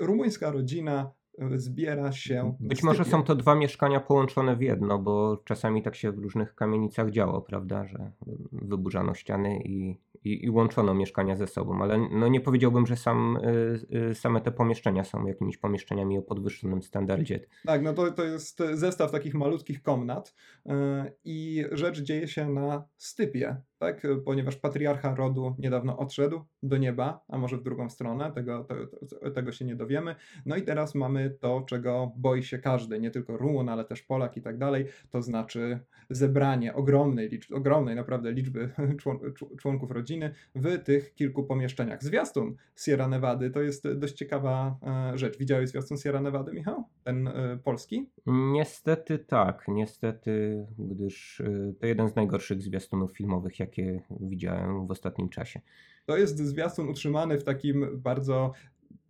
Rumuńska 0.00 0.50
rodzina 0.50 1.10
zbiera 1.54 2.12
się. 2.12 2.56
Być 2.60 2.80
w 2.80 2.84
może 2.84 3.04
są 3.04 3.22
to 3.22 3.34
dwa 3.34 3.54
mieszkania 3.54 4.00
połączone 4.00 4.56
w 4.56 4.60
jedno, 4.60 4.98
bo 4.98 5.36
czasami 5.44 5.82
tak 5.82 5.94
się 5.94 6.12
w 6.12 6.18
różnych 6.18 6.54
kamienicach 6.54 7.10
działo, 7.10 7.42
prawda, 7.42 7.84
że 7.84 8.12
wyburzano 8.52 9.14
ściany 9.14 9.62
i, 9.64 9.98
i, 10.24 10.44
i 10.44 10.50
łączono 10.50 10.94
mieszkania 10.94 11.36
ze 11.36 11.46
sobą, 11.46 11.82
ale 11.82 12.08
no 12.10 12.28
nie 12.28 12.40
powiedziałbym, 12.40 12.86
że 12.86 12.96
sam, 12.96 13.36
y, 13.36 13.96
y, 14.10 14.14
same 14.14 14.40
te 14.40 14.52
pomieszczenia 14.52 15.04
są 15.04 15.26
jakimiś 15.26 15.56
pomieszczeniami 15.56 16.18
o 16.18 16.22
podwyższonym 16.22 16.82
standardzie. 16.82 17.40
Tak, 17.64 17.82
no 17.82 17.92
to, 17.92 18.10
to 18.10 18.24
jest 18.24 18.62
zestaw 18.72 19.12
takich 19.12 19.34
malutkich 19.34 19.82
komnat 19.82 20.34
e, 20.66 21.12
i 21.24 21.64
rzecz 21.72 22.02
dzieje 22.02 22.28
się 22.28 22.48
na 22.48 22.88
stypie. 22.96 23.56
tak? 23.78 24.06
Ponieważ 24.24 24.56
patriarcha 24.56 25.14
rodu 25.14 25.54
niedawno 25.58 25.98
odszedł 25.98 26.44
do 26.68 26.76
nieba, 26.76 27.24
a 27.28 27.38
może 27.38 27.56
w 27.56 27.62
drugą 27.62 27.90
stronę, 27.90 28.32
tego, 28.32 28.64
to, 28.64 28.74
to, 29.06 29.30
tego 29.30 29.52
się 29.52 29.64
nie 29.64 29.76
dowiemy. 29.76 30.16
No 30.46 30.56
i 30.56 30.62
teraz 30.62 30.94
mamy 30.94 31.30
to, 31.30 31.64
czego 31.68 32.12
boi 32.16 32.42
się 32.42 32.58
każdy, 32.58 33.00
nie 33.00 33.10
tylko 33.10 33.36
Rumun, 33.36 33.68
ale 33.68 33.84
też 33.84 34.02
Polak 34.02 34.36
i 34.36 34.42
tak 34.42 34.58
dalej, 34.58 34.86
to 35.10 35.22
znaczy 35.22 35.80
zebranie 36.10 36.74
ogromnej, 36.74 37.28
liczby, 37.28 37.56
ogromnej 37.56 37.96
naprawdę 37.96 38.32
liczby 38.32 38.70
członków 39.60 39.90
rodziny 39.90 40.34
w 40.54 40.78
tych 40.82 41.14
kilku 41.14 41.44
pomieszczeniach. 41.44 42.02
Zwiastun 42.02 42.56
Sierra 42.76 43.08
Nevady 43.08 43.50
to 43.50 43.62
jest 43.62 43.92
dość 43.92 44.14
ciekawa 44.14 44.78
e, 45.12 45.18
rzecz. 45.18 45.38
Widziałeś 45.38 45.68
zwiastun 45.68 45.98
Sierra 45.98 46.20
Nevady, 46.20 46.52
Michał? 46.52 46.84
Ten 47.04 47.28
e, 47.28 47.58
polski? 47.64 48.10
Niestety 48.26 49.18
tak, 49.18 49.64
niestety, 49.68 50.66
gdyż 50.78 51.40
e, 51.40 51.72
to 51.80 51.86
jeden 51.86 52.08
z 52.08 52.16
najgorszych 52.16 52.62
zwiastunów 52.62 53.12
filmowych, 53.12 53.58
jakie 53.58 54.02
widziałem 54.20 54.86
w 54.86 54.90
ostatnim 54.90 55.28
czasie. 55.28 55.60
To 56.06 56.16
jest 56.16 56.38
zwiastun 56.38 56.88
utrzymany 56.88 57.38
w 57.38 57.44
takim 57.44 58.00
bardzo 58.00 58.52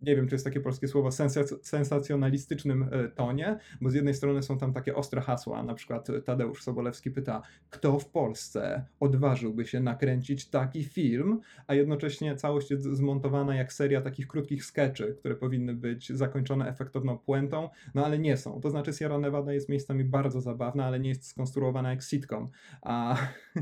nie 0.01 0.15
wiem, 0.15 0.27
czy 0.27 0.35
jest 0.35 0.45
takie 0.45 0.59
polskie 0.59 0.87
słowo, 0.87 1.09
sensacjonalistycznym 1.61 2.89
e, 2.91 3.09
tonie, 3.09 3.59
bo 3.81 3.89
z 3.89 3.93
jednej 3.93 4.13
strony 4.13 4.43
są 4.43 4.57
tam 4.57 4.73
takie 4.73 4.95
ostre 4.95 5.21
hasła, 5.21 5.63
na 5.63 5.73
przykład 5.73 6.07
Tadeusz 6.25 6.63
Sobolewski 6.63 7.11
pyta, 7.11 7.41
kto 7.69 7.99
w 7.99 8.09
Polsce 8.09 8.85
odważyłby 8.99 9.65
się 9.65 9.79
nakręcić 9.79 10.49
taki 10.49 10.83
film, 10.83 11.39
a 11.67 11.73
jednocześnie 11.73 12.35
całość 12.35 12.71
jest 12.71 12.83
zmontowana 12.83 13.55
jak 13.55 13.73
seria 13.73 14.01
takich 14.01 14.27
krótkich 14.27 14.65
skeczy, 14.65 15.15
które 15.19 15.35
powinny 15.35 15.73
być 15.73 16.09
zakończone 16.09 16.69
efektowną 16.69 17.17
puentą, 17.17 17.69
no 17.95 18.05
ale 18.05 18.19
nie 18.19 18.37
są. 18.37 18.61
To 18.61 18.69
znaczy 18.69 18.93
Sierra 18.93 19.19
Nevada 19.19 19.53
jest 19.53 19.69
miejscami 19.69 20.03
bardzo 20.03 20.41
zabawna, 20.41 20.85
ale 20.85 20.99
nie 20.99 21.09
jest 21.09 21.27
skonstruowana 21.27 21.89
jak 21.89 22.03
sitcom, 22.03 22.47
a, 22.81 23.17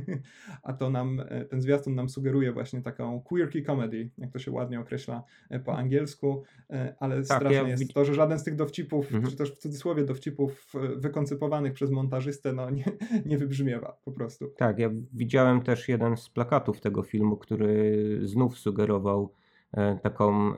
a 0.63 0.73
to 0.73 0.89
nam, 0.89 1.21
e, 1.29 1.45
ten 1.45 1.61
zwiastun 1.61 1.95
nam 1.95 2.09
sugeruje 2.09 2.51
właśnie 2.51 2.81
taką 2.81 3.21
quirky 3.21 3.63
comedy, 3.63 4.09
jak 4.17 4.31
to 4.31 4.39
się 4.39 4.51
ładnie 4.51 4.79
określa 4.79 5.23
e, 5.49 5.59
po 5.59 5.77
angielsku, 5.77 6.24
E, 6.69 6.95
ale 6.99 7.15
tak, 7.15 7.25
straszne 7.25 7.53
ja... 7.53 7.67
jest 7.67 7.93
to, 7.93 8.05
że 8.05 8.13
żaden 8.13 8.39
z 8.39 8.43
tych 8.43 8.55
dowcipów, 8.55 9.05
mhm. 9.05 9.31
czy 9.31 9.37
też 9.37 9.51
w 9.51 9.57
cudzysłowie 9.57 10.03
dowcipów 10.03 10.73
e, 10.75 10.95
wykoncypowanych 10.95 11.73
przez 11.73 11.91
montażystę, 11.91 12.53
no 12.53 12.69
nie, 12.69 12.85
nie 13.25 13.37
wybrzmiewa 13.37 13.97
po 14.05 14.11
prostu. 14.11 14.47
Tak, 14.57 14.79
ja 14.79 14.89
widziałem 15.13 15.61
też 15.61 15.89
jeden 15.89 16.17
z 16.17 16.29
plakatów 16.29 16.81
tego 16.81 17.03
filmu, 17.03 17.37
który 17.37 18.19
znów 18.23 18.59
sugerował 18.59 19.33
e, 19.73 19.99
taką, 20.03 20.53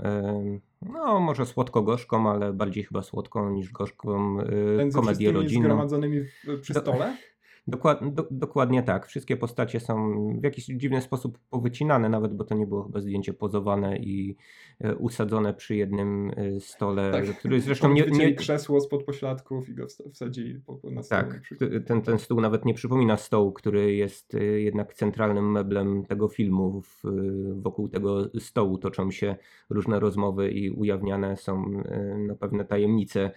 no 0.81 1.19
może 1.19 1.45
słodko-gorzką, 1.45 2.29
ale 2.29 2.53
bardziej 2.53 2.83
chyba 2.83 3.01
słodką 3.03 3.49
niż 3.49 3.71
gorzką 3.71 4.37
Ten 4.77 4.91
komedię 4.91 5.31
rodzinną. 5.31 5.63
zgromadzonymi 5.63 6.21
przy 6.61 6.73
stole? 6.73 7.17
Dokład, 7.67 8.13
do, 8.13 8.27
dokładnie 8.31 8.83
tak. 8.83 9.07
Wszystkie 9.07 9.37
postacie 9.37 9.79
są 9.79 10.17
w 10.41 10.43
jakiś 10.43 10.65
dziwny 10.65 11.01
sposób 11.01 11.37
powycinane, 11.49 12.09
nawet 12.09 12.33
bo 12.33 12.43
to 12.43 12.55
nie 12.55 12.67
było 12.67 12.83
chyba 12.83 12.99
zdjęcie 13.01 13.33
pozowane 13.33 13.97
i 13.97 14.35
e, 14.79 14.95
usadzone 14.95 15.53
przy 15.53 15.75
jednym 15.75 16.31
e, 16.37 16.59
stole, 16.59 17.11
tak. 17.11 17.37
który 17.37 17.61
zresztą 17.61 17.93
nie, 17.93 18.05
nie... 18.05 18.33
krzesło 18.33 18.81
spod 18.81 19.03
pośladków 19.03 19.69
i 19.69 19.73
go 19.73 19.87
wsadzili 20.13 20.61
na 20.83 21.03
stół. 21.03 21.17
Tak, 21.17 21.41
ten, 21.85 22.01
ten 22.01 22.19
stół 22.19 22.41
nawet 22.41 22.65
nie 22.65 22.73
przypomina 22.73 23.17
stołu, 23.17 23.51
który 23.51 23.95
jest 23.95 24.35
e, 24.35 24.43
jednak 24.43 24.93
centralnym 24.93 25.51
meblem 25.51 26.05
tego 26.05 26.27
filmu. 26.27 26.81
Wokół 27.55 27.89
tego 27.89 28.29
stołu 28.39 28.77
toczą 28.77 29.11
się 29.11 29.35
różne 29.69 29.99
rozmowy 29.99 30.51
i 30.51 30.69
ujawniane 30.69 31.37
są 31.37 31.83
no, 32.17 32.35
pewne 32.35 32.65
tajemnice 32.65 33.31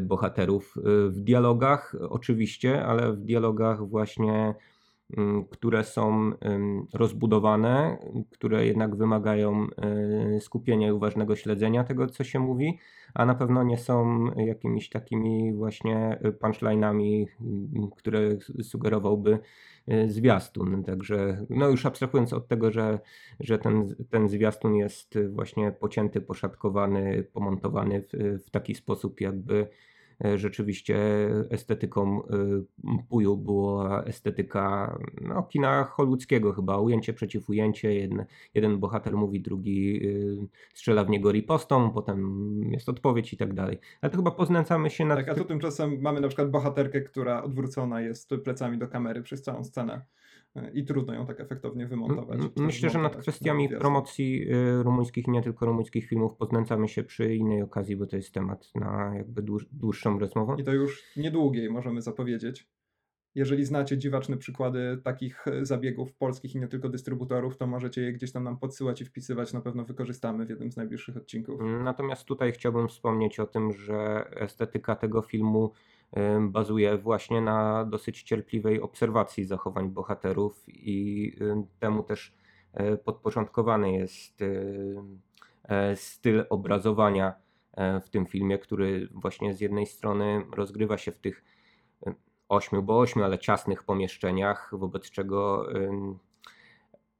bohaterów 0.00 0.74
w 1.08 1.20
dialogach 1.20 1.96
oczywiście, 2.08 2.84
ale 2.84 3.12
w 3.12 3.20
dialogach 3.20 3.88
właśnie, 3.88 4.54
które 5.50 5.84
są 5.84 6.32
rozbudowane, 6.94 7.98
które 8.30 8.66
jednak 8.66 8.96
wymagają 8.96 9.66
e, 9.76 10.40
skupienia 10.40 10.88
i 10.88 10.92
uważnego 10.92 11.36
śledzenia 11.36 11.84
tego, 11.84 12.06
co 12.06 12.24
się 12.24 12.40
mówi, 12.40 12.78
a 13.14 13.26
na 13.26 13.34
pewno 13.34 13.62
nie 13.62 13.78
są 13.78 14.26
jakimiś 14.36 14.88
takimi 14.88 15.52
właśnie 15.54 16.18
punchline'ami, 16.40 17.26
mm, 17.40 17.90
które 17.96 18.20
sugerowałby 18.62 19.38
e, 19.86 20.08
zwiastun. 20.08 20.84
Także, 20.84 21.46
no 21.50 21.68
już 21.68 21.86
abstrahując 21.86 22.32
od 22.32 22.48
tego, 22.48 22.70
że, 22.70 22.98
że 23.40 23.58
ten, 23.58 23.94
ten 24.10 24.28
zwiastun 24.28 24.74
jest 24.74 25.18
właśnie 25.28 25.72
pocięty, 25.72 26.20
poszatkowany, 26.20 27.22
pomontowany 27.32 28.02
w, 28.02 28.42
w 28.46 28.50
taki 28.50 28.74
sposób, 28.74 29.20
jakby 29.20 29.68
rzeczywiście 30.36 30.96
estetyką 31.50 32.22
e, 32.22 32.28
Puju 33.08 33.36
była 33.36 34.04
estetyka 34.04 34.98
no, 35.20 35.42
kina 35.42 35.84
chyba, 36.56 36.78
ujęcie 36.78 37.12
przeciw 37.12 37.48
ujęcie, 37.48 37.94
jeden, 37.94 38.24
jeden 38.54 38.78
bohater 38.78 39.16
mówi, 39.16 39.40
drugi 39.40 40.06
e, 40.06 40.46
strzela 40.74 41.04
w 41.04 41.10
niego 41.10 41.32
ripostą, 41.32 41.90
potem 41.90 42.60
jest 42.72 42.88
odpowiedź 42.88 43.32
i 43.32 43.36
tak 43.36 43.54
dalej. 43.54 43.78
Ale 44.00 44.10
to 44.10 44.16
chyba 44.16 44.30
poznęcamy 44.30 44.90
się 44.90 45.04
na... 45.04 45.16
Tak, 45.16 45.28
a 45.28 45.34
tu 45.34 45.44
tymczasem 45.44 46.00
mamy 46.00 46.20
na 46.20 46.28
przykład 46.28 46.50
bohaterkę, 46.50 47.00
która 47.00 47.42
odwrócona 47.42 48.00
jest 48.00 48.30
plecami 48.44 48.78
do 48.78 48.88
kamery 48.88 49.22
przez 49.22 49.42
całą 49.42 49.64
scenę 49.64 50.04
i 50.74 50.84
trudno 50.84 51.14
ją 51.14 51.26
tak 51.26 51.40
efektownie 51.40 51.86
wymontować. 51.86 52.40
Myślę, 52.56 52.90
że 52.90 52.98
nad 52.98 53.16
kwestiami 53.16 53.68
promocji 53.68 54.52
y, 54.52 54.82
rumuńskich 54.82 55.28
i 55.28 55.30
nie 55.30 55.42
tylko 55.42 55.66
rumuńskich 55.66 56.06
filmów 56.06 56.36
poznęcamy 56.36 56.88
się 56.88 57.02
przy 57.02 57.34
innej 57.34 57.62
okazji, 57.62 57.96
bo 57.96 58.06
to 58.06 58.16
jest 58.16 58.34
temat 58.34 58.70
na 58.74 59.12
jakby 59.16 59.42
dłuższą 59.72 60.18
rozmowę. 60.18 60.56
I 60.58 60.64
to 60.64 60.72
już 60.72 61.02
niedługiej 61.16 61.70
możemy 61.70 62.02
zapowiedzieć. 62.02 62.66
Jeżeli 63.34 63.64
znacie 63.64 63.98
dziwaczne 63.98 64.36
przykłady 64.36 65.00
takich 65.04 65.44
zabiegów 65.62 66.14
polskich 66.14 66.54
i 66.54 66.60
nie 66.60 66.68
tylko 66.68 66.88
dystrybutorów, 66.88 67.56
to 67.56 67.66
możecie 67.66 68.02
je 68.02 68.12
gdzieś 68.12 68.32
tam 68.32 68.44
nam 68.44 68.58
podsyłać 68.58 69.00
i 69.00 69.04
wpisywać. 69.04 69.52
Na 69.52 69.60
pewno 69.60 69.84
wykorzystamy 69.84 70.46
w 70.46 70.50
jednym 70.50 70.72
z 70.72 70.76
najbliższych 70.76 71.16
odcinków. 71.16 71.60
Natomiast 71.84 72.24
tutaj 72.24 72.52
chciałbym 72.52 72.88
wspomnieć 72.88 73.40
o 73.40 73.46
tym, 73.46 73.72
że 73.72 74.30
estetyka 74.30 74.96
tego 74.96 75.22
filmu 75.22 75.72
bazuje 76.40 76.98
właśnie 76.98 77.40
na 77.40 77.84
dosyć 77.84 78.22
cierpliwej 78.22 78.80
obserwacji 78.80 79.44
zachowań 79.44 79.90
bohaterów 79.90 80.64
i 80.68 81.36
temu 81.78 82.02
też 82.02 82.34
e, 82.72 82.96
podporządkowany 82.96 83.92
jest 83.92 84.40
e, 85.64 85.96
styl 85.96 86.44
obrazowania 86.50 87.34
e, 87.72 88.00
w 88.00 88.08
tym 88.08 88.26
filmie, 88.26 88.58
który 88.58 89.08
właśnie 89.12 89.54
z 89.54 89.60
jednej 89.60 89.86
strony 89.86 90.44
rozgrywa 90.56 90.98
się 90.98 91.12
w 91.12 91.18
tych 91.18 91.44
ośmiu, 92.48 92.82
bo 92.82 92.98
ośmiu, 92.98 93.24
ale 93.24 93.38
ciasnych 93.38 93.82
pomieszczeniach, 93.82 94.70
wobec 94.72 95.10
czego 95.10 95.66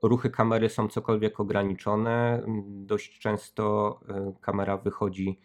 ruchy 0.02 0.30
kamery 0.30 0.68
są 0.68 0.88
cokolwiek 0.88 1.40
ograniczone. 1.40 2.42
Dość 2.66 3.18
często 3.18 4.00
kamera 4.40 4.76
wychodzi 4.76 5.40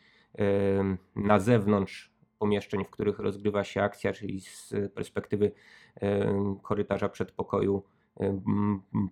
na 1.15 1.39
zewnątrz 1.39 2.16
pomieszczeń, 2.39 2.85
w 2.85 2.89
których 2.89 3.19
rozgrywa 3.19 3.63
się 3.63 3.81
akcja, 3.81 4.13
czyli 4.13 4.41
z 4.41 4.73
perspektywy 4.95 5.51
korytarza 6.61 7.09
przedpokoju 7.09 7.83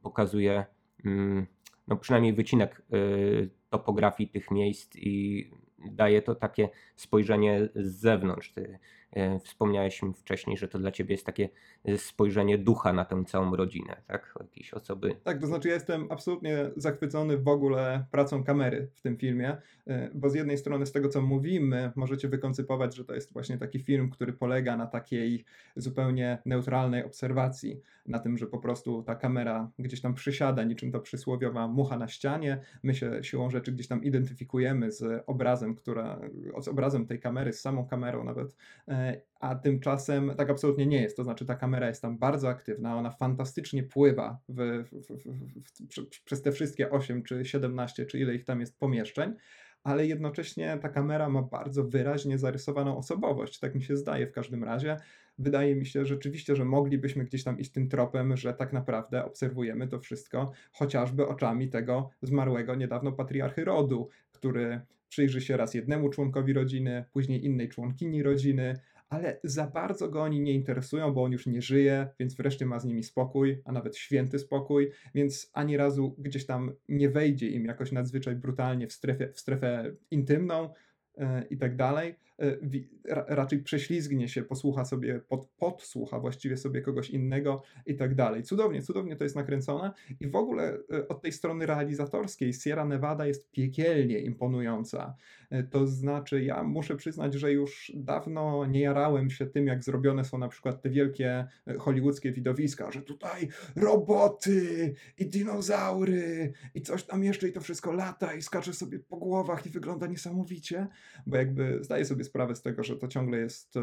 pokazuje 0.03 0.65
no 1.87 1.95
przynajmniej 1.95 2.33
wycinek 2.33 2.81
y, 2.93 3.49
topografii 3.69 4.29
tych 4.29 4.51
miejsc 4.51 4.95
i 4.95 5.49
daje 5.91 6.21
to 6.21 6.35
takie 6.35 6.69
spojrzenie 6.95 7.69
z 7.75 7.95
zewnątrz. 7.95 8.53
E, 9.11 9.39
wspomniałeś 9.39 10.03
mi 10.03 10.13
wcześniej, 10.13 10.57
że 10.57 10.67
to 10.67 10.79
dla 10.79 10.91
ciebie 10.91 11.13
jest 11.13 11.25
takie 11.25 11.49
spojrzenie 11.97 12.57
ducha 12.57 12.93
na 12.93 13.05
tę 13.05 13.23
całą 13.27 13.55
rodzinę, 13.55 14.01
tak? 14.07 14.33
Jakiejś 14.39 14.73
osoby. 14.73 15.15
Tak, 15.23 15.39
to 15.41 15.47
znaczy 15.47 15.67
ja 15.67 15.73
jestem 15.73 16.07
absolutnie 16.11 16.71
zachwycony 16.75 17.37
w 17.37 17.47
ogóle 17.47 18.05
pracą 18.11 18.43
kamery 18.43 18.87
w 18.93 19.01
tym 19.01 19.17
filmie, 19.17 19.57
e, 19.87 20.09
bo 20.13 20.29
z 20.29 20.35
jednej 20.35 20.57
strony 20.57 20.85
z 20.85 20.91
tego, 20.91 21.09
co 21.09 21.21
mówimy, 21.21 21.91
możecie 21.95 22.27
wykoncypować, 22.27 22.95
że 22.95 23.05
to 23.05 23.15
jest 23.15 23.33
właśnie 23.33 23.57
taki 23.57 23.79
film, 23.79 24.09
który 24.09 24.33
polega 24.33 24.77
na 24.77 24.87
takiej 24.87 25.45
zupełnie 25.75 26.37
neutralnej 26.45 27.03
obserwacji, 27.03 27.81
na 28.07 28.19
tym, 28.19 28.37
że 28.37 28.47
po 28.47 28.57
prostu 28.57 29.03
ta 29.03 29.15
kamera 29.15 29.71
gdzieś 29.79 30.01
tam 30.01 30.13
przysiada, 30.13 30.63
niczym 30.63 30.91
to 30.91 30.99
przysłowiowa 30.99 31.67
mucha 31.67 31.97
na 31.97 32.07
ścianie, 32.07 32.61
my 32.83 32.95
się 32.95 33.23
siłą 33.23 33.49
rzeczy 33.49 33.71
gdzieś 33.71 33.87
tam 33.87 34.03
identyfikujemy 34.03 34.91
z 34.91 35.23
obrazem, 35.27 35.75
która, 35.75 36.19
z 36.61 36.67
obrazem 36.67 37.05
tej 37.05 37.19
kamery, 37.19 37.53
z 37.53 37.61
samą 37.61 37.87
kamerą 37.87 38.23
nawet, 38.23 38.55
e, 38.87 39.04
a 39.39 39.55
tymczasem 39.55 40.31
tak 40.37 40.49
absolutnie 40.49 40.85
nie 40.85 41.01
jest. 41.01 41.17
To 41.17 41.23
znaczy, 41.23 41.45
ta 41.45 41.55
kamera 41.55 41.87
jest 41.87 42.01
tam 42.01 42.17
bardzo 42.17 42.49
aktywna, 42.49 42.97
ona 42.97 43.11
fantastycznie 43.11 43.83
pływa 43.83 44.39
w, 44.49 44.83
w, 44.91 45.17
w, 45.23 46.23
przez 46.25 46.41
te 46.41 46.51
wszystkie 46.51 46.89
8 46.89 47.23
czy 47.23 47.45
17, 47.45 48.05
czy 48.05 48.19
ile 48.19 48.35
ich 48.35 48.45
tam 48.45 48.59
jest 48.59 48.79
pomieszczeń, 48.79 49.33
ale 49.83 50.07
jednocześnie 50.07 50.77
ta 50.81 50.89
kamera 50.89 51.29
ma 51.29 51.41
bardzo 51.41 51.83
wyraźnie 51.83 52.37
zarysowaną 52.37 52.97
osobowość, 52.97 53.59
tak 53.59 53.75
mi 53.75 53.83
się 53.83 53.97
zdaje 53.97 54.27
w 54.27 54.31
każdym 54.31 54.63
razie. 54.63 54.97
Wydaje 55.37 55.75
mi 55.75 55.85
się 55.85 56.05
rzeczywiście, 56.05 56.55
że 56.55 56.65
moglibyśmy 56.65 57.25
gdzieś 57.25 57.43
tam 57.43 57.59
iść 57.59 57.71
tym 57.71 57.89
tropem, 57.89 58.37
że 58.37 58.53
tak 58.53 58.73
naprawdę 58.73 59.25
obserwujemy 59.25 59.87
to 59.87 59.99
wszystko 59.99 60.51
chociażby 60.71 61.27
oczami 61.27 61.69
tego 61.69 62.09
zmarłego 62.21 62.75
niedawno 62.75 63.11
patriarchy 63.11 63.65
rodu, 63.65 64.09
który 64.31 64.81
przyjrzy 65.09 65.41
się 65.41 65.57
raz 65.57 65.73
jednemu 65.73 66.09
członkowi 66.09 66.53
rodziny, 66.53 67.05
później 67.13 67.45
innej 67.45 67.69
członkini 67.69 68.23
rodziny, 68.23 68.73
ale 69.09 69.39
za 69.43 69.67
bardzo 69.67 70.09
go 70.09 70.23
oni 70.23 70.41
nie 70.41 70.53
interesują, 70.53 71.13
bo 71.13 71.23
on 71.23 71.31
już 71.31 71.47
nie 71.47 71.61
żyje, 71.61 72.07
więc 72.19 72.35
wreszcie 72.35 72.65
ma 72.65 72.79
z 72.79 72.85
nimi 72.85 73.03
spokój, 73.03 73.61
a 73.65 73.71
nawet 73.71 73.97
święty 73.97 74.39
spokój, 74.39 74.91
więc 75.15 75.49
ani 75.53 75.77
razu 75.77 76.15
gdzieś 76.17 76.45
tam 76.45 76.71
nie 76.89 77.09
wejdzie 77.09 77.49
im 77.49 77.65
jakoś 77.65 77.91
nadzwyczaj 77.91 78.35
brutalnie 78.35 78.87
w 78.87 78.93
strefę, 78.93 79.33
w 79.33 79.39
strefę 79.39 79.95
intymną, 80.11 80.69
E, 81.17 81.43
i 81.49 81.57
tak 81.57 81.75
dalej, 81.75 82.15
raczej 83.27 83.63
prześlizgnie 83.63 84.29
się, 84.29 84.43
posłucha 84.43 84.85
sobie, 84.85 85.19
pod, 85.19 85.47
podsłucha 85.47 86.19
właściwie 86.19 86.57
sobie 86.57 86.81
kogoś 86.81 87.09
innego 87.09 87.61
i 87.85 87.95
tak 87.95 88.15
dalej. 88.15 88.43
Cudownie, 88.43 88.81
cudownie 88.81 89.15
to 89.15 89.23
jest 89.23 89.35
nakręcone 89.35 89.91
i 90.19 90.27
w 90.27 90.35
ogóle 90.35 90.77
e, 90.93 91.07
od 91.07 91.21
tej 91.21 91.31
strony 91.31 91.65
realizatorskiej 91.65 92.53
Sierra 92.53 92.85
Nevada 92.85 93.25
jest 93.25 93.51
piekielnie 93.51 94.19
imponująca. 94.19 95.15
To 95.71 95.87
znaczy, 95.87 96.43
ja 96.43 96.63
muszę 96.63 96.95
przyznać, 96.95 97.33
że 97.33 97.51
już 97.51 97.91
dawno 97.95 98.65
nie 98.65 98.81
jarałem 98.81 99.29
się 99.29 99.45
tym, 99.45 99.67
jak 99.67 99.83
zrobione 99.83 100.25
są 100.25 100.37
na 100.37 100.47
przykład 100.47 100.81
te 100.81 100.89
wielkie 100.89 101.47
hollywoodzkie 101.79 102.31
widowiska, 102.31 102.91
że 102.91 103.01
tutaj 103.01 103.47
roboty 103.75 104.93
i 105.17 105.25
dinozaury 105.25 106.53
i 106.75 106.81
coś 106.81 107.03
tam 107.03 107.23
jeszcze 107.23 107.47
i 107.47 107.51
to 107.51 107.61
wszystko 107.61 107.91
lata 107.91 108.33
i 108.33 108.41
skacze 108.41 108.73
sobie 108.73 108.99
po 108.99 109.17
głowach 109.17 109.65
i 109.65 109.69
wygląda 109.69 110.07
niesamowicie 110.07 110.87
bo 111.25 111.37
jakby 111.37 111.83
zdaję 111.83 112.05
sobie 112.05 112.23
sprawę 112.25 112.55
z 112.55 112.61
tego, 112.61 112.83
że 112.83 112.95
to 112.95 113.07
ciągle 113.07 113.37
jest 113.37 113.75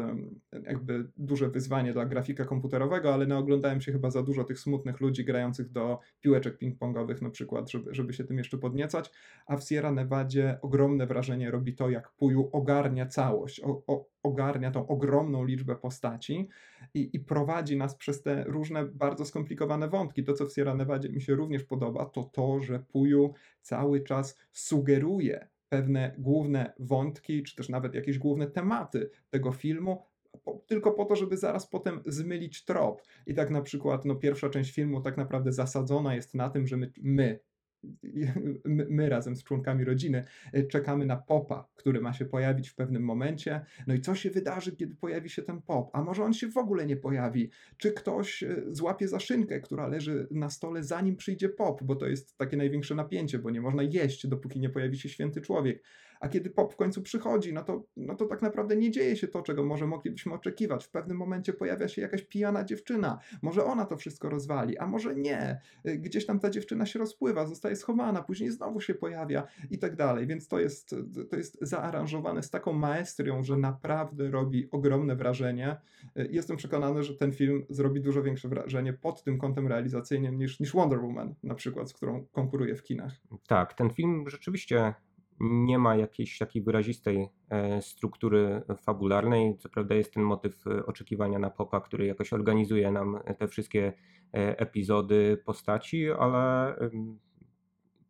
jakby 0.63 1.07
duże 1.17 1.49
wyzwanie 1.49 1.93
dla 1.93 2.05
grafika 2.05 2.45
komputerowego, 2.45 3.13
ale 3.13 3.27
naoglądałem 3.27 3.81
się 3.81 3.91
chyba 3.91 4.09
za 4.09 4.23
dużo 4.23 4.43
tych 4.43 4.59
smutnych 4.59 4.99
ludzi 4.99 5.25
grających 5.25 5.71
do 5.71 5.99
piłeczek 6.21 6.59
ping-pongowych 6.59 7.21
na 7.21 7.29
przykład, 7.29 7.71
żeby, 7.71 7.93
żeby 7.93 8.13
się 8.13 8.23
tym 8.23 8.37
jeszcze 8.37 8.57
podniecać, 8.57 9.11
a 9.45 9.57
w 9.57 9.63
Sierra 9.63 9.91
Nevadzie 9.91 10.57
ogromne 10.61 11.07
wrażenie 11.07 11.51
robi 11.51 11.75
to, 11.75 11.89
jak 11.89 12.11
Puju 12.11 12.49
ogarnia 12.51 13.05
całość, 13.05 13.61
o, 13.63 13.83
o, 13.87 14.05
ogarnia 14.23 14.71
tą 14.71 14.87
ogromną 14.87 15.45
liczbę 15.45 15.75
postaci 15.75 16.49
i, 16.93 17.09
i, 17.13 17.19
prowadzi 17.19 17.77
nas 17.77 17.95
przez 17.95 18.21
te 18.21 18.43
różne 18.43 18.85
bardzo 18.85 19.25
skomplikowane 19.25 19.87
wątki. 19.87 20.23
To, 20.23 20.33
co 20.33 20.45
w 20.45 20.53
Sierra 20.53 20.75
Nevadzie 20.75 21.09
mi 21.09 21.21
się 21.21 21.35
również 21.35 21.63
podoba, 21.63 22.05
to 22.05 22.23
to, 22.23 22.59
że 22.59 22.79
Puju 22.79 23.33
cały 23.61 24.01
czas 24.01 24.37
sugeruje 24.51 25.47
pewne 25.73 26.15
główne 26.17 26.73
wątki, 26.79 27.43
czy 27.43 27.55
też 27.55 27.69
nawet 27.69 27.95
jakieś 27.95 28.19
główne 28.19 28.47
tematy 28.47 29.09
tego 29.29 29.51
filmu, 29.51 30.03
po, 30.43 30.63
tylko 30.67 30.91
po 30.91 31.05
to, 31.05 31.15
żeby 31.15 31.37
zaraz 31.37 31.69
potem 31.69 32.01
zmylić 32.05 32.65
trop. 32.65 33.01
I 33.27 33.33
tak 33.33 33.49
na 33.49 33.61
przykład 33.61 34.05
no, 34.05 34.15
pierwsza 34.15 34.49
część 34.49 34.71
filmu 34.71 35.01
tak 35.01 35.17
naprawdę 35.17 35.51
zasadzona 35.51 36.15
jest 36.15 36.35
na 36.35 36.49
tym, 36.49 36.67
że 36.67 36.77
my, 36.77 36.91
my 37.01 37.39
my 38.65 39.09
razem 39.09 39.35
z 39.35 39.43
członkami 39.43 39.83
rodziny 39.83 40.23
e, 40.53 40.63
czekamy 40.63 41.05
na 41.05 41.17
popa, 41.17 41.67
który 41.75 42.01
ma 42.01 42.13
się 42.13 42.25
pojawić 42.25 42.69
w 42.69 42.75
pewnym 42.75 43.03
momencie. 43.03 43.65
No 43.87 43.93
i 43.93 44.01
co 44.01 44.15
się 44.15 44.29
wydarzy, 44.29 44.75
kiedy 44.75 44.95
pojawi 44.95 45.29
się 45.29 45.41
ten 45.41 45.61
pop? 45.61 45.89
A 45.93 46.01
może 46.01 46.23
on 46.23 46.33
się 46.33 46.47
w 46.47 46.57
ogóle 46.57 46.85
nie 46.85 46.97
pojawi? 46.97 47.49
Czy 47.77 47.91
ktoś 47.91 48.43
e, 48.43 48.63
złapie 48.71 49.07
za 49.07 49.19
szynkę, 49.19 49.61
która 49.61 49.87
leży 49.87 50.27
na 50.31 50.49
stole, 50.49 50.83
zanim 50.83 51.15
przyjdzie 51.15 51.49
pop? 51.49 51.83
Bo 51.83 51.95
to 51.95 52.07
jest 52.07 52.37
takie 52.37 52.57
największe 52.57 52.95
napięcie, 52.95 53.39
bo 53.39 53.49
nie 53.49 53.61
można 53.61 53.83
jeść, 53.83 54.27
dopóki 54.27 54.59
nie 54.59 54.69
pojawi 54.69 54.97
się 54.97 55.09
święty 55.09 55.41
człowiek 55.41 55.83
a 56.23 56.29
kiedy 56.29 56.49
pop 56.49 56.73
w 56.73 56.75
końcu 56.75 57.01
przychodzi, 57.01 57.53
no 57.53 57.63
to, 57.63 57.83
no 57.97 58.15
to 58.15 58.25
tak 58.25 58.41
naprawdę 58.41 58.75
nie 58.75 58.91
dzieje 58.91 59.15
się 59.15 59.27
to, 59.27 59.41
czego 59.41 59.63
może 59.63 59.87
moglibyśmy 59.87 60.33
oczekiwać. 60.33 60.85
W 60.85 60.89
pewnym 60.89 61.17
momencie 61.17 61.53
pojawia 61.53 61.87
się 61.87 62.01
jakaś 62.01 62.23
pijana 62.23 62.63
dziewczyna, 62.63 63.19
może 63.41 63.65
ona 63.65 63.85
to 63.85 63.97
wszystko 63.97 64.29
rozwali, 64.29 64.77
a 64.77 64.87
może 64.87 65.15
nie. 65.15 65.61
Gdzieś 65.85 66.25
tam 66.25 66.39
ta 66.39 66.49
dziewczyna 66.49 66.85
się 66.85 66.99
rozpływa, 66.99 67.45
zostaje 67.45 67.75
schowana, 67.75 68.21
później 68.21 68.51
znowu 68.51 68.81
się 68.81 68.95
pojawia 68.95 69.47
i 69.71 69.79
tak 69.79 69.95
dalej. 69.95 70.27
Więc 70.27 70.47
to 70.47 70.59
jest, 70.59 70.95
to 71.29 71.35
jest 71.35 71.57
zaaranżowane 71.61 72.43
z 72.43 72.49
taką 72.49 72.73
maestrią, 72.73 73.43
że 73.43 73.57
naprawdę 73.57 74.31
robi 74.31 74.67
ogromne 74.71 75.15
wrażenie. 75.15 75.77
Jestem 76.15 76.57
przekonany, 76.57 77.03
że 77.03 77.15
ten 77.15 77.31
film 77.31 77.65
zrobi 77.69 78.01
dużo 78.01 78.23
większe 78.23 78.47
wrażenie 78.47 78.93
pod 78.93 79.23
tym 79.23 79.37
kątem 79.37 79.67
realizacyjnym 79.67 80.37
niż, 80.37 80.59
niż 80.59 80.73
Wonder 80.73 80.99
Woman 80.99 81.35
na 81.43 81.55
przykład, 81.55 81.89
z 81.89 81.93
którą 81.93 82.25
konkuruje 82.31 82.75
w 82.75 82.83
kinach. 82.83 83.13
Tak, 83.47 83.73
ten 83.73 83.89
film 83.89 84.29
rzeczywiście 84.29 84.93
nie 85.39 85.79
ma 85.79 85.95
jakiejś 85.95 86.37
takiej 86.37 86.61
wyrazistej 86.61 87.29
e, 87.49 87.81
struktury 87.81 88.61
fabularnej. 88.77 89.57
Co 89.57 89.69
prawda 89.69 89.95
jest 89.95 90.13
ten 90.13 90.23
motyw 90.23 90.67
e, 90.67 90.85
oczekiwania 90.85 91.39
na 91.39 91.49
popa, 91.49 91.81
który 91.81 92.05
jakoś 92.05 92.33
organizuje 92.33 92.91
nam 92.91 93.19
te 93.39 93.47
wszystkie 93.47 93.93
e, 94.33 94.59
epizody 94.59 95.37
postaci, 95.45 96.11
ale 96.11 96.75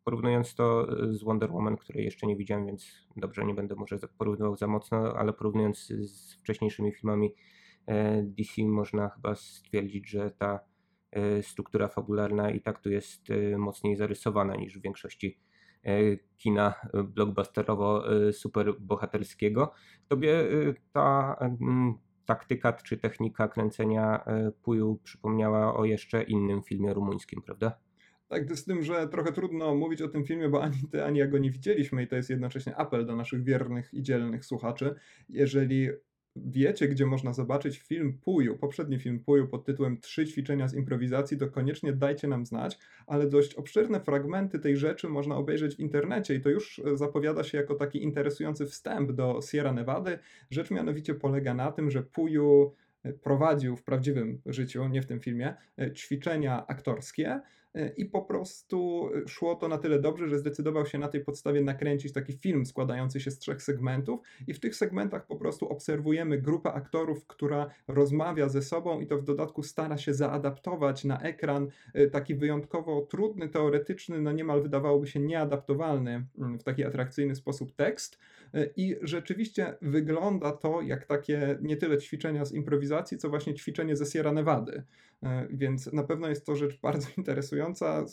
porównując 0.04 0.54
to 0.54 0.86
z 1.14 1.22
Wonder 1.22 1.52
Woman, 1.52 1.76
której 1.76 2.04
jeszcze 2.04 2.26
nie 2.26 2.36
widziałem, 2.36 2.66
więc 2.66 3.08
dobrze, 3.16 3.44
nie 3.44 3.54
będę 3.54 3.74
może 3.74 3.98
porównywał 4.18 4.56
za 4.56 4.66
mocno, 4.66 5.14
ale 5.16 5.32
porównując 5.32 5.86
z 5.88 6.34
wcześniejszymi 6.34 6.92
filmami 6.92 7.34
DC 8.22 8.62
można 8.62 9.08
chyba 9.08 9.34
stwierdzić, 9.34 10.08
że 10.08 10.30
ta 10.30 10.60
struktura 11.42 11.88
fabularna 11.88 12.50
i 12.50 12.60
tak 12.60 12.80
tu 12.80 12.90
jest 12.90 13.28
mocniej 13.58 13.96
zarysowana 13.96 14.56
niż 14.56 14.78
w 14.78 14.82
większości 14.82 15.38
E, 15.38 15.53
kina 16.36 16.74
blockbusterowo 17.04 18.16
e, 18.28 18.32
superbohaterskiego. 18.32 19.72
Tobie 20.08 20.40
e, 20.40 20.74
ta 20.92 21.38
taktyka 22.26 22.72
czy 22.72 22.96
technika 22.96 23.48
kręcenia 23.48 24.24
Puju 24.62 25.00
przypomniała 25.02 25.76
o 25.76 25.84
jeszcze 25.84 26.22
innym 26.22 26.62
filmie 26.62 26.94
rumuńskim, 26.94 27.42
prawda? 27.42 27.78
Tak, 28.28 28.56
z 28.56 28.64
tym, 28.64 28.82
że 28.82 29.08
trochę 29.08 29.32
trudno 29.32 29.74
mówić 29.74 30.02
o 30.02 30.08
tym 30.08 30.24
filmie, 30.24 30.48
bo 30.48 30.62
ani 30.62 30.76
ty, 30.90 31.04
ani 31.04 31.18
ja 31.18 31.26
go 31.26 31.38
nie 31.38 31.50
widzieliśmy 31.50 32.02
i 32.02 32.06
to 32.06 32.16
jest 32.16 32.30
jednocześnie 32.30 32.76
apel 32.76 33.06
do 33.06 33.16
naszych 33.16 33.44
wiernych 33.44 33.94
i 33.94 34.02
dzielnych 34.02 34.44
słuchaczy. 34.44 34.94
Jeżeli 35.28 35.88
wiecie, 36.36 36.88
gdzie 36.88 37.06
można 37.06 37.32
zobaczyć 37.32 37.78
film 37.78 38.18
Puju, 38.18 38.58
poprzedni 38.58 38.98
film 38.98 39.20
Puju 39.20 39.48
pod 39.48 39.64
tytułem 39.64 40.00
Trzy 40.00 40.26
ćwiczenia 40.26 40.68
z 40.68 40.74
improwizacji, 40.74 41.38
to 41.38 41.48
koniecznie 41.48 41.92
dajcie 41.92 42.28
nam 42.28 42.46
znać, 42.46 42.78
ale 43.06 43.28
dość 43.28 43.54
obszerne 43.54 44.00
fragmenty 44.00 44.58
tej 44.58 44.76
rzeczy 44.76 45.08
można 45.08 45.36
obejrzeć 45.36 45.76
w 45.76 45.80
internecie 45.80 46.34
i 46.34 46.40
to 46.40 46.50
już 46.50 46.78
e, 46.78 46.96
zapowiada 46.96 47.44
się 47.44 47.58
jako 47.58 47.74
taki 47.74 48.02
interesujący 48.02 48.66
wstęp 48.66 49.12
do 49.12 49.40
Sierra 49.50 49.72
Nevady. 49.72 50.18
Rzecz 50.50 50.70
mianowicie 50.70 51.14
polega 51.14 51.54
na 51.54 51.72
tym, 51.72 51.90
że 51.90 52.02
Puju 52.02 52.74
e, 53.02 53.12
prowadził 53.12 53.76
w 53.76 53.82
prawdziwym 53.82 54.40
życiu, 54.46 54.88
nie 54.88 55.02
w 55.02 55.06
tym 55.06 55.20
filmie, 55.20 55.54
e, 55.78 55.92
ćwiczenia 55.92 56.66
aktorskie, 56.66 57.40
i 57.96 58.06
po 58.06 58.22
prostu 58.22 59.08
szło 59.26 59.54
to 59.54 59.68
na 59.68 59.78
tyle 59.78 59.98
dobrze, 59.98 60.28
że 60.28 60.38
zdecydował 60.38 60.86
się 60.86 60.98
na 60.98 61.08
tej 61.08 61.24
podstawie 61.24 61.60
nakręcić 61.60 62.12
taki 62.12 62.32
film 62.32 62.66
składający 62.66 63.20
się 63.20 63.30
z 63.30 63.38
trzech 63.38 63.62
segmentów 63.62 64.20
i 64.46 64.54
w 64.54 64.60
tych 64.60 64.76
segmentach 64.76 65.26
po 65.26 65.36
prostu 65.36 65.68
obserwujemy 65.68 66.38
grupę 66.38 66.72
aktorów, 66.72 67.26
która 67.26 67.70
rozmawia 67.88 68.48
ze 68.48 68.62
sobą 68.62 69.00
i 69.00 69.06
to 69.06 69.18
w 69.18 69.24
dodatku 69.24 69.62
stara 69.62 69.98
się 69.98 70.14
zaadaptować 70.14 71.04
na 71.04 71.20
ekran 71.20 71.68
y, 71.96 72.10
taki 72.10 72.34
wyjątkowo 72.34 73.06
trudny, 73.06 73.48
teoretyczny, 73.48 74.20
no 74.20 74.32
niemal 74.32 74.62
wydawałoby 74.62 75.06
się 75.06 75.20
nieadaptowalny 75.20 76.26
mm, 76.38 76.58
w 76.58 76.64
taki 76.64 76.84
atrakcyjny 76.84 77.34
sposób 77.34 77.74
tekst. 77.74 78.14
y, 78.14 78.33
i 78.76 78.96
rzeczywiście 79.02 79.74
wygląda 79.82 80.52
to 80.52 80.82
jak 80.82 81.06
takie 81.06 81.58
nie 81.62 81.76
tyle 81.76 81.98
ćwiczenia 81.98 82.44
z 82.44 82.52
improwizacji, 82.52 83.18
co 83.18 83.28
właśnie 83.28 83.54
ćwiczenie 83.54 83.96
ze 83.96 84.06
Sierra 84.06 84.32
Nevady. 84.32 84.72
Y, 84.72 85.26
więc 85.50 85.92
na 85.92 86.04
pewno 86.04 86.28
jest 86.28 86.46
to 86.46 86.56
rzecz 86.56 86.80
bardzo 86.80 87.08
interesująca 87.18 88.04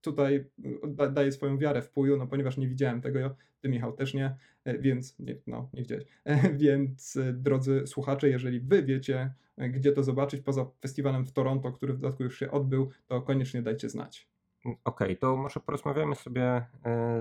tutaj 0.00 0.34
y, 0.34 1.10
daję 1.10 1.32
swoją 1.32 1.58
wiarę 1.58 1.82
w 1.82 1.90
Puju, 1.90 2.16
no 2.16 2.26
ponieważ 2.26 2.56
nie 2.56 2.68
widziałem 2.68 3.00
tego, 3.00 3.36
ty 3.60 3.68
Michał 3.68 3.92
też 3.92 4.14
nie, 4.14 4.36
e, 4.64 4.78
więc 4.78 5.18
nie, 5.18 5.36
no, 5.46 5.70
nie 5.74 5.82
widziałeś. 5.82 6.04
E, 6.24 6.54
więc 6.54 7.18
drodzy 7.32 7.82
słuchacze, 7.86 8.28
jeżeli 8.28 8.60
wy 8.60 8.82
wiecie, 8.82 9.34
e, 9.56 9.68
gdzie 9.68 9.92
to 9.92 10.02
zobaczyć 10.02 10.40
poza 10.40 10.66
festiwalem 10.80 11.26
w 11.26 11.32
Toronto, 11.32 11.72
który 11.72 11.92
w 11.92 11.98
dodatku 11.98 12.22
już 12.22 12.38
się 12.38 12.50
odbył, 12.50 12.90
to 13.06 13.22
koniecznie 13.22 13.62
dajcie 13.62 13.88
znać. 13.88 14.28
Mm, 14.64 14.76
okej, 14.84 15.06
okay, 15.06 15.16
to 15.16 15.36
może 15.36 15.60
porozmawiamy 15.60 16.14
sobie 16.14 16.66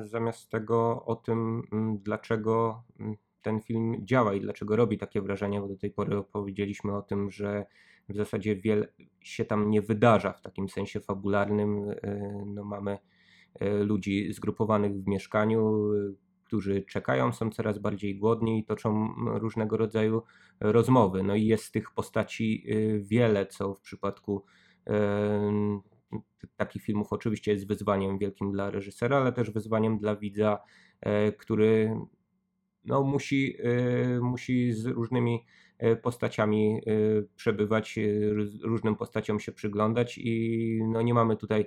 zamiast 0.04 0.50
tego 0.50 1.06
o 1.06 1.16
tym, 1.16 1.64
mm, 1.72 1.98
dlaczego 1.98 2.84
mm, 3.00 3.16
ten 3.42 3.62
film 3.62 3.96
działa 4.06 4.34
i 4.34 4.42
dlaczego 4.42 4.76
robi 4.76 4.98
takie 4.98 5.22
wrażenie, 5.22 5.62
bo 5.62 5.68
do 5.68 5.78
tej 5.78 5.92
pory 5.92 6.18
opowiedzieliśmy 6.18 6.96
o 6.96 7.02
tym, 7.02 7.32
że 7.32 7.66
w 8.10 8.16
zasadzie 8.16 8.56
wiele 8.56 8.88
się 9.22 9.46
tam 9.46 9.70
nie 9.70 9.82
wydarza 9.82 10.34
w 10.34 10.42
takim 10.42 10.70
sensie 10.70 11.00
fabularnym. 11.00 11.90
E, 11.90 12.44
no, 12.46 12.64
mamy 12.64 12.98
e, 13.56 13.84
ludzi 13.84 14.34
zgrupowanych 14.34 14.94
w 14.94 15.08
mieszkaniu, 15.08 15.90
którzy 16.44 16.82
czekają, 16.82 17.34
są 17.34 17.50
coraz 17.50 17.80
bardziej 17.80 18.20
głodni 18.20 18.60
i 18.60 18.66
toczą 18.66 19.14
różnego 19.18 19.78
rodzaju 19.78 20.24
rozmowy. 20.60 21.24
No 21.24 21.36
i 21.36 21.46
jest 21.46 21.74
tych 21.74 21.92
postaci 21.92 22.66
e, 22.68 23.00
wiele, 23.00 23.46
co 23.46 23.74
w 23.74 23.82
przypadku 23.82 24.46
takich 26.56 26.84
filmów 26.84 27.14
oczywiście 27.14 27.52
jest 27.52 27.68
wyzwaniem 27.68 28.18
wielkim 28.18 28.52
dla 28.52 28.70
reżysera, 28.70 29.18
ale 29.18 29.32
też 29.32 29.52
wyzwaniem 29.52 30.00
dla 30.00 30.16
widza, 30.16 30.60
który 31.38 32.00
no, 32.86 33.04
musi, 33.04 33.58
musi 34.22 34.74
z 34.74 34.86
różnymi 34.86 35.40
E, 35.80 35.96
postaciami 35.96 36.82
e, 36.88 36.92
przebywać, 37.36 37.98
e, 37.98 38.02
różnym 38.64 38.96
postaciom 38.96 39.40
się 39.40 39.52
przyglądać 39.52 40.18
i 40.18 40.80
no 40.88 41.02
nie 41.02 41.14
mamy 41.14 41.38
tutaj 41.38 41.66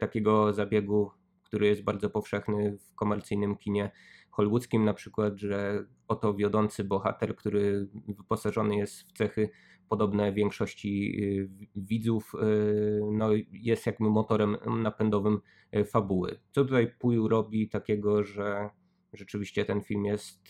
takiego 0.00 0.52
zabiegu, 0.52 1.10
który 1.42 1.66
jest 1.66 1.82
bardzo 1.82 2.10
powszechny 2.10 2.78
w 2.78 2.94
komercyjnym 2.94 3.56
kinie, 3.56 3.90
hollywoodzkim 4.30 4.84
na 4.84 4.94
przykład, 4.94 5.36
że 5.38 5.84
oto 6.08 6.34
wiodący 6.34 6.84
bohater, 6.84 7.36
który 7.36 7.88
wyposażony 8.08 8.76
jest 8.76 9.02
w 9.02 9.12
cechy 9.12 9.50
podobne 9.92 10.32
większości 10.32 11.22
y, 11.22 11.48
widzów, 11.76 12.32
y, 12.34 13.00
no 13.12 13.28
jest 13.52 13.86
jakby 13.86 14.10
motorem 14.10 14.56
napędowym 14.82 15.40
y, 15.76 15.84
fabuły. 15.84 16.40
Co 16.50 16.64
tutaj 16.64 16.94
Puju 16.98 17.28
robi 17.28 17.68
takiego, 17.68 18.24
że 18.24 18.70
rzeczywiście 19.12 19.64
ten 19.64 19.80
film 19.80 20.04
jest 20.04 20.48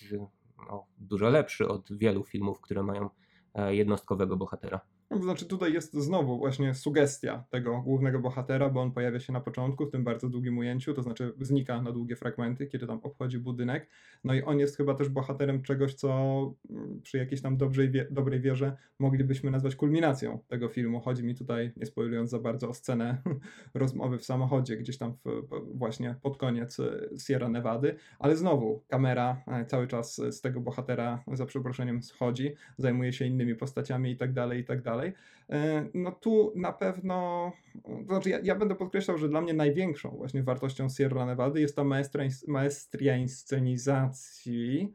no, 0.71 0.87
dużo 0.99 1.31
lepszy 1.31 1.69
od 1.69 1.99
wielu 1.99 2.25
filmów, 2.25 2.61
które 2.61 2.83
mają 2.83 3.11
e, 3.55 3.75
jednostkowego 3.75 4.37
bohatera. 4.37 4.81
No, 5.13 5.19
to 5.19 5.25
znaczy 5.25 5.47
tutaj 5.47 5.73
jest 5.73 5.95
znowu 5.95 6.39
właśnie 6.39 6.75
sugestia 6.75 7.45
tego 7.51 7.83
głównego 7.83 8.19
bohatera, 8.19 8.71
bo 8.71 8.81
on 8.81 8.93
pojawia 8.93 9.21
się 9.21 9.33
na 9.33 9.41
początku 9.41 9.87
w 9.87 9.91
tym 9.91 10.05
bardzo 10.05 10.29
długim 10.29 10.59
ujęciu, 10.59 10.95
to 10.95 11.03
znaczy 11.03 11.33
znika 11.41 11.83
na 11.83 11.93
długie 11.93 12.17
fragmenty, 12.17 12.67
kiedy 12.67 12.87
tam 12.87 13.01
obchodzi 13.03 13.39
budynek. 13.39 13.89
No 14.25 14.35
i 14.35 14.43
on 14.43 14.59
jest 14.59 14.77
chyba 14.77 14.95
też 14.95 15.09
bohaterem 15.09 15.63
czegoś, 15.63 15.95
co 15.95 16.09
mm, 16.71 17.01
przy 17.03 17.19
jakiejś 17.19 17.43
tam 17.43 17.57
dobrej, 17.57 17.93
dobrej 18.11 18.41
wierze 18.41 18.77
moglibyśmy 18.99 19.51
nazwać 19.51 19.77
kulminacją 19.77 20.39
tego 20.49 20.69
filmu. 20.69 21.01
Chodzi 21.01 21.25
mi 21.25 21.35
tutaj, 21.35 21.73
nie 21.77 21.87
spoilując 21.87 22.31
za 22.31 22.39
bardzo, 22.39 22.69
o 22.69 22.75
scenę 22.75 23.23
rozmowy 23.75 24.19
w 24.19 24.25
samochodzie, 24.25 24.77
gdzieś 24.77 24.99
tam 24.99 25.15
w, 25.25 25.43
właśnie 25.75 26.15
pod 26.23 26.37
koniec 26.37 26.81
e, 26.81 27.09
Sierra 27.19 27.49
Nevady, 27.49 27.97
ale 28.19 28.37
znowu 28.37 28.83
kamera 28.89 29.43
e, 29.47 29.67
cały 29.67 29.87
czas 29.87 30.17
z 30.17 30.41
tego 30.41 30.61
bohatera, 30.61 31.25
za 31.33 31.47
przeproszeniem, 31.47 32.03
schodzi, 32.03 32.55
zajmuje 32.79 33.13
się 33.13 33.25
innymi 33.25 33.55
postaciami 33.55 34.11
i 34.11 34.17
tak 34.17 34.33
dalej, 34.33 34.61
i 34.61 34.65
tak 34.65 34.83
dalej 34.83 35.02
dalej. 35.03 35.15
E, 35.51 35.89
no 35.95 36.13
tu 36.13 36.53
na 36.57 36.73
pewno, 36.73 37.53
to 37.85 38.05
znaczy 38.05 38.31
ja, 38.31 38.39
ja, 38.43 38.55
będę 38.55 38.75
podkreślał, 38.75 39.19
że 39.19 39.29
dla 39.29 39.41
mnie 39.41 39.55
największą 39.55 40.11
właśnie 40.11 40.43
wartością 40.43 40.89
Sierra 40.89 41.27
Nevada 41.27 41.61
jest 41.61 41.77
ta 41.77 41.85
maestria, 41.85 42.29
maestria 42.47 43.17
inscenizacji, 43.17 44.95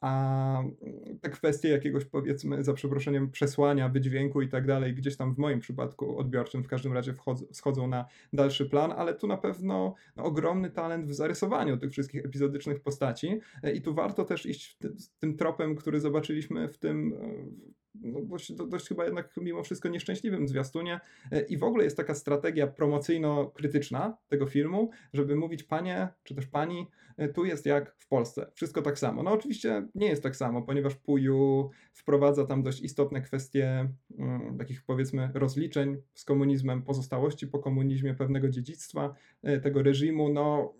a 0.00 0.62
te 1.20 1.30
kwestie 1.30 1.68
jakiegoś 1.68 2.04
powiedzmy, 2.04 2.64
za 2.64 2.72
przeproszeniem, 2.72 3.30
przesłania, 3.30 3.88
wydźwięku 3.88 4.42
i 4.42 4.48
tak 4.48 4.66
dalej, 4.66 4.94
gdzieś 4.94 5.16
tam 5.16 5.34
w 5.34 5.38
moim 5.38 5.60
przypadku 5.60 6.18
odbiorczym 6.18 6.64
w 6.64 6.68
każdym 6.68 6.92
razie 6.92 7.12
wchodzą, 7.14 7.46
schodzą 7.52 7.86
na 7.86 8.06
dalszy 8.32 8.66
plan, 8.66 8.92
ale 8.92 9.14
tu 9.14 9.26
na 9.26 9.36
pewno 9.36 9.94
no, 10.16 10.24
ogromny 10.24 10.70
talent 10.70 11.06
w 11.06 11.14
zarysowaniu 11.14 11.76
tych 11.76 11.90
wszystkich 11.90 12.24
epizodycznych 12.24 12.80
postaci 12.80 13.40
e, 13.62 13.72
i 13.72 13.82
tu 13.82 13.94
warto 13.94 14.24
też 14.24 14.46
iść 14.46 14.78
tym 15.18 15.36
tropem, 15.36 15.76
który 15.76 16.00
zobaczyliśmy 16.00 16.68
w 16.68 16.78
tym 16.78 17.14
no 17.94 18.20
dość, 18.22 18.52
dość 18.52 18.88
chyba 18.88 19.04
jednak 19.04 19.36
mimo 19.36 19.62
wszystko 19.62 19.88
nieszczęśliwym 19.88 20.48
zwiastunie. 20.48 21.00
E, 21.30 21.40
i 21.40 21.56
w 21.56 21.64
ogóle 21.64 21.84
jest 21.84 21.96
taka 21.96 22.14
strategia 22.14 22.66
promocyjno-krytyczna 22.66 24.16
tego 24.28 24.46
filmu, 24.46 24.90
żeby 25.12 25.36
mówić 25.36 25.62
panie, 25.62 26.08
czy 26.22 26.34
też 26.34 26.46
pani, 26.46 26.86
e, 27.16 27.28
tu 27.28 27.44
jest 27.44 27.66
jak 27.66 27.94
w 27.98 28.08
Polsce, 28.08 28.50
wszystko 28.54 28.82
tak 28.82 28.98
samo. 28.98 29.22
No 29.22 29.32
oczywiście 29.32 29.88
nie 29.94 30.06
jest 30.06 30.22
tak 30.22 30.36
samo, 30.36 30.62
ponieważ 30.62 30.94
Puju 30.94 31.70
wprowadza 31.92 32.46
tam 32.46 32.62
dość 32.62 32.80
istotne 32.80 33.22
kwestie 33.22 33.88
um, 34.18 34.58
takich 34.58 34.82
powiedzmy 34.82 35.30
rozliczeń 35.34 35.96
z 36.14 36.24
komunizmem, 36.24 36.82
pozostałości 36.82 37.46
po 37.46 37.58
komunizmie, 37.58 38.14
pewnego 38.14 38.48
dziedzictwa 38.48 39.14
e, 39.42 39.60
tego 39.60 39.82
reżimu, 39.82 40.28
no 40.28 40.74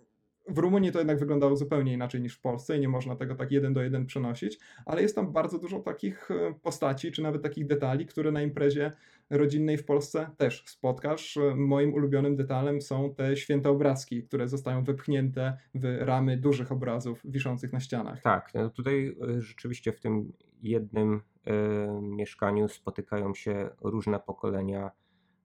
w 0.47 0.57
Rumunii 0.57 0.91
to 0.91 0.99
jednak 0.99 1.19
wyglądało 1.19 1.55
zupełnie 1.55 1.93
inaczej 1.93 2.21
niż 2.21 2.35
w 2.35 2.41
Polsce 2.41 2.77
i 2.77 2.79
nie 2.79 2.89
można 2.89 3.15
tego 3.15 3.35
tak 3.35 3.51
jeden 3.51 3.73
do 3.73 3.81
jeden 3.81 4.05
przenosić, 4.05 4.59
ale 4.85 5.01
jest 5.01 5.15
tam 5.15 5.33
bardzo 5.33 5.59
dużo 5.59 5.79
takich 5.79 6.31
e, 6.31 6.53
postaci, 6.61 7.11
czy 7.11 7.23
nawet 7.23 7.41
takich 7.41 7.67
detali, 7.67 8.05
które 8.05 8.31
na 8.31 8.41
imprezie 8.41 8.91
rodzinnej 9.29 9.77
w 9.77 9.85
Polsce 9.85 10.29
też 10.37 10.63
spotkasz. 10.67 11.37
E, 11.37 11.55
moim 11.55 11.93
ulubionym 11.93 12.35
detalem 12.35 12.81
są 12.81 13.13
te 13.15 13.37
święte 13.37 13.69
obrazki, 13.69 14.23
które 14.23 14.47
zostają 14.47 14.83
wypchnięte 14.83 15.57
w 15.75 15.97
ramy 15.99 16.37
dużych 16.37 16.71
obrazów 16.71 17.21
wiszących 17.25 17.73
na 17.73 17.79
ścianach. 17.79 18.21
Tak, 18.21 18.51
no 18.53 18.69
tutaj 18.69 19.15
e, 19.37 19.41
rzeczywiście 19.41 19.91
w 19.91 19.99
tym 19.99 20.33
jednym 20.63 21.21
y, 21.47 22.01
mieszkaniu 22.01 22.67
spotykają 22.67 23.33
się 23.33 23.69
różne 23.81 24.19
pokolenia 24.19 24.91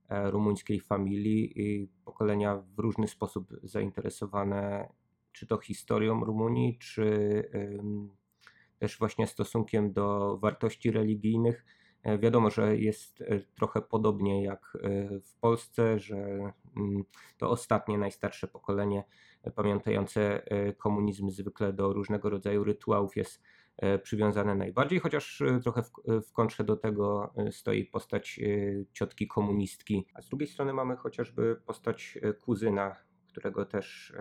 rumuńskiej 0.09 0.81
familii 0.81 1.63
i 1.63 1.89
pokolenia 2.05 2.57
w 2.57 2.79
różny 2.79 3.09
sposób 3.09 3.49
zainteresowane 3.63 4.89
czy 5.33 5.47
to 5.47 5.59
historią 5.59 6.25
Rumunii, 6.25 6.79
czy 6.79 7.45
też 8.79 8.99
właśnie 8.99 9.27
stosunkiem 9.27 9.93
do 9.93 10.39
wartości 10.39 10.91
religijnych. 10.91 11.65
E, 12.03 12.19
wiadomo, 12.19 12.51
że 12.51 12.77
jest 12.77 13.21
e, 13.21 13.41
trochę 13.41 13.83
podobnie 13.83 14.43
jak 14.43 14.79
w 15.23 15.35
Polsce, 15.41 15.99
że 15.99 16.17
mm, 16.77 17.05
to 17.39 17.51
ostatnie, 17.51 17.99
najstarsze 17.99 18.49
pokolenie 18.49 19.05
pamiętające 19.55 20.43
komunizm 20.79 21.31
zwykle 21.31 21.73
do 21.73 21.93
różnego 21.93 22.31
rodzaju 22.31 22.65
rytuałów 22.65 23.17
jest 23.17 23.43
E, 23.43 23.58
przywiązane 24.03 24.55
najbardziej, 24.55 24.99
chociaż 24.99 25.41
e, 25.41 25.61
trochę 25.61 25.83
w, 25.83 25.91
e, 26.09 26.21
w 26.21 26.33
kontrze 26.33 26.65
do 26.65 26.77
tego 26.77 27.35
stoi 27.51 27.85
postać 27.85 28.41
ciotki 28.93 29.29
komunistki. 29.29 30.07
A 30.15 30.23
z 30.23 30.29
drugiej 30.29 30.49
strony 30.49 30.73
mamy 30.73 30.97
chociażby 30.97 31.57
postać 31.67 32.19
kuzyna, 32.41 32.97
którego 33.29 33.65
też 33.65 34.13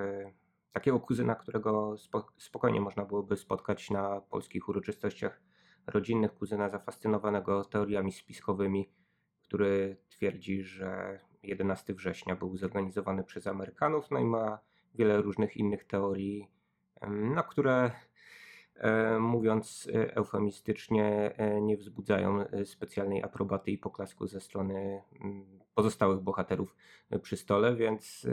takiego 0.72 1.00
kuzyna, 1.00 1.36
którego 1.36 1.96
spokojnie 2.38 2.82
można 2.82 3.06
byłoby 3.06 3.38
spotkać 3.38 3.90
na 3.90 4.22
polskich 4.22 4.70
uroczystościach 4.70 5.42
rodzinnych, 5.88 6.34
kuzyna 6.34 6.70
zafascynowanego 6.70 7.66
teoriami 7.66 8.12
spiskowymi, 8.12 8.90
który 9.42 9.98
twierdzi, 10.10 10.64
że 10.64 11.20
11 11.44 11.94
września 11.94 12.36
był 12.36 12.58
zorganizowany 12.58 13.24
przez 13.24 13.48
Amerykanów, 13.48 14.12
no 14.12 14.20
i 14.20 14.26
ma 14.26 14.60
wiele 14.96 15.22
różnych 15.22 15.58
innych 15.58 15.84
teorii, 15.84 16.48
na 17.08 17.44
które 17.44 17.92
E, 17.92 18.17
mówiąc 19.20 19.90
e, 19.94 20.16
eufemistycznie, 20.16 21.34
e, 21.38 21.62
nie 21.62 21.78
wzbudzają 21.78 22.46
specjalnej 22.66 23.24
aprobaty 23.24 23.72
i 23.72 23.78
poklasku 23.78 24.28
ze 24.28 24.40
strony 24.40 25.02
mm, 25.22 25.60
pozostałych 25.76 26.20
bohaterów 26.20 26.76
przy 27.22 27.38
stole, 27.38 27.76
więc 27.76 28.28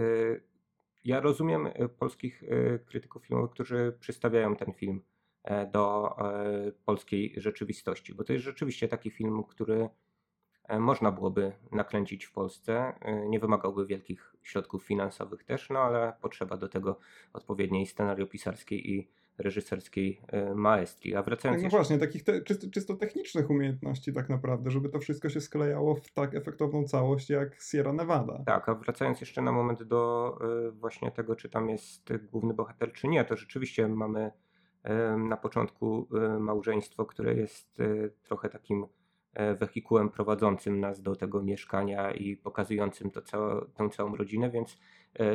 ja 1.04 1.20
rozumiem 1.20 1.68
polskich 1.98 2.42
krytyków 2.86 3.26
filmowych, 3.26 3.50
którzy 3.50 3.96
przystawiają 4.00 4.56
ten 4.56 4.72
film 4.72 5.02
do 5.72 6.16
polskiej 6.84 7.34
rzeczywistości, 7.36 8.14
bo 8.14 8.24
to 8.24 8.32
jest 8.32 8.44
rzeczywiście 8.44 8.88
taki 8.88 9.10
film, 9.10 9.44
który 9.44 9.88
można 10.78 11.12
byłoby 11.12 11.52
nakręcić 11.72 12.24
w 12.24 12.32
Polsce. 12.32 12.92
Nie 13.28 13.40
wymagałby 13.40 13.86
wielkich 13.86 14.34
środków 14.42 14.84
finansowych 14.84 15.44
też, 15.44 15.70
no 15.70 15.78
ale 15.78 16.12
potrzeba 16.20 16.56
do 16.56 16.68
tego 16.68 16.98
odpowiedniej 17.32 17.86
scenariopisarskiej 17.86 18.90
i 18.90 19.08
reżyserskiej 19.38 20.20
e, 20.28 20.54
maestrii. 20.54 21.14
A 21.14 21.22
wracając 21.22 21.62
no 21.62 21.66
jeszcze... 21.66 21.76
właśnie, 21.78 21.98
takich 21.98 22.24
te, 22.24 22.42
czysto, 22.42 22.66
czysto, 22.70 22.94
technicznych 22.94 23.50
umiejętności 23.50 24.12
tak 24.12 24.28
naprawdę, 24.28 24.70
żeby 24.70 24.88
to 24.88 24.98
wszystko 24.98 25.28
się 25.28 25.40
sklejało 25.40 25.94
w 25.94 26.12
tak 26.12 26.34
efektowną 26.34 26.84
całość 26.84 27.30
jak 27.30 27.62
Sierra 27.62 27.92
Nevada. 27.92 28.42
Tak, 28.46 28.68
a 28.68 28.74
wracając 28.74 29.20
jeszcze 29.20 29.42
na 29.42 29.52
moment 29.52 29.82
do 29.82 30.34
e, 30.68 30.70
właśnie 30.70 31.10
tego, 31.10 31.36
czy 31.36 31.48
tam 31.48 31.68
jest 31.68 32.12
główny 32.32 32.54
bohater, 32.54 32.92
czy 32.92 33.08
nie, 33.08 33.24
to 33.24 33.36
rzeczywiście 33.36 33.88
mamy 33.88 34.30
e, 34.82 35.16
na 35.16 35.36
początku 35.36 36.08
małżeństwo, 36.40 37.06
które 37.06 37.34
jest 37.34 37.78
trochę 38.22 38.48
takim 38.48 38.86
wehikułem 39.60 40.10
prowadzącym 40.10 40.80
nas 40.80 41.02
do 41.02 41.16
tego 41.16 41.42
mieszkania 41.42 42.12
i 42.12 42.36
pokazującym 42.36 43.10
to 43.10 43.22
całe, 43.22 43.66
tę 43.74 43.90
całą 43.90 44.16
rodzinę, 44.16 44.50
więc 44.50 44.78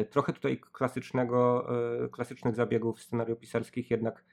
trochę 0.09 0.33
tutaj 0.33 0.61
klasycznego, 0.71 1.67
e, 2.03 2.09
klasycznych 2.09 2.55
zabiegów 2.55 3.01
scenariopisarskich 3.01 3.91
jednak 3.91 4.25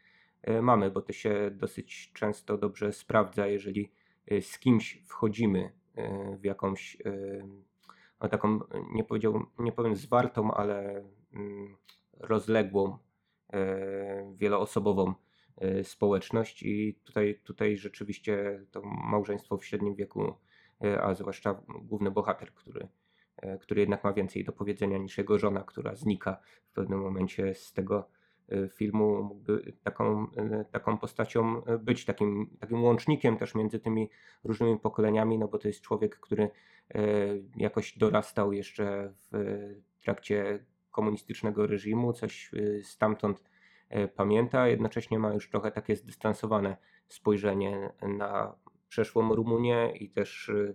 e, 0.43 0.63
mamy, 0.63 0.91
bo 0.91 1.03
to 1.03 1.13
się 1.13 1.51
dosyć 1.51 2.13
często 2.13 2.59
dobrze 2.59 2.93
sprawdza, 2.93 3.47
jeżeli 3.47 3.93
z 4.41 4.59
kimś 4.59 5.03
wchodzimy 5.07 5.73
w 6.41 6.45
jakąś 6.45 6.97
no 8.21 8.29
taką, 8.29 8.61
nie, 8.93 9.05
powiedział, 9.05 9.47
nie 9.59 9.73
powiem 9.73 9.97
zwartą, 9.97 10.55
ale 10.55 11.05
mm, 11.35 11.77
rozległą, 12.21 12.99
wieloosobową 14.35 15.15
społeczność 15.83 16.63
i 16.63 17.01
tutaj, 17.05 17.41
tutaj 17.45 17.77
rzeczywiście 17.77 18.65
to 18.71 18.83
małżeństwo 18.85 19.57
w 19.57 19.65
średnim 19.65 19.95
wieku, 19.95 20.35
a 21.03 21.15
zwłaszcza 21.15 21.63
główny 21.83 22.11
bohater, 22.11 22.55
który 22.55 22.89
E, 22.89 23.06
który 23.61 23.81
jednak 23.81 24.05
ma 24.05 24.13
więcej 24.13 24.45
do 24.45 24.53
powiedzenia 24.53 24.99
niż 24.99 25.19
jego 25.19 25.39
żona, 25.39 25.65
która 25.65 25.95
znika 25.95 26.41
w 26.67 26.73
pewnym 26.73 27.01
momencie 27.01 27.55
z 27.55 27.73
tego 27.73 28.09
e, 28.49 28.69
filmu, 28.69 29.23
mógłby 29.23 29.73
taką, 29.83 30.27
e, 30.37 30.65
taką 30.65 30.99
postacią 30.99 31.63
być, 31.81 32.05
takim, 32.05 32.57
takim 32.61 32.85
łącznikiem 32.85 33.37
też 33.37 33.55
między 33.55 33.81
tymi 33.81 34.11
różnymi 34.45 34.79
pokoleniami, 34.79 35.39
no 35.39 35.49
bo 35.49 35.59
to 35.59 35.69
jest 35.69 35.81
człowiek, 35.81 36.19
który 36.19 36.51
jakoś 37.57 37.99
dorastał 37.99 38.53
jeszcze 38.53 39.13
w 39.33 39.75
trakcie 40.01 40.65
komunistycznego 40.91 41.67
reżimu, 41.67 42.13
coś 42.13 42.51
stamtąd 42.83 43.45
pamięta, 44.17 44.69
jednocześnie 44.69 45.19
ma 45.19 45.35
już 45.35 45.51
trochę 45.51 45.71
takie 45.71 45.97
zdystansowane 45.97 46.77
spojrzenie 47.09 47.93
na 48.03 48.57
przeszłą 48.89 49.35
Rumunię 49.35 49.93
i 50.01 50.11
też 50.11 50.51
E, 50.51 50.75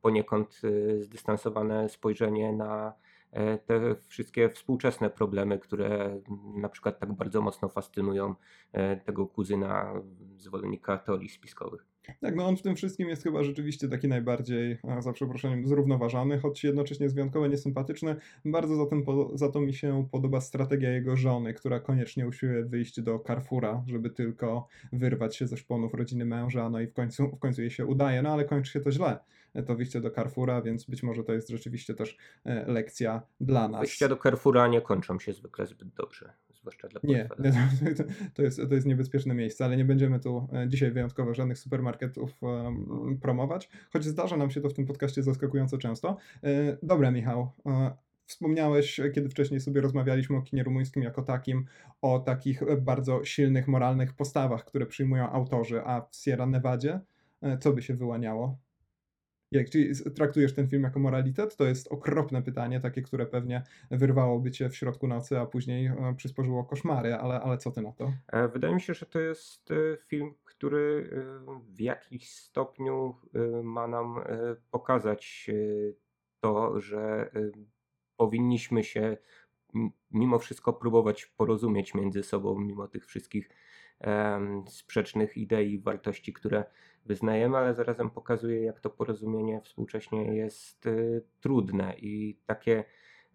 poniekąd 0.00 0.60
e, 0.64 1.02
zdystansowane 1.02 1.88
spojrzenie 1.88 2.52
na 2.52 2.92
e, 3.32 3.58
te 3.58 3.94
wszystkie 4.08 4.48
współczesne 4.48 5.10
problemy, 5.10 5.58
które 5.58 6.20
na 6.54 6.68
przykład 6.68 6.98
tak 6.98 7.12
bardzo 7.12 7.42
mocno 7.42 7.68
fascynują 7.68 8.34
e, 8.72 8.96
tego 8.96 9.26
kuzyna 9.26 9.92
zwolennika 10.36 10.98
teorii 10.98 11.28
spiskowych. 11.28 11.90
Tak, 12.20 12.36
no 12.36 12.46
on 12.46 12.56
w 12.56 12.62
tym 12.62 12.76
wszystkim 12.76 13.08
jest 13.08 13.22
chyba 13.22 13.42
rzeczywiście 13.42 13.88
taki 13.88 14.08
najbardziej, 14.08 14.78
za 14.98 15.12
przeproszeniem, 15.12 15.66
zrównoważony, 15.66 16.38
choć 16.38 16.64
jednocześnie 16.64 17.04
jest 17.04 17.14
wyjątkowo 17.14 17.46
niesympatyczny. 17.46 18.16
Bardzo 18.44 18.76
za, 18.76 18.86
tym, 18.86 19.04
za 19.34 19.48
to 19.48 19.60
mi 19.60 19.74
się 19.74 20.08
podoba 20.10 20.40
strategia 20.40 20.90
jego 20.90 21.16
żony, 21.16 21.54
która 21.54 21.80
koniecznie 21.80 22.26
usiłuje 22.26 22.64
wyjść 22.64 23.00
do 23.00 23.18
Carrefoura, 23.18 23.82
żeby 23.86 24.10
tylko 24.10 24.66
wyrwać 24.92 25.36
się 25.36 25.46
ze 25.46 25.56
szponów 25.56 25.94
rodziny 25.94 26.24
męża, 26.24 26.70
no 26.70 26.80
i 26.80 26.86
w 26.86 26.92
końcu, 26.92 27.28
w 27.28 27.38
końcu 27.38 27.60
jej 27.60 27.70
się 27.70 27.86
udaje, 27.86 28.22
no 28.22 28.32
ale 28.32 28.44
kończy 28.44 28.72
się 28.72 28.80
to 28.80 28.92
źle 28.92 29.18
to 29.66 29.74
wyjście 29.74 30.00
do 30.00 30.10
Carrefoura, 30.10 30.62
więc 30.62 30.84
być 30.84 31.02
może 31.02 31.24
to 31.24 31.32
jest 31.32 31.48
rzeczywiście 31.48 31.94
też 31.94 32.16
e, 32.44 32.72
lekcja 32.72 33.22
dla 33.40 33.68
nas. 33.68 33.80
Wyjścia 33.80 34.08
do 34.08 34.16
Carrefoura 34.16 34.68
nie 34.68 34.80
kończą 34.80 35.18
się 35.18 35.32
zwykle 35.32 35.66
zbyt 35.66 35.88
dobrze, 35.88 36.32
zwłaszcza 36.54 36.88
dla 36.88 37.00
Nie, 37.04 37.28
to 38.34 38.42
jest, 38.42 38.60
to 38.68 38.74
jest 38.74 38.86
niebezpieczne 38.86 39.34
miejsce, 39.34 39.64
ale 39.64 39.76
nie 39.76 39.84
będziemy 39.84 40.20
tu 40.20 40.48
e, 40.52 40.68
dzisiaj 40.68 40.90
wyjątkowo 40.90 41.34
żadnych 41.34 41.58
supermarketów 41.58 42.40
promować, 43.22 43.68
choć 43.92 44.04
zdarza 44.04 44.36
nam 44.36 44.50
się 44.50 44.60
to 44.60 44.68
w 44.68 44.74
tym 44.74 44.86
podcaście 44.86 45.22
zaskakująco 45.22 45.78
często. 45.78 46.16
E, 46.44 46.76
dobra, 46.82 47.10
Michał. 47.10 47.50
Wspomniałeś, 48.26 49.00
kiedy 49.14 49.28
wcześniej 49.28 49.60
sobie 49.60 49.80
rozmawialiśmy 49.80 50.36
o 50.36 50.42
kinie 50.42 50.62
rumuńskim 50.62 51.02
jako 51.02 51.22
takim, 51.22 51.64
o 52.02 52.18
takich 52.18 52.62
bardzo 52.80 53.24
silnych 53.24 53.68
moralnych 53.68 54.12
postawach, 54.12 54.64
które 54.64 54.86
przyjmują 54.86 55.30
autorzy, 55.30 55.82
a 55.84 56.00
w 56.00 56.16
Sierra 56.16 56.46
Nevadzie 56.46 57.00
co 57.60 57.72
by 57.72 57.82
się 57.82 57.94
wyłaniało? 57.94 58.58
Jak 59.52 59.70
czyli 59.70 59.94
traktujesz 60.14 60.54
ten 60.54 60.68
film 60.68 60.82
jako 60.82 61.00
moralitet? 61.00 61.56
To 61.56 61.64
jest 61.64 61.88
okropne 61.88 62.42
pytanie, 62.42 62.80
takie, 62.80 63.02
które 63.02 63.26
pewnie 63.26 63.62
wyrwałoby 63.90 64.50
cię 64.50 64.68
w 64.68 64.76
środku 64.76 65.06
nocy, 65.06 65.38
a 65.38 65.46
później 65.46 65.86
e, 65.86 66.14
przysporzyło 66.16 66.64
koszmary, 66.64 67.14
ale, 67.14 67.40
ale 67.40 67.58
co 67.58 67.70
ty 67.70 67.80
na 67.80 67.92
to? 67.92 68.12
E, 68.28 68.48
wydaje 68.48 68.74
mi 68.74 68.80
się, 68.80 68.94
że 68.94 69.06
to 69.06 69.20
jest 69.20 69.70
e, 69.70 69.74
film, 70.06 70.34
który 70.44 71.10
w 71.68 71.80
jakiś 71.80 72.30
stopniu 72.30 73.14
ma 73.62 73.86
nam 73.86 74.20
pokazać 74.70 75.50
to, 76.40 76.80
że 76.80 77.30
powinniśmy 78.16 78.84
się 78.84 79.16
mimo 80.10 80.38
wszystko 80.38 80.72
próbować 80.72 81.26
porozumieć 81.26 81.94
między 81.94 82.22
sobą, 82.22 82.58
mimo 82.58 82.88
tych 82.88 83.06
wszystkich 83.06 83.48
sprzecznych 84.66 85.36
idei 85.36 85.72
i 85.72 85.78
wartości, 85.78 86.32
które 86.32 86.64
wyznajemy, 87.06 87.56
ale 87.56 87.74
zarazem 87.74 88.10
pokazuje, 88.10 88.62
jak 88.62 88.80
to 88.80 88.90
porozumienie 88.90 89.60
współcześnie 89.60 90.36
jest 90.36 90.86
y, 90.86 91.24
trudne. 91.40 91.94
I 91.98 92.40
takie 92.46 92.84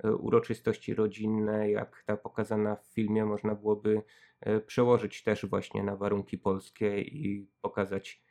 y, 0.05 0.15
uroczystości 0.15 0.93
rodzinne, 0.93 1.71
jak 1.71 2.03
ta 2.05 2.17
pokazana 2.17 2.75
w 2.75 2.85
filmie, 2.85 3.25
można 3.25 3.55
byłoby 3.55 4.01
y, 4.47 4.61
przełożyć 4.61 5.23
też 5.23 5.45
właśnie 5.45 5.83
na 5.83 5.95
warunki 5.95 6.37
polskie 6.37 7.01
i 7.01 7.47
pokazać 7.61 8.25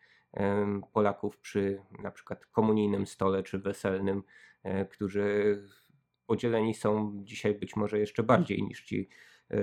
Polaków 0.93 1.39
przy 1.39 1.83
na 2.03 2.11
przykład 2.11 2.47
komunijnym 2.47 3.07
stole 3.07 3.43
czy 3.43 3.59
weselnym, 3.59 4.23
którzy 4.91 5.59
podzieleni 6.27 6.75
są 6.75 7.21
dzisiaj 7.25 7.55
być 7.55 7.77
może 7.77 7.99
jeszcze 7.99 8.23
bardziej 8.23 8.63
niż 8.63 8.85
ci 8.85 9.09
E, 9.51 9.57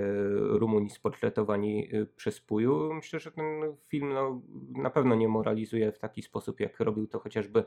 Rumuni 0.58 0.90
sportretowani 0.90 1.88
e, 1.92 2.06
przez 2.06 2.40
Puju. 2.40 2.94
Myślę, 2.94 3.20
że 3.20 3.32
ten 3.32 3.44
film 3.88 4.12
no, 4.12 4.42
na 4.70 4.90
pewno 4.90 5.14
nie 5.14 5.28
moralizuje 5.28 5.92
w 5.92 5.98
taki 5.98 6.22
sposób, 6.22 6.60
jak 6.60 6.80
robił 6.80 7.06
to 7.06 7.18
chociażby 7.18 7.58
e, 7.58 7.64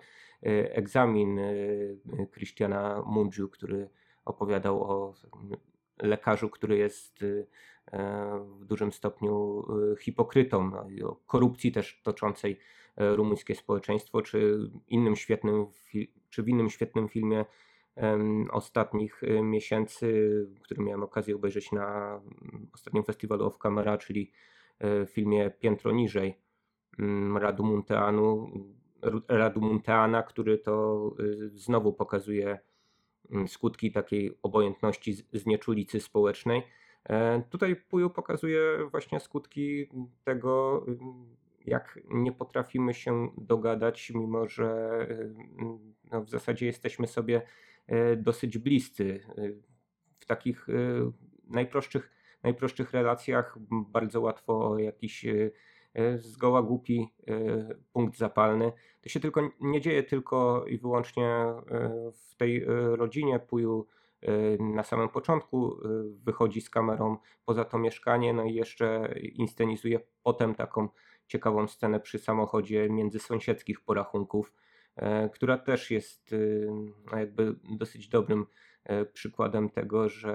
egzamin 0.75 1.39
Christiana 2.33 3.03
Mundziu, 3.05 3.49
który 3.49 3.89
opowiadał 4.25 4.83
o 4.83 5.13
lekarzu, 6.01 6.49
który 6.49 6.77
jest 6.77 7.25
w 8.59 8.65
dużym 8.65 8.91
stopniu 8.91 9.63
hipokrytą 9.99 10.69
no, 10.69 10.89
i 10.89 11.03
o 11.03 11.15
korupcji 11.15 11.71
też 11.71 12.01
toczącej 12.03 12.59
rumuńskie 12.97 13.55
społeczeństwo, 13.55 14.21
czy 14.21 14.57
innym 14.87 15.15
świetnym, 15.15 15.65
czy 16.29 16.43
w 16.43 16.49
innym 16.49 16.69
świetnym 16.69 17.09
filmie 17.09 17.45
ostatnich 18.51 19.23
y, 19.23 19.41
miesięcy, 19.41 20.07
który 20.61 20.83
miałem 20.83 21.03
okazję 21.03 21.35
obejrzeć 21.35 21.71
na 21.71 22.15
mm, 22.15 22.67
ostatnim 22.73 23.03
festiwalu 23.03 23.45
Off 23.45 23.57
Camera, 23.57 23.97
czyli 23.97 24.31
e, 24.79 25.05
filmie 25.05 25.51
Piętro 25.51 25.91
Niżej 25.91 26.37
mm, 26.99 27.37
Radu 27.37 27.63
Munteanu, 27.63 28.51
Radu 29.27 29.61
Munteana, 29.61 30.23
który 30.23 30.57
to 30.57 31.11
y, 31.19 31.49
znowu 31.49 31.93
pokazuje 31.93 32.59
mm, 33.31 33.47
skutki 33.47 33.91
takiej 33.91 34.37
obojętności 34.43 35.13
znieczulicy 35.33 35.99
społecznej. 35.99 36.63
E, 37.03 37.43
tutaj 37.49 37.75
Puju 37.75 38.09
pokazuje 38.09 38.61
właśnie 38.91 39.19
skutki 39.19 39.89
tego, 40.23 40.85
jak 41.65 41.99
nie 42.09 42.31
potrafimy 42.31 42.93
się 42.93 43.29
dogadać, 43.37 44.11
mimo 44.15 44.47
że 44.47 44.89
no, 46.11 46.23
w 46.23 46.29
zasadzie 46.29 46.65
jesteśmy 46.65 47.07
sobie 47.07 47.41
dosyć 48.17 48.57
bliscy. 48.57 49.19
E, 49.37 49.49
w 50.19 50.25
takich 50.25 50.69
e, 50.69 50.73
najprostszych, 51.47 52.11
najprostszych 52.43 52.91
relacjach 52.91 53.57
bardzo 53.69 54.21
łatwo 54.21 54.79
jakiś 54.79 55.25
zgoła 56.17 56.63
głupi 56.63 57.13
punkt 57.93 58.17
zapalny. 58.17 58.71
To 59.01 59.09
się 59.09 59.19
tylko 59.19 59.49
nie 59.61 59.81
dzieje 59.81 60.03
tylko 60.03 60.65
i 60.67 60.77
wyłącznie 60.77 61.45
w 62.13 62.35
tej 62.35 62.65
rodzinie 62.95 63.39
Puju. 63.39 63.87
Na 64.59 64.83
samym 64.83 65.09
początku 65.09 65.77
wychodzi 66.23 66.61
z 66.61 66.69
kamerą 66.69 67.17
poza 67.45 67.65
to 67.65 67.77
mieszkanie, 67.77 68.33
no 68.33 68.45
i 68.45 68.53
jeszcze 68.53 69.13
inscenizuje 69.19 69.99
potem 70.23 70.55
taką 70.55 70.89
ciekawą 71.27 71.67
scenę 71.67 71.99
przy 71.99 72.19
samochodzie 72.19 72.89
między 72.89 73.19
sąsiedzkich 73.19 73.81
porachunków 73.81 74.51
E, 74.51 74.64
która 75.33 75.57
też 75.57 75.91
jest 75.91 76.33
y, 76.33 76.67
no, 77.11 77.17
jakby 77.17 77.55
dosyć 77.79 78.07
dobrym 78.07 78.45
e, 78.83 79.05
przykładem 79.05 79.69
tego, 79.69 80.09
że 80.09 80.31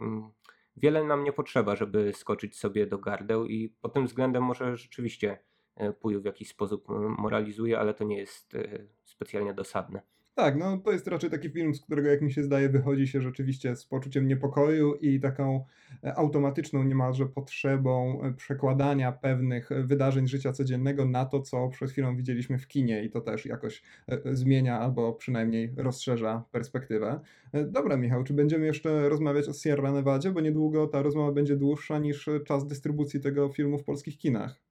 mm, 0.00 0.30
wiele 0.76 1.04
nam 1.04 1.24
nie 1.24 1.32
potrzeba, 1.32 1.76
żeby 1.76 2.12
skoczyć 2.12 2.58
sobie 2.58 2.86
do 2.86 2.98
gardeł 2.98 3.46
i 3.46 3.68
pod 3.68 3.94
tym 3.94 4.06
względem 4.06 4.42
może 4.42 4.76
rzeczywiście 4.76 5.38
e, 5.76 5.92
Puju 5.92 6.22
w 6.22 6.24
jakiś 6.24 6.48
sposób 6.48 6.84
moralizuje, 7.18 7.78
ale 7.78 7.94
to 7.94 8.04
nie 8.04 8.18
jest 8.18 8.56
specjalnie 9.04 9.54
dosadne. 9.54 10.02
Tak, 10.36 10.56
no 10.56 10.78
to 10.78 10.92
jest 10.92 11.06
raczej 11.08 11.30
taki 11.30 11.50
film, 11.50 11.74
z 11.74 11.80
którego 11.80 12.08
jak 12.08 12.22
mi 12.22 12.32
się 12.32 12.42
zdaje 12.42 12.68
wychodzi 12.68 13.06
się 13.06 13.20
rzeczywiście 13.20 13.76
z 13.76 13.84
poczuciem 13.84 14.28
niepokoju 14.28 14.94
i 14.94 15.20
taką 15.20 15.64
e, 16.04 16.14
automatyczną 16.14 16.84
niemalże 16.84 17.26
potrzebą 17.26 18.22
e, 18.22 18.32
przekładania 18.32 19.12
pewnych 19.12 19.68
wydarzeń 19.84 20.28
życia 20.28 20.52
codziennego 20.52 21.04
na 21.04 21.24
to, 21.24 21.40
co 21.40 21.68
przed 21.68 21.90
chwilą 21.90 22.16
widzieliśmy 22.16 22.58
w 22.58 22.68
kinie 22.68 23.04
i 23.04 23.10
to 23.10 23.20
też 23.20 23.46
jakoś 23.46 23.82
e, 24.08 24.34
zmienia 24.34 24.80
albo 24.80 25.12
przynajmniej 25.12 25.74
rozszerza 25.76 26.44
perspektywę. 26.52 27.20
Dobra 27.66 27.96
Michał, 27.96 28.24
czy 28.24 28.34
będziemy 28.34 28.66
jeszcze 28.66 29.08
rozmawiać 29.08 29.48
o 29.48 29.52
Sierra 29.52 29.92
Nevadzie, 29.92 30.30
bo 30.30 30.40
niedługo 30.40 30.86
ta 30.86 31.02
rozmowa 31.02 31.32
będzie 31.32 31.56
dłuższa 31.56 31.98
niż 31.98 32.28
czas 32.46 32.66
dystrybucji 32.66 33.20
tego 33.20 33.48
filmu 33.48 33.78
w 33.78 33.84
polskich 33.84 34.18
kinach. 34.18 34.65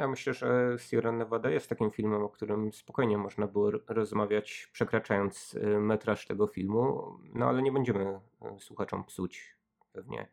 Ja 0.00 0.08
myślę, 0.08 0.34
że 0.34 0.76
Sierra 0.78 1.12
Nevada 1.12 1.50
jest 1.50 1.68
takim 1.68 1.90
filmem, 1.90 2.22
o 2.22 2.28
którym 2.28 2.72
spokojnie 2.72 3.18
można 3.18 3.46
było 3.46 3.70
rozmawiać, 3.70 4.68
przekraczając 4.72 5.54
y, 5.54 5.80
metraż 5.80 6.26
tego 6.26 6.46
filmu, 6.46 7.12
no 7.34 7.46
ale 7.46 7.62
nie 7.62 7.72
będziemy 7.72 8.20
y, 8.56 8.60
słuchaczom 8.60 9.04
psuć 9.04 9.56
pewnie 9.92 10.28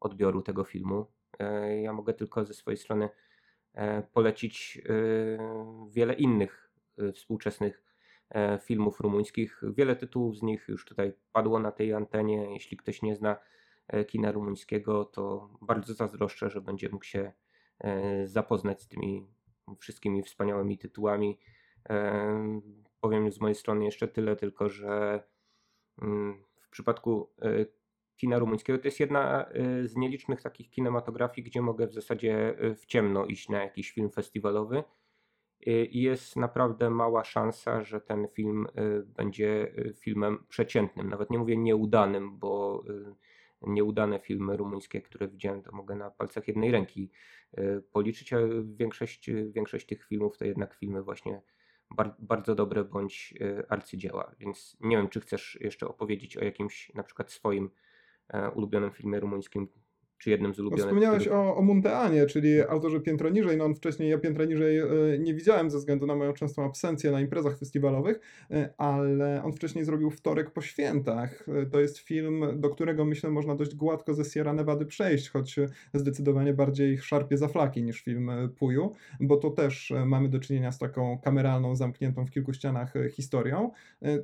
odbioru 0.00 0.42
tego 0.42 0.64
filmu. 0.64 1.06
E, 1.38 1.80
ja 1.80 1.92
mogę 1.92 2.14
tylko 2.14 2.44
ze 2.44 2.54
swojej 2.54 2.78
strony 2.78 3.08
e, 3.74 4.02
polecić 4.02 4.82
y, 4.86 5.38
wiele 5.90 6.14
innych 6.14 6.70
współczesnych 7.14 7.82
e, 8.30 8.58
filmów 8.58 9.00
rumuńskich. 9.00 9.62
Wiele 9.62 9.96
tytułów 9.96 10.36
z 10.36 10.42
nich 10.42 10.68
już 10.68 10.84
tutaj 10.84 11.12
padło 11.32 11.58
na 11.58 11.72
tej 11.72 11.94
antenie. 11.94 12.52
Jeśli 12.52 12.76
ktoś 12.76 13.02
nie 13.02 13.16
zna 13.16 13.36
kina 14.06 14.32
rumuńskiego, 14.32 15.04
to 15.04 15.50
bardzo 15.60 15.94
zazdroszczę, 15.94 16.50
że 16.50 16.60
będzie 16.60 16.88
mógł 16.88 17.04
się 17.04 17.18
E, 17.18 17.41
zapoznać 18.24 18.82
z 18.82 18.88
tymi 18.88 19.26
wszystkimi 19.78 20.22
wspaniałymi 20.22 20.78
tytułami. 20.78 21.38
E, 21.88 22.60
powiem 23.00 23.32
z 23.32 23.40
mojej 23.40 23.54
strony 23.54 23.84
jeszcze 23.84 24.08
tyle, 24.08 24.36
tylko 24.36 24.68
że 24.68 25.22
mm, 26.02 26.44
w 26.60 26.68
przypadku 26.70 27.30
e, 27.42 27.66
kina 28.16 28.38
rumuńskiego 28.38 28.78
to 28.78 28.88
jest 28.88 29.00
jedna 29.00 29.46
z 29.84 29.96
nielicznych 29.96 30.42
takich 30.42 30.70
kinematografii, 30.70 31.44
gdzie 31.44 31.62
mogę 31.62 31.86
w 31.86 31.94
zasadzie 31.94 32.56
w 32.76 32.86
ciemno 32.86 33.26
iść 33.26 33.48
na 33.48 33.62
jakiś 33.62 33.90
film 33.92 34.10
festiwalowy. 34.10 34.84
I 35.66 36.02
jest 36.02 36.36
naprawdę 36.36 36.90
mała 36.90 37.24
szansa, 37.24 37.82
że 37.82 38.00
ten 38.00 38.28
film 38.28 38.66
będzie 39.06 39.74
filmem 39.94 40.44
przeciętnym. 40.48 41.08
Nawet 41.08 41.30
nie 41.30 41.38
mówię 41.38 41.56
nieudanym, 41.56 42.38
bo 42.38 42.84
nieudane 43.66 44.18
filmy 44.18 44.56
rumuńskie, 44.56 45.02
które 45.02 45.28
widziałem, 45.28 45.62
to 45.62 45.72
mogę 45.72 45.96
na 45.96 46.10
palcach 46.10 46.48
jednej 46.48 46.70
ręki 46.70 47.10
e, 47.52 47.80
policzyć, 47.80 48.32
a 48.32 48.38
większość, 48.64 49.30
większość 49.30 49.86
tych 49.86 50.06
filmów 50.06 50.38
to 50.38 50.44
jednak 50.44 50.74
filmy 50.74 51.02
właśnie 51.02 51.42
bar 51.96 52.14
bardzo 52.18 52.54
dobre 52.54 52.84
bądź, 52.84 53.34
y, 53.40 53.68
arcydzieła. 53.68 54.34
Więc 54.38 54.76
nie 54.80 54.96
wiem, 54.96 55.08
czy 55.08 55.20
chcesz 55.20 55.58
jeszcze 55.60 55.88
opowiedzieć 55.88 56.36
o 56.36 56.44
jakimś 56.44 56.94
na 56.94 57.02
przykład 57.02 57.30
swoim, 57.30 57.70
e, 58.28 58.50
ulubionym 58.50 58.90
filmie 58.90 59.20
rumuńskim, 59.20 59.68
czy 60.22 60.30
jednym 60.30 60.54
z 60.54 60.58
No, 60.58 60.62
ulubionych, 60.62 60.84
wspomniałeś 60.84 61.28
o, 61.28 61.56
o 61.56 61.62
Munteanie, 61.62 62.26
czyli 62.26 62.60
autorze 62.60 63.00
Piętro 63.00 63.30
Niżej. 63.30 63.56
No 63.56 63.64
on 63.64 63.74
wcześniej, 63.74 64.10
ja 64.10 64.18
Piętra 64.18 64.44
Niżej 64.44 64.78
e, 64.78 64.86
nie 65.18 65.34
widziałem 65.34 65.70
ze 65.70 65.78
względu 65.78 66.06
na 66.06 66.14
moją 66.14 66.32
częstą 66.32 66.64
absencję 66.64 67.10
na 67.10 67.20
imprezach 67.20 67.58
festiwalowych, 67.58 68.20
e, 68.50 68.74
ale 68.78 69.42
on 69.44 69.52
wcześniej 69.52 69.84
zrobił 69.84 70.10
Wtorek 70.10 70.50
po 70.50 70.60
świętach. 70.60 71.48
E, 71.48 71.66
To 71.66 71.80
jest 71.80 71.98
film, 71.98 72.44
do 72.56 72.70
którego 72.70 73.04
myślę 73.04 73.30
można 73.30 73.54
dość 73.54 73.74
gładko 73.74 74.14
ze 74.14 74.24
Sierra 74.24 74.52
Nevady 74.52 74.86
przejść, 74.86 75.28
choć 75.28 75.56
zdecydowanie 75.94 76.54
bardziej 76.54 76.98
szarpie 76.98 77.36
za 77.36 77.48
flaki 77.48 77.82
niż 77.82 78.02
film 78.02 78.30
Puju, 78.58 78.92
bo 79.20 79.36
to 79.36 79.50
też 79.50 79.92
mamy 80.06 80.28
do 80.28 80.40
czynienia 80.40 80.72
z 80.72 80.78
taką 80.78 81.18
kameralną, 81.18 81.76
zamkniętą 81.76 82.26
w 82.26 82.30
kilku 82.30 82.52
ścianach 82.52 82.94
historią. 83.10 83.70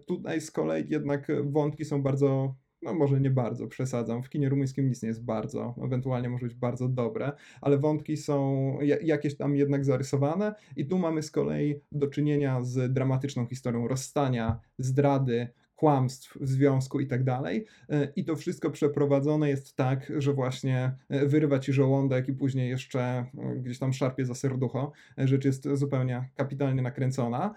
Tutaj 0.06 0.40
z 0.40 0.50
kolei 0.50 0.88
jednak 0.88 1.26
wątki 1.44 1.84
są 1.84 2.02
bardzo 2.02 2.54
no 2.82 2.94
może 2.94 3.20
nie 3.20 3.30
bardzo, 3.30 3.66
przesadzam. 3.66 4.22
W 4.22 4.28
kinie 4.28 4.48
rumuńskim 4.48 4.88
nic 4.88 5.02
nie 5.02 5.08
jest 5.08 5.24
bardzo, 5.24 5.74
ewentualnie 5.84 6.28
może 6.28 6.46
być 6.46 6.54
bardzo 6.54 6.88
dobre, 6.88 7.32
ale 7.60 7.78
wątki 7.78 8.16
są 8.16 8.78
ja- 8.80 8.98
jakieś 9.02 9.36
tam 9.36 9.56
jednak 9.56 9.84
zarysowane 9.84 10.54
i 10.76 10.86
tu 10.86 10.98
mamy 10.98 11.22
z 11.22 11.30
kolei 11.30 11.80
do 11.92 12.06
czynienia 12.06 12.62
z 12.62 12.92
dramatyczną 12.92 13.46
historią 13.46 13.88
rozstania, 13.88 14.60
zdrady, 14.78 15.48
kłamstw 15.78 16.38
w 16.40 16.48
związku 16.48 17.00
i 17.00 17.06
tak 17.06 17.24
dalej. 17.24 17.66
E, 17.88 18.12
I 18.16 18.24
to 18.24 18.36
wszystko 18.36 18.70
przeprowadzone 18.70 19.48
jest 19.48 19.76
tak, 19.76 20.12
że 20.18 20.32
właśnie 20.32 20.96
e, 21.08 21.26
wyrywa 21.26 21.58
ci 21.58 21.72
żołądek 21.72 22.28
i 22.28 22.32
później 22.32 22.70
jeszcze 22.70 23.00
e, 23.00 23.26
gdzieś 23.56 23.78
tam 23.78 23.92
szarpie 23.92 24.24
za 24.24 24.34
serducho. 24.34 24.92
Rzecz 25.18 25.44
jest 25.44 25.68
zupełnie 25.74 26.30
kapitalnie 26.34 26.82
nakręcona. 26.82 27.54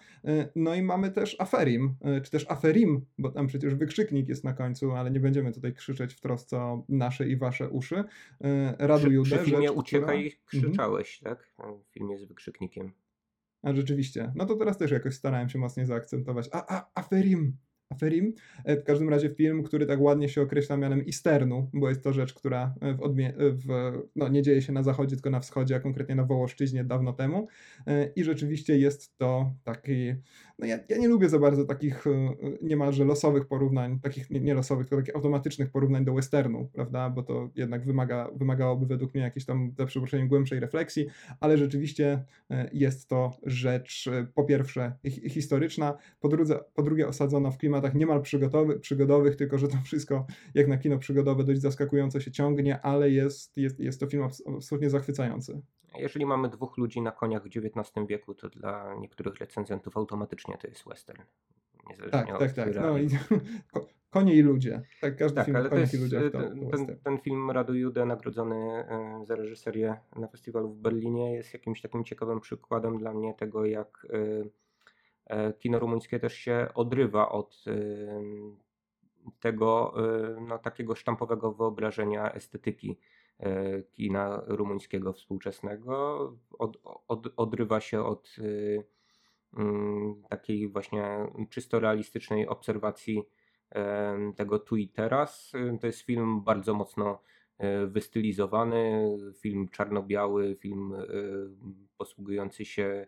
No 0.55 0.75
i 0.75 0.81
mamy 0.81 1.11
też 1.11 1.35
Aferim, 1.39 1.95
czy 2.23 2.31
też 2.31 2.45
Aferim, 2.49 3.05
bo 3.17 3.31
tam 3.31 3.47
przecież 3.47 3.75
wykrzyknik 3.75 4.29
jest 4.29 4.43
na 4.43 4.53
końcu, 4.53 4.91
ale 4.91 5.11
nie 5.11 5.19
będziemy 5.19 5.51
tutaj 5.51 5.73
krzyczeć 5.73 6.13
w 6.13 6.21
trosce 6.21 6.57
o 6.57 6.85
nasze 6.89 7.27
i 7.27 7.37
wasze 7.37 7.69
uszy. 7.69 8.03
Radu 8.77 9.03
przy, 9.03 9.13
Judę, 9.13 9.35
przy 9.35 9.45
filmie 9.45 9.67
rzecz, 9.67 9.77
Uciekaj 9.77 10.31
która... 10.31 10.63
krzyczałeś, 10.63 11.19
tak? 11.19 11.53
W 11.57 11.93
filmie 11.93 12.17
z 12.17 12.25
wykrzyknikiem. 12.25 12.91
A 13.61 13.73
rzeczywiście. 13.73 14.31
No 14.35 14.45
to 14.45 14.55
teraz 14.55 14.77
też 14.77 14.91
jakoś 14.91 15.15
starałem 15.15 15.49
się 15.49 15.59
mocniej 15.59 15.85
zaakcentować. 15.85 16.49
A, 16.51 16.77
a, 16.77 16.91
aferim. 16.95 17.57
Aferim. 17.91 18.33
E, 18.65 18.77
W 18.77 18.83
każdym 18.83 19.09
razie 19.09 19.29
film, 19.29 19.63
który 19.63 19.85
tak 19.85 20.01
ładnie 20.01 20.29
się 20.29 20.41
określa 20.41 20.77
mianem 20.77 20.99
Easternu, 21.07 21.69
bo 21.73 21.89
jest 21.89 22.03
to 22.03 22.13
rzecz, 22.13 22.33
która 22.33 22.75
e, 22.81 22.93
w 22.93 22.99
odmie- 22.99 23.33
e, 23.37 23.51
w, 23.51 23.67
no, 24.15 24.27
nie 24.27 24.41
dzieje 24.41 24.61
się 24.61 24.73
na 24.73 24.83
zachodzie, 24.83 25.15
tylko 25.15 25.29
na 25.29 25.39
wschodzie, 25.39 25.75
a 25.75 25.79
konkretnie 25.79 26.15
na 26.15 26.23
Wołoszczyźnie 26.23 26.83
dawno 26.83 27.13
temu. 27.13 27.47
I 28.15 28.23
rzeczywiście 28.23 28.77
jest 28.77 29.17
to 29.17 29.53
taki. 29.63 30.13
No 30.61 30.67
ja, 30.67 30.79
ja 30.89 30.97
nie 30.97 31.07
lubię 31.07 31.29
za 31.29 31.39
bardzo 31.39 31.65
takich 31.65 32.07
e, 32.07 32.35
niemalże 32.61 33.05
losowych 33.05 33.45
porównań, 33.47 33.99
takich 33.99 34.29
nie, 34.29 34.39
nie 34.39 34.53
losowych, 34.53 34.87
tylko 34.87 35.01
takich 35.01 35.15
automatycznych 35.15 35.71
porównań 35.71 36.05
do 36.05 36.13
westernu, 36.13 36.69
prawda? 36.73 37.09
Bo 37.09 37.23
to 37.23 37.49
jednak 37.55 37.85
wymaga, 37.85 38.29
wymagałoby 38.35 38.85
według 38.85 39.13
mnie 39.13 39.23
jakiejś 39.23 39.45
tam, 39.45 39.73
za 39.77 39.85
przeproszeniem, 39.85 40.27
głębszej 40.27 40.59
refleksji, 40.59 41.07
ale 41.39 41.57
rzeczywiście 41.57 42.23
e, 42.49 42.69
jest 42.73 43.07
to 43.09 43.31
rzecz 43.43 44.07
e, 44.07 44.27
po 44.35 44.43
pierwsze 44.43 44.93
hi- 45.09 45.29
historyczna, 45.29 45.97
po, 46.19 46.27
drudze, 46.29 46.59
po 46.73 46.83
drugie 46.83 47.07
osadzona 47.07 47.51
w 47.51 47.57
klimatach 47.57 47.95
niemal 47.95 48.21
przygodowy, 48.21 48.79
przygodowych, 48.79 49.35
tylko 49.35 49.57
że 49.57 49.67
to 49.67 49.77
wszystko 49.83 50.25
jak 50.53 50.67
na 50.67 50.77
kino 50.77 50.97
przygodowe 50.97 51.43
dość 51.43 51.61
zaskakująco 51.61 52.19
się 52.19 52.31
ciągnie, 52.31 52.81
ale 52.81 53.11
jest, 53.11 53.57
jest, 53.57 53.79
jest 53.79 53.99
to 53.99 54.07
film 54.07 54.23
abs- 54.23 54.55
absolutnie 54.57 54.89
zachwycający. 54.89 55.61
Jeżeli 55.99 56.25
mamy 56.25 56.49
dwóch 56.49 56.77
ludzi 56.77 57.01
na 57.01 57.11
koniach 57.11 57.43
w 57.43 57.45
XIX 57.45 58.07
wieku, 58.07 58.33
to 58.33 58.49
dla 58.49 58.95
niektórych 58.99 59.37
recenzentów 59.37 59.97
automatycznie 59.97 60.50
to 60.57 60.67
jest 60.67 60.83
western. 60.89 61.21
Niezależnie 61.89 62.19
Tak, 62.19 62.29
od 62.33 62.39
tak, 62.39 62.53
tak. 62.53 62.75
No 62.75 62.97
i 62.97 63.09
ko- 63.73 63.87
konie 64.09 64.35
i 64.35 64.41
ludzie. 64.41 64.81
Tak, 65.01 65.15
każdy 65.17 65.35
Tak, 65.35 65.45
film 65.45 65.57
ale 65.57 65.79
jest 65.79 65.93
i 65.93 65.97
ludziach 65.97 66.23
e, 66.23 66.29
to, 66.29 66.39
ten, 66.41 66.69
western. 66.69 66.99
ten 67.03 67.17
film 67.17 67.51
Radu 67.51 67.73
Jude 67.73 68.05
nagrodzony 68.05 68.55
e, 68.55 69.21
za 69.25 69.35
reżyserię 69.35 69.97
na 70.15 70.27
festiwalu 70.27 70.69
w 70.69 70.77
Berlinie 70.77 71.33
jest 71.33 71.53
jakimś 71.53 71.81
takim 71.81 72.03
ciekawym 72.03 72.39
przykładem 72.39 72.97
dla 72.97 73.13
mnie 73.13 73.33
tego, 73.33 73.65
jak 73.65 74.07
e, 74.09 75.37
e, 75.37 75.53
kino 75.53 75.79
rumuńskie 75.79 76.19
też 76.19 76.33
się 76.33 76.67
odrywa 76.75 77.29
od 77.29 77.63
tego 79.39 79.93
no, 80.47 80.59
takiego 80.59 80.95
sztampowego 80.95 81.51
wyobrażenia 81.51 82.33
estetyki 82.33 82.97
kina 83.91 84.43
rumuńskiego 84.47 85.13
współczesnego. 85.13 86.17
Od, 86.59 86.77
od, 87.07 87.27
odrywa 87.37 87.79
się 87.79 88.03
od 88.03 88.35
takiej 90.29 90.67
właśnie 90.67 91.27
czysto 91.49 91.79
realistycznej 91.79 92.47
obserwacji 92.47 93.23
tego 94.35 94.59
tu 94.59 94.77
i 94.77 94.87
teraz. 94.87 95.53
Y, 95.53 95.77
To 95.81 95.87
jest 95.87 96.01
film 96.01 96.43
bardzo 96.43 96.73
mocno 96.73 97.21
e, 97.57 97.87
wystylizowany, 97.87 99.11
film 99.39 99.69
czarno-biały, 99.69 100.55
film 100.55 100.93
e, 100.93 101.05
posługujący 101.97 102.65
się 102.65 103.07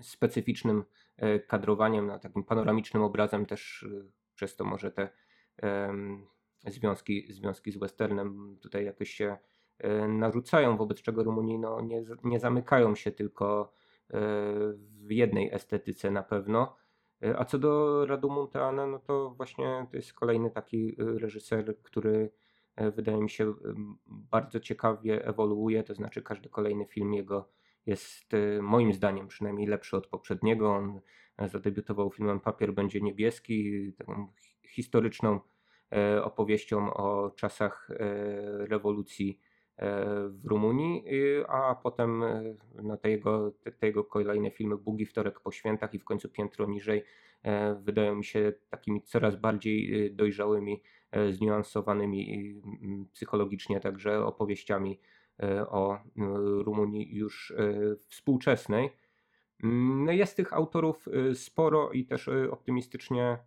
specyficznym 0.00 0.84
e, 1.16 1.40
kadrowaniem, 1.40 2.06
na 2.06 2.18
takim 2.18 2.44
panoramicznym 2.44 3.02
obrazem 3.02 3.46
też 3.46 3.86
przez 4.34 4.56
to 4.56 4.64
może 4.64 4.92
te 4.92 5.08
związki, 6.66 7.32
związki 7.32 7.72
z 7.72 7.76
westernem 7.76 8.58
tutaj 8.60 8.84
jakoś 8.84 9.10
się 9.10 9.36
e, 9.78 10.08
narzucają, 10.08 10.76
wobec 10.76 11.02
czego 11.02 11.22
Rumunii 11.22 11.58
no, 11.58 11.80
nie, 11.80 12.04
nie 12.24 12.40
zamykają 12.40 12.94
się 12.94 13.12
tylko 13.12 13.72
w 14.10 15.10
jednej 15.10 15.54
estetyce 15.54 16.10
na 16.10 16.22
pewno. 16.22 16.76
E, 17.22 17.38
A 17.38 17.44
co 17.44 17.58
do 17.58 18.06
Radu 18.06 18.30
Munteana, 18.30 18.86
no 18.86 18.98
to 18.98 19.30
właśnie 19.30 19.86
to 19.90 19.96
jest 19.96 20.12
kolejny 20.14 20.50
taki 20.50 20.96
e, 21.00 21.18
reżyser, 21.18 21.78
który 21.82 22.30
e, 22.76 22.90
wydaje 22.90 23.22
mi 23.22 23.30
się 23.30 23.54
bardzo 24.06 24.60
ciekawie 24.60 25.26
ewoluuje, 25.26 25.82
to 25.82 25.94
znaczy 25.94 26.22
każdy 26.22 26.48
kolejny 26.48 26.86
film 26.86 27.14
jego 27.14 27.48
jest 27.86 28.34
e, 28.34 28.62
moim 28.62 28.92
zdaniem 28.92 29.28
przynajmniej 29.28 29.66
lepszy 29.66 29.96
od 29.96 30.06
poprzedniego. 30.06 30.72
On 30.74 31.00
e, 31.36 31.48
zadebiutował 31.48 32.10
filmem 32.10 32.40
Papier 32.40 32.72
będzie 32.72 33.00
niebieski, 33.00 33.92
taką 33.98 34.28
hi- 34.40 34.68
historyczną 34.68 35.40
e, 35.92 36.24
opowieścią 36.24 36.94
o 36.94 37.30
czasach 37.30 37.90
e, 37.90 37.96
rewolucji 38.66 39.40
e, 39.40 39.53
w 39.78 40.40
Rumunii, 40.44 41.04
y, 41.08 41.44
a 41.48 41.74
potem 41.74 42.22
e, 42.22 42.54
no, 42.82 42.96
te, 42.96 43.10
jego, 43.10 43.50
te, 43.50 43.72
te 43.72 43.86
jego 43.86 44.04
kolejne 44.04 44.50
filmy 44.50 44.76
Bugi, 44.76 45.06
Wtorek 45.06 45.40
po 45.40 45.52
świętach 45.52 45.94
i 45.94 45.98
w 45.98 46.04
końcu 46.04 46.28
Piętro 46.28 46.66
niżej 46.66 47.04
e, 47.42 47.74
wydają 47.74 48.14
mi 48.14 48.24
się 48.24 48.52
takimi 48.70 49.02
coraz 49.02 49.36
bardziej 49.36 50.06
y, 50.06 50.10
dojrzałymi, 50.10 50.82
e, 51.10 51.32
zniuansowanymi 51.32 52.60
mm, 52.82 53.06
psychologicznie 53.12 53.80
także 53.80 54.24
opowieściami 54.26 55.00
e, 55.42 55.68
o 55.68 55.94
y, 55.96 56.00
Rumunii 56.62 57.16
już 57.16 57.50
e, 57.50 57.74
współczesnej. 58.08 58.90
No 59.62 60.12
jest 60.12 60.36
tych 60.36 60.52
autorów 60.52 61.08
y, 61.08 61.34
sporo 61.34 61.92
i 61.92 62.04
też 62.04 62.28
y, 62.28 62.50
optymistycznie 62.50 63.38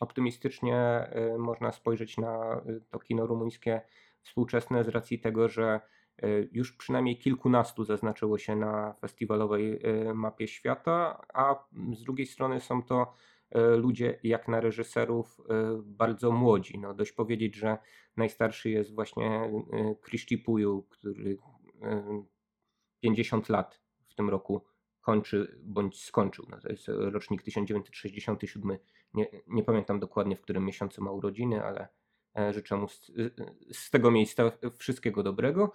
optymistycznie 0.00 1.08
y, 1.34 1.38
można 1.38 1.72
spojrzeć 1.72 2.18
na 2.18 2.62
y, 2.68 2.80
to 2.90 2.98
kino 2.98 3.26
rumuńskie 3.26 3.80
współczesne 4.28 4.84
z 4.84 4.88
racji 4.88 5.18
tego, 5.18 5.48
że 5.48 5.80
y, 6.22 6.48
już 6.52 6.72
przynajmniej 6.72 7.18
kilkunastu 7.18 7.84
zaznaczyło 7.84 8.38
się 8.38 8.56
na 8.56 8.92
festiwalowej 8.92 9.86
y, 9.86 10.14
mapie 10.14 10.48
świata, 10.48 11.20
a 11.34 11.64
z 11.92 12.02
drugiej 12.02 12.26
strony 12.26 12.60
są 12.60 12.82
to 12.82 13.12
y, 13.56 13.76
ludzie 13.76 14.18
jak 14.22 14.48
na 14.48 14.60
reżyserów 14.60 15.40
bardzo 15.82 16.32
młodzi. 16.32 16.78
No, 16.78 16.94
dość 16.94 17.12
powiedzieć, 17.12 17.54
że 17.54 17.78
najstarszy 18.18 18.70
jest 18.70 18.94
właśnie 18.94 19.44
y, 19.44 19.96
Cristi 20.02 20.38
Puju, 20.38 20.82
który 20.82 21.30
y, 21.30 21.38
50 23.00 23.48
lat 23.48 23.80
w 24.08 24.14
tym 24.14 24.30
roku 24.30 24.64
kończy 25.00 25.60
bądź 25.62 26.04
skończył. 26.04 26.46
No 26.48 26.60
to 26.60 26.68
jest 26.68 26.88
rocznik 26.88 27.42
1967. 27.42 28.78
Nie, 29.14 29.26
nie 29.46 29.62
pamiętam 29.62 30.00
dokładnie, 30.00 30.36
w 30.36 30.40
którym 30.40 30.64
miesiącu 30.64 31.04
ma 31.04 31.10
urodziny, 31.10 31.64
ale 31.64 31.80
e, 31.80 31.88
życzę 32.50 32.76
mu 32.76 32.88
z, 32.88 33.10
z 33.72 33.90
tego 33.90 34.10
miejsca 34.10 34.52
wszystkiego 34.78 35.22
dobrego. 35.22 35.72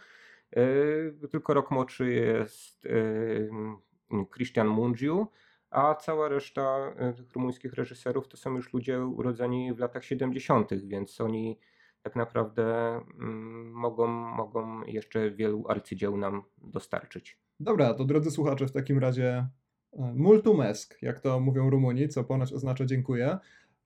E, 0.55 1.27
Tylko 1.31 1.53
rok 1.53 1.71
młodszy 1.71 2.11
jest 2.13 2.85
e, 2.85 4.25
Christian 4.33 4.67
Mungiu, 4.67 5.27
a 5.69 5.95
cała 5.95 6.29
reszta 6.29 6.93
e, 6.97 7.13
tych 7.13 7.33
rumuńskich 7.33 7.73
reżyserów 7.73 8.27
to 8.27 8.37
są 8.37 8.55
już 8.55 8.73
ludzie 8.73 9.05
urodzeni 9.05 9.73
w 9.73 9.79
latach 9.79 10.03
70., 10.03 10.73
więc 10.73 11.21
oni 11.21 11.59
tak 12.01 12.15
naprawdę 12.15 12.95
mm, 13.19 13.71
mogą, 13.71 14.07
mogą 14.07 14.83
jeszcze 14.83 15.31
wielu 15.31 15.65
arcydzieł 15.67 16.17
nam 16.17 16.43
dostarczyć. 16.57 17.37
Dobra, 17.59 17.93
to 17.93 18.05
drodzy 18.05 18.31
słuchacze, 18.31 18.67
w 18.67 18.71
takim 18.71 18.99
razie 18.99 19.47
e, 19.93 20.13
multumesk, 20.15 21.01
jak 21.01 21.19
to 21.19 21.39
mówią 21.39 21.69
Rumuni, 21.69 22.09
co 22.09 22.23
ponoć 22.23 22.53
oznacza 22.53 22.85
dziękuję. 22.85 23.37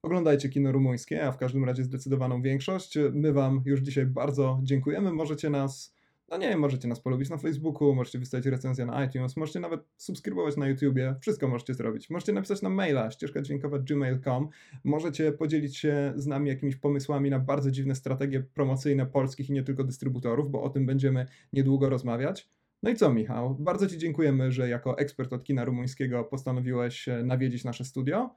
Oglądajcie 0.01 0.49
kino 0.49 0.71
rumuńskie, 0.71 1.25
a 1.25 1.31
w 1.31 1.37
każdym 1.37 1.65
razie 1.65 1.83
zdecydowaną 1.83 2.41
większość. 2.41 2.97
My 3.13 3.33
Wam 3.33 3.61
już 3.65 3.79
dzisiaj 3.79 4.05
bardzo 4.05 4.59
dziękujemy. 4.63 5.11
Możecie 5.11 5.49
nas 5.49 5.97
no 6.29 6.37
nie 6.37 6.49
wiem, 6.49 6.59
możecie 6.59 6.87
nas 6.87 6.99
polubić 6.99 7.29
na 7.29 7.37
Facebooku, 7.37 7.95
możecie 7.95 8.19
wystawić 8.19 8.45
recenzję 8.45 8.85
na 8.85 9.05
iTunes, 9.05 9.37
możecie 9.37 9.59
nawet 9.59 9.81
subskrybować 9.97 10.57
na 10.57 10.67
YouTubie, 10.67 11.15
wszystko 11.21 11.47
możecie 11.47 11.73
zrobić. 11.73 12.09
Możecie 12.09 12.33
napisać 12.33 12.61
na 12.61 12.69
maila 12.69 13.11
ścieżka 13.11 13.41
dźwiękowa 13.41 13.79
gmail.com, 13.79 14.49
możecie 14.83 15.31
podzielić 15.31 15.77
się 15.77 16.13
z 16.15 16.27
nami 16.27 16.49
jakimiś 16.49 16.75
pomysłami 16.75 17.29
na 17.29 17.39
bardzo 17.39 17.71
dziwne 17.71 17.95
strategie 17.95 18.39
promocyjne 18.39 19.05
polskich 19.05 19.49
i 19.49 19.53
nie 19.53 19.63
tylko 19.63 19.83
dystrybutorów, 19.83 20.51
bo 20.51 20.63
o 20.63 20.69
tym 20.69 20.85
będziemy 20.85 21.25
niedługo 21.53 21.89
rozmawiać. 21.89 22.49
No 22.83 22.89
i 22.89 22.95
co, 22.95 23.13
Michał? 23.13 23.55
Bardzo 23.59 23.87
Ci 23.87 23.97
dziękujemy, 23.97 24.51
że 24.51 24.69
jako 24.69 24.97
ekspert 24.97 25.33
od 25.33 25.43
kina 25.43 25.65
rumuńskiego 25.65 26.23
postanowiłeś 26.23 27.07
e, 27.07 27.23
nawiedzić 27.23 27.63
nasze 27.63 27.85
studio. 27.85 28.29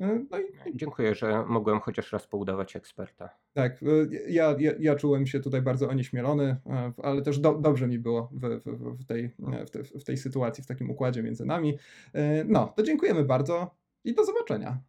E, 0.00 0.24
No 0.30 0.38
i 0.38 0.44
Dziękuję, 0.74 1.14
że 1.14 1.44
mogłem 1.46 1.80
chociaż 1.80 2.12
raz 2.12 2.26
poudawać 2.26 2.76
eksperta. 2.76 3.30
tak, 3.52 3.82
y, 3.82 4.08
ja, 4.28 4.56
ja, 4.58 4.72
ja 4.78 4.94
czułem 4.96 5.26
się 5.26 5.40
tutaj 5.40 5.62
bardzo 5.62 5.88
onieśmielony, 5.88 6.56
e, 6.66 6.92
ale 7.02 7.22
też 7.22 7.38
do, 7.38 7.52
dobrze 7.54 7.88
mi 7.88 7.98
było 7.98 8.30
w, 8.32 8.40
w, 8.40 9.00
w, 9.02 9.04
tej, 9.06 9.24
e, 9.52 9.66
w, 9.66 9.70
te, 9.70 9.84
w 9.84 10.04
tej 10.04 10.16
sytuacji, 10.16 10.64
w 10.64 10.66
takim 10.66 10.90
układzie 10.90 11.22
między 11.22 11.44
nami. 11.46 11.78
E, 12.12 12.44
No, 12.44 12.72
to 12.76 12.82
dziękujemy 12.82 13.24
bardzo 13.24 13.74
i 14.04 14.14
do 14.14 14.24
zobaczenia. 14.24 14.80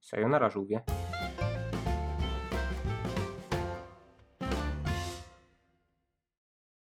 Sayonara, 0.00 0.50
żółwie. 0.50 0.80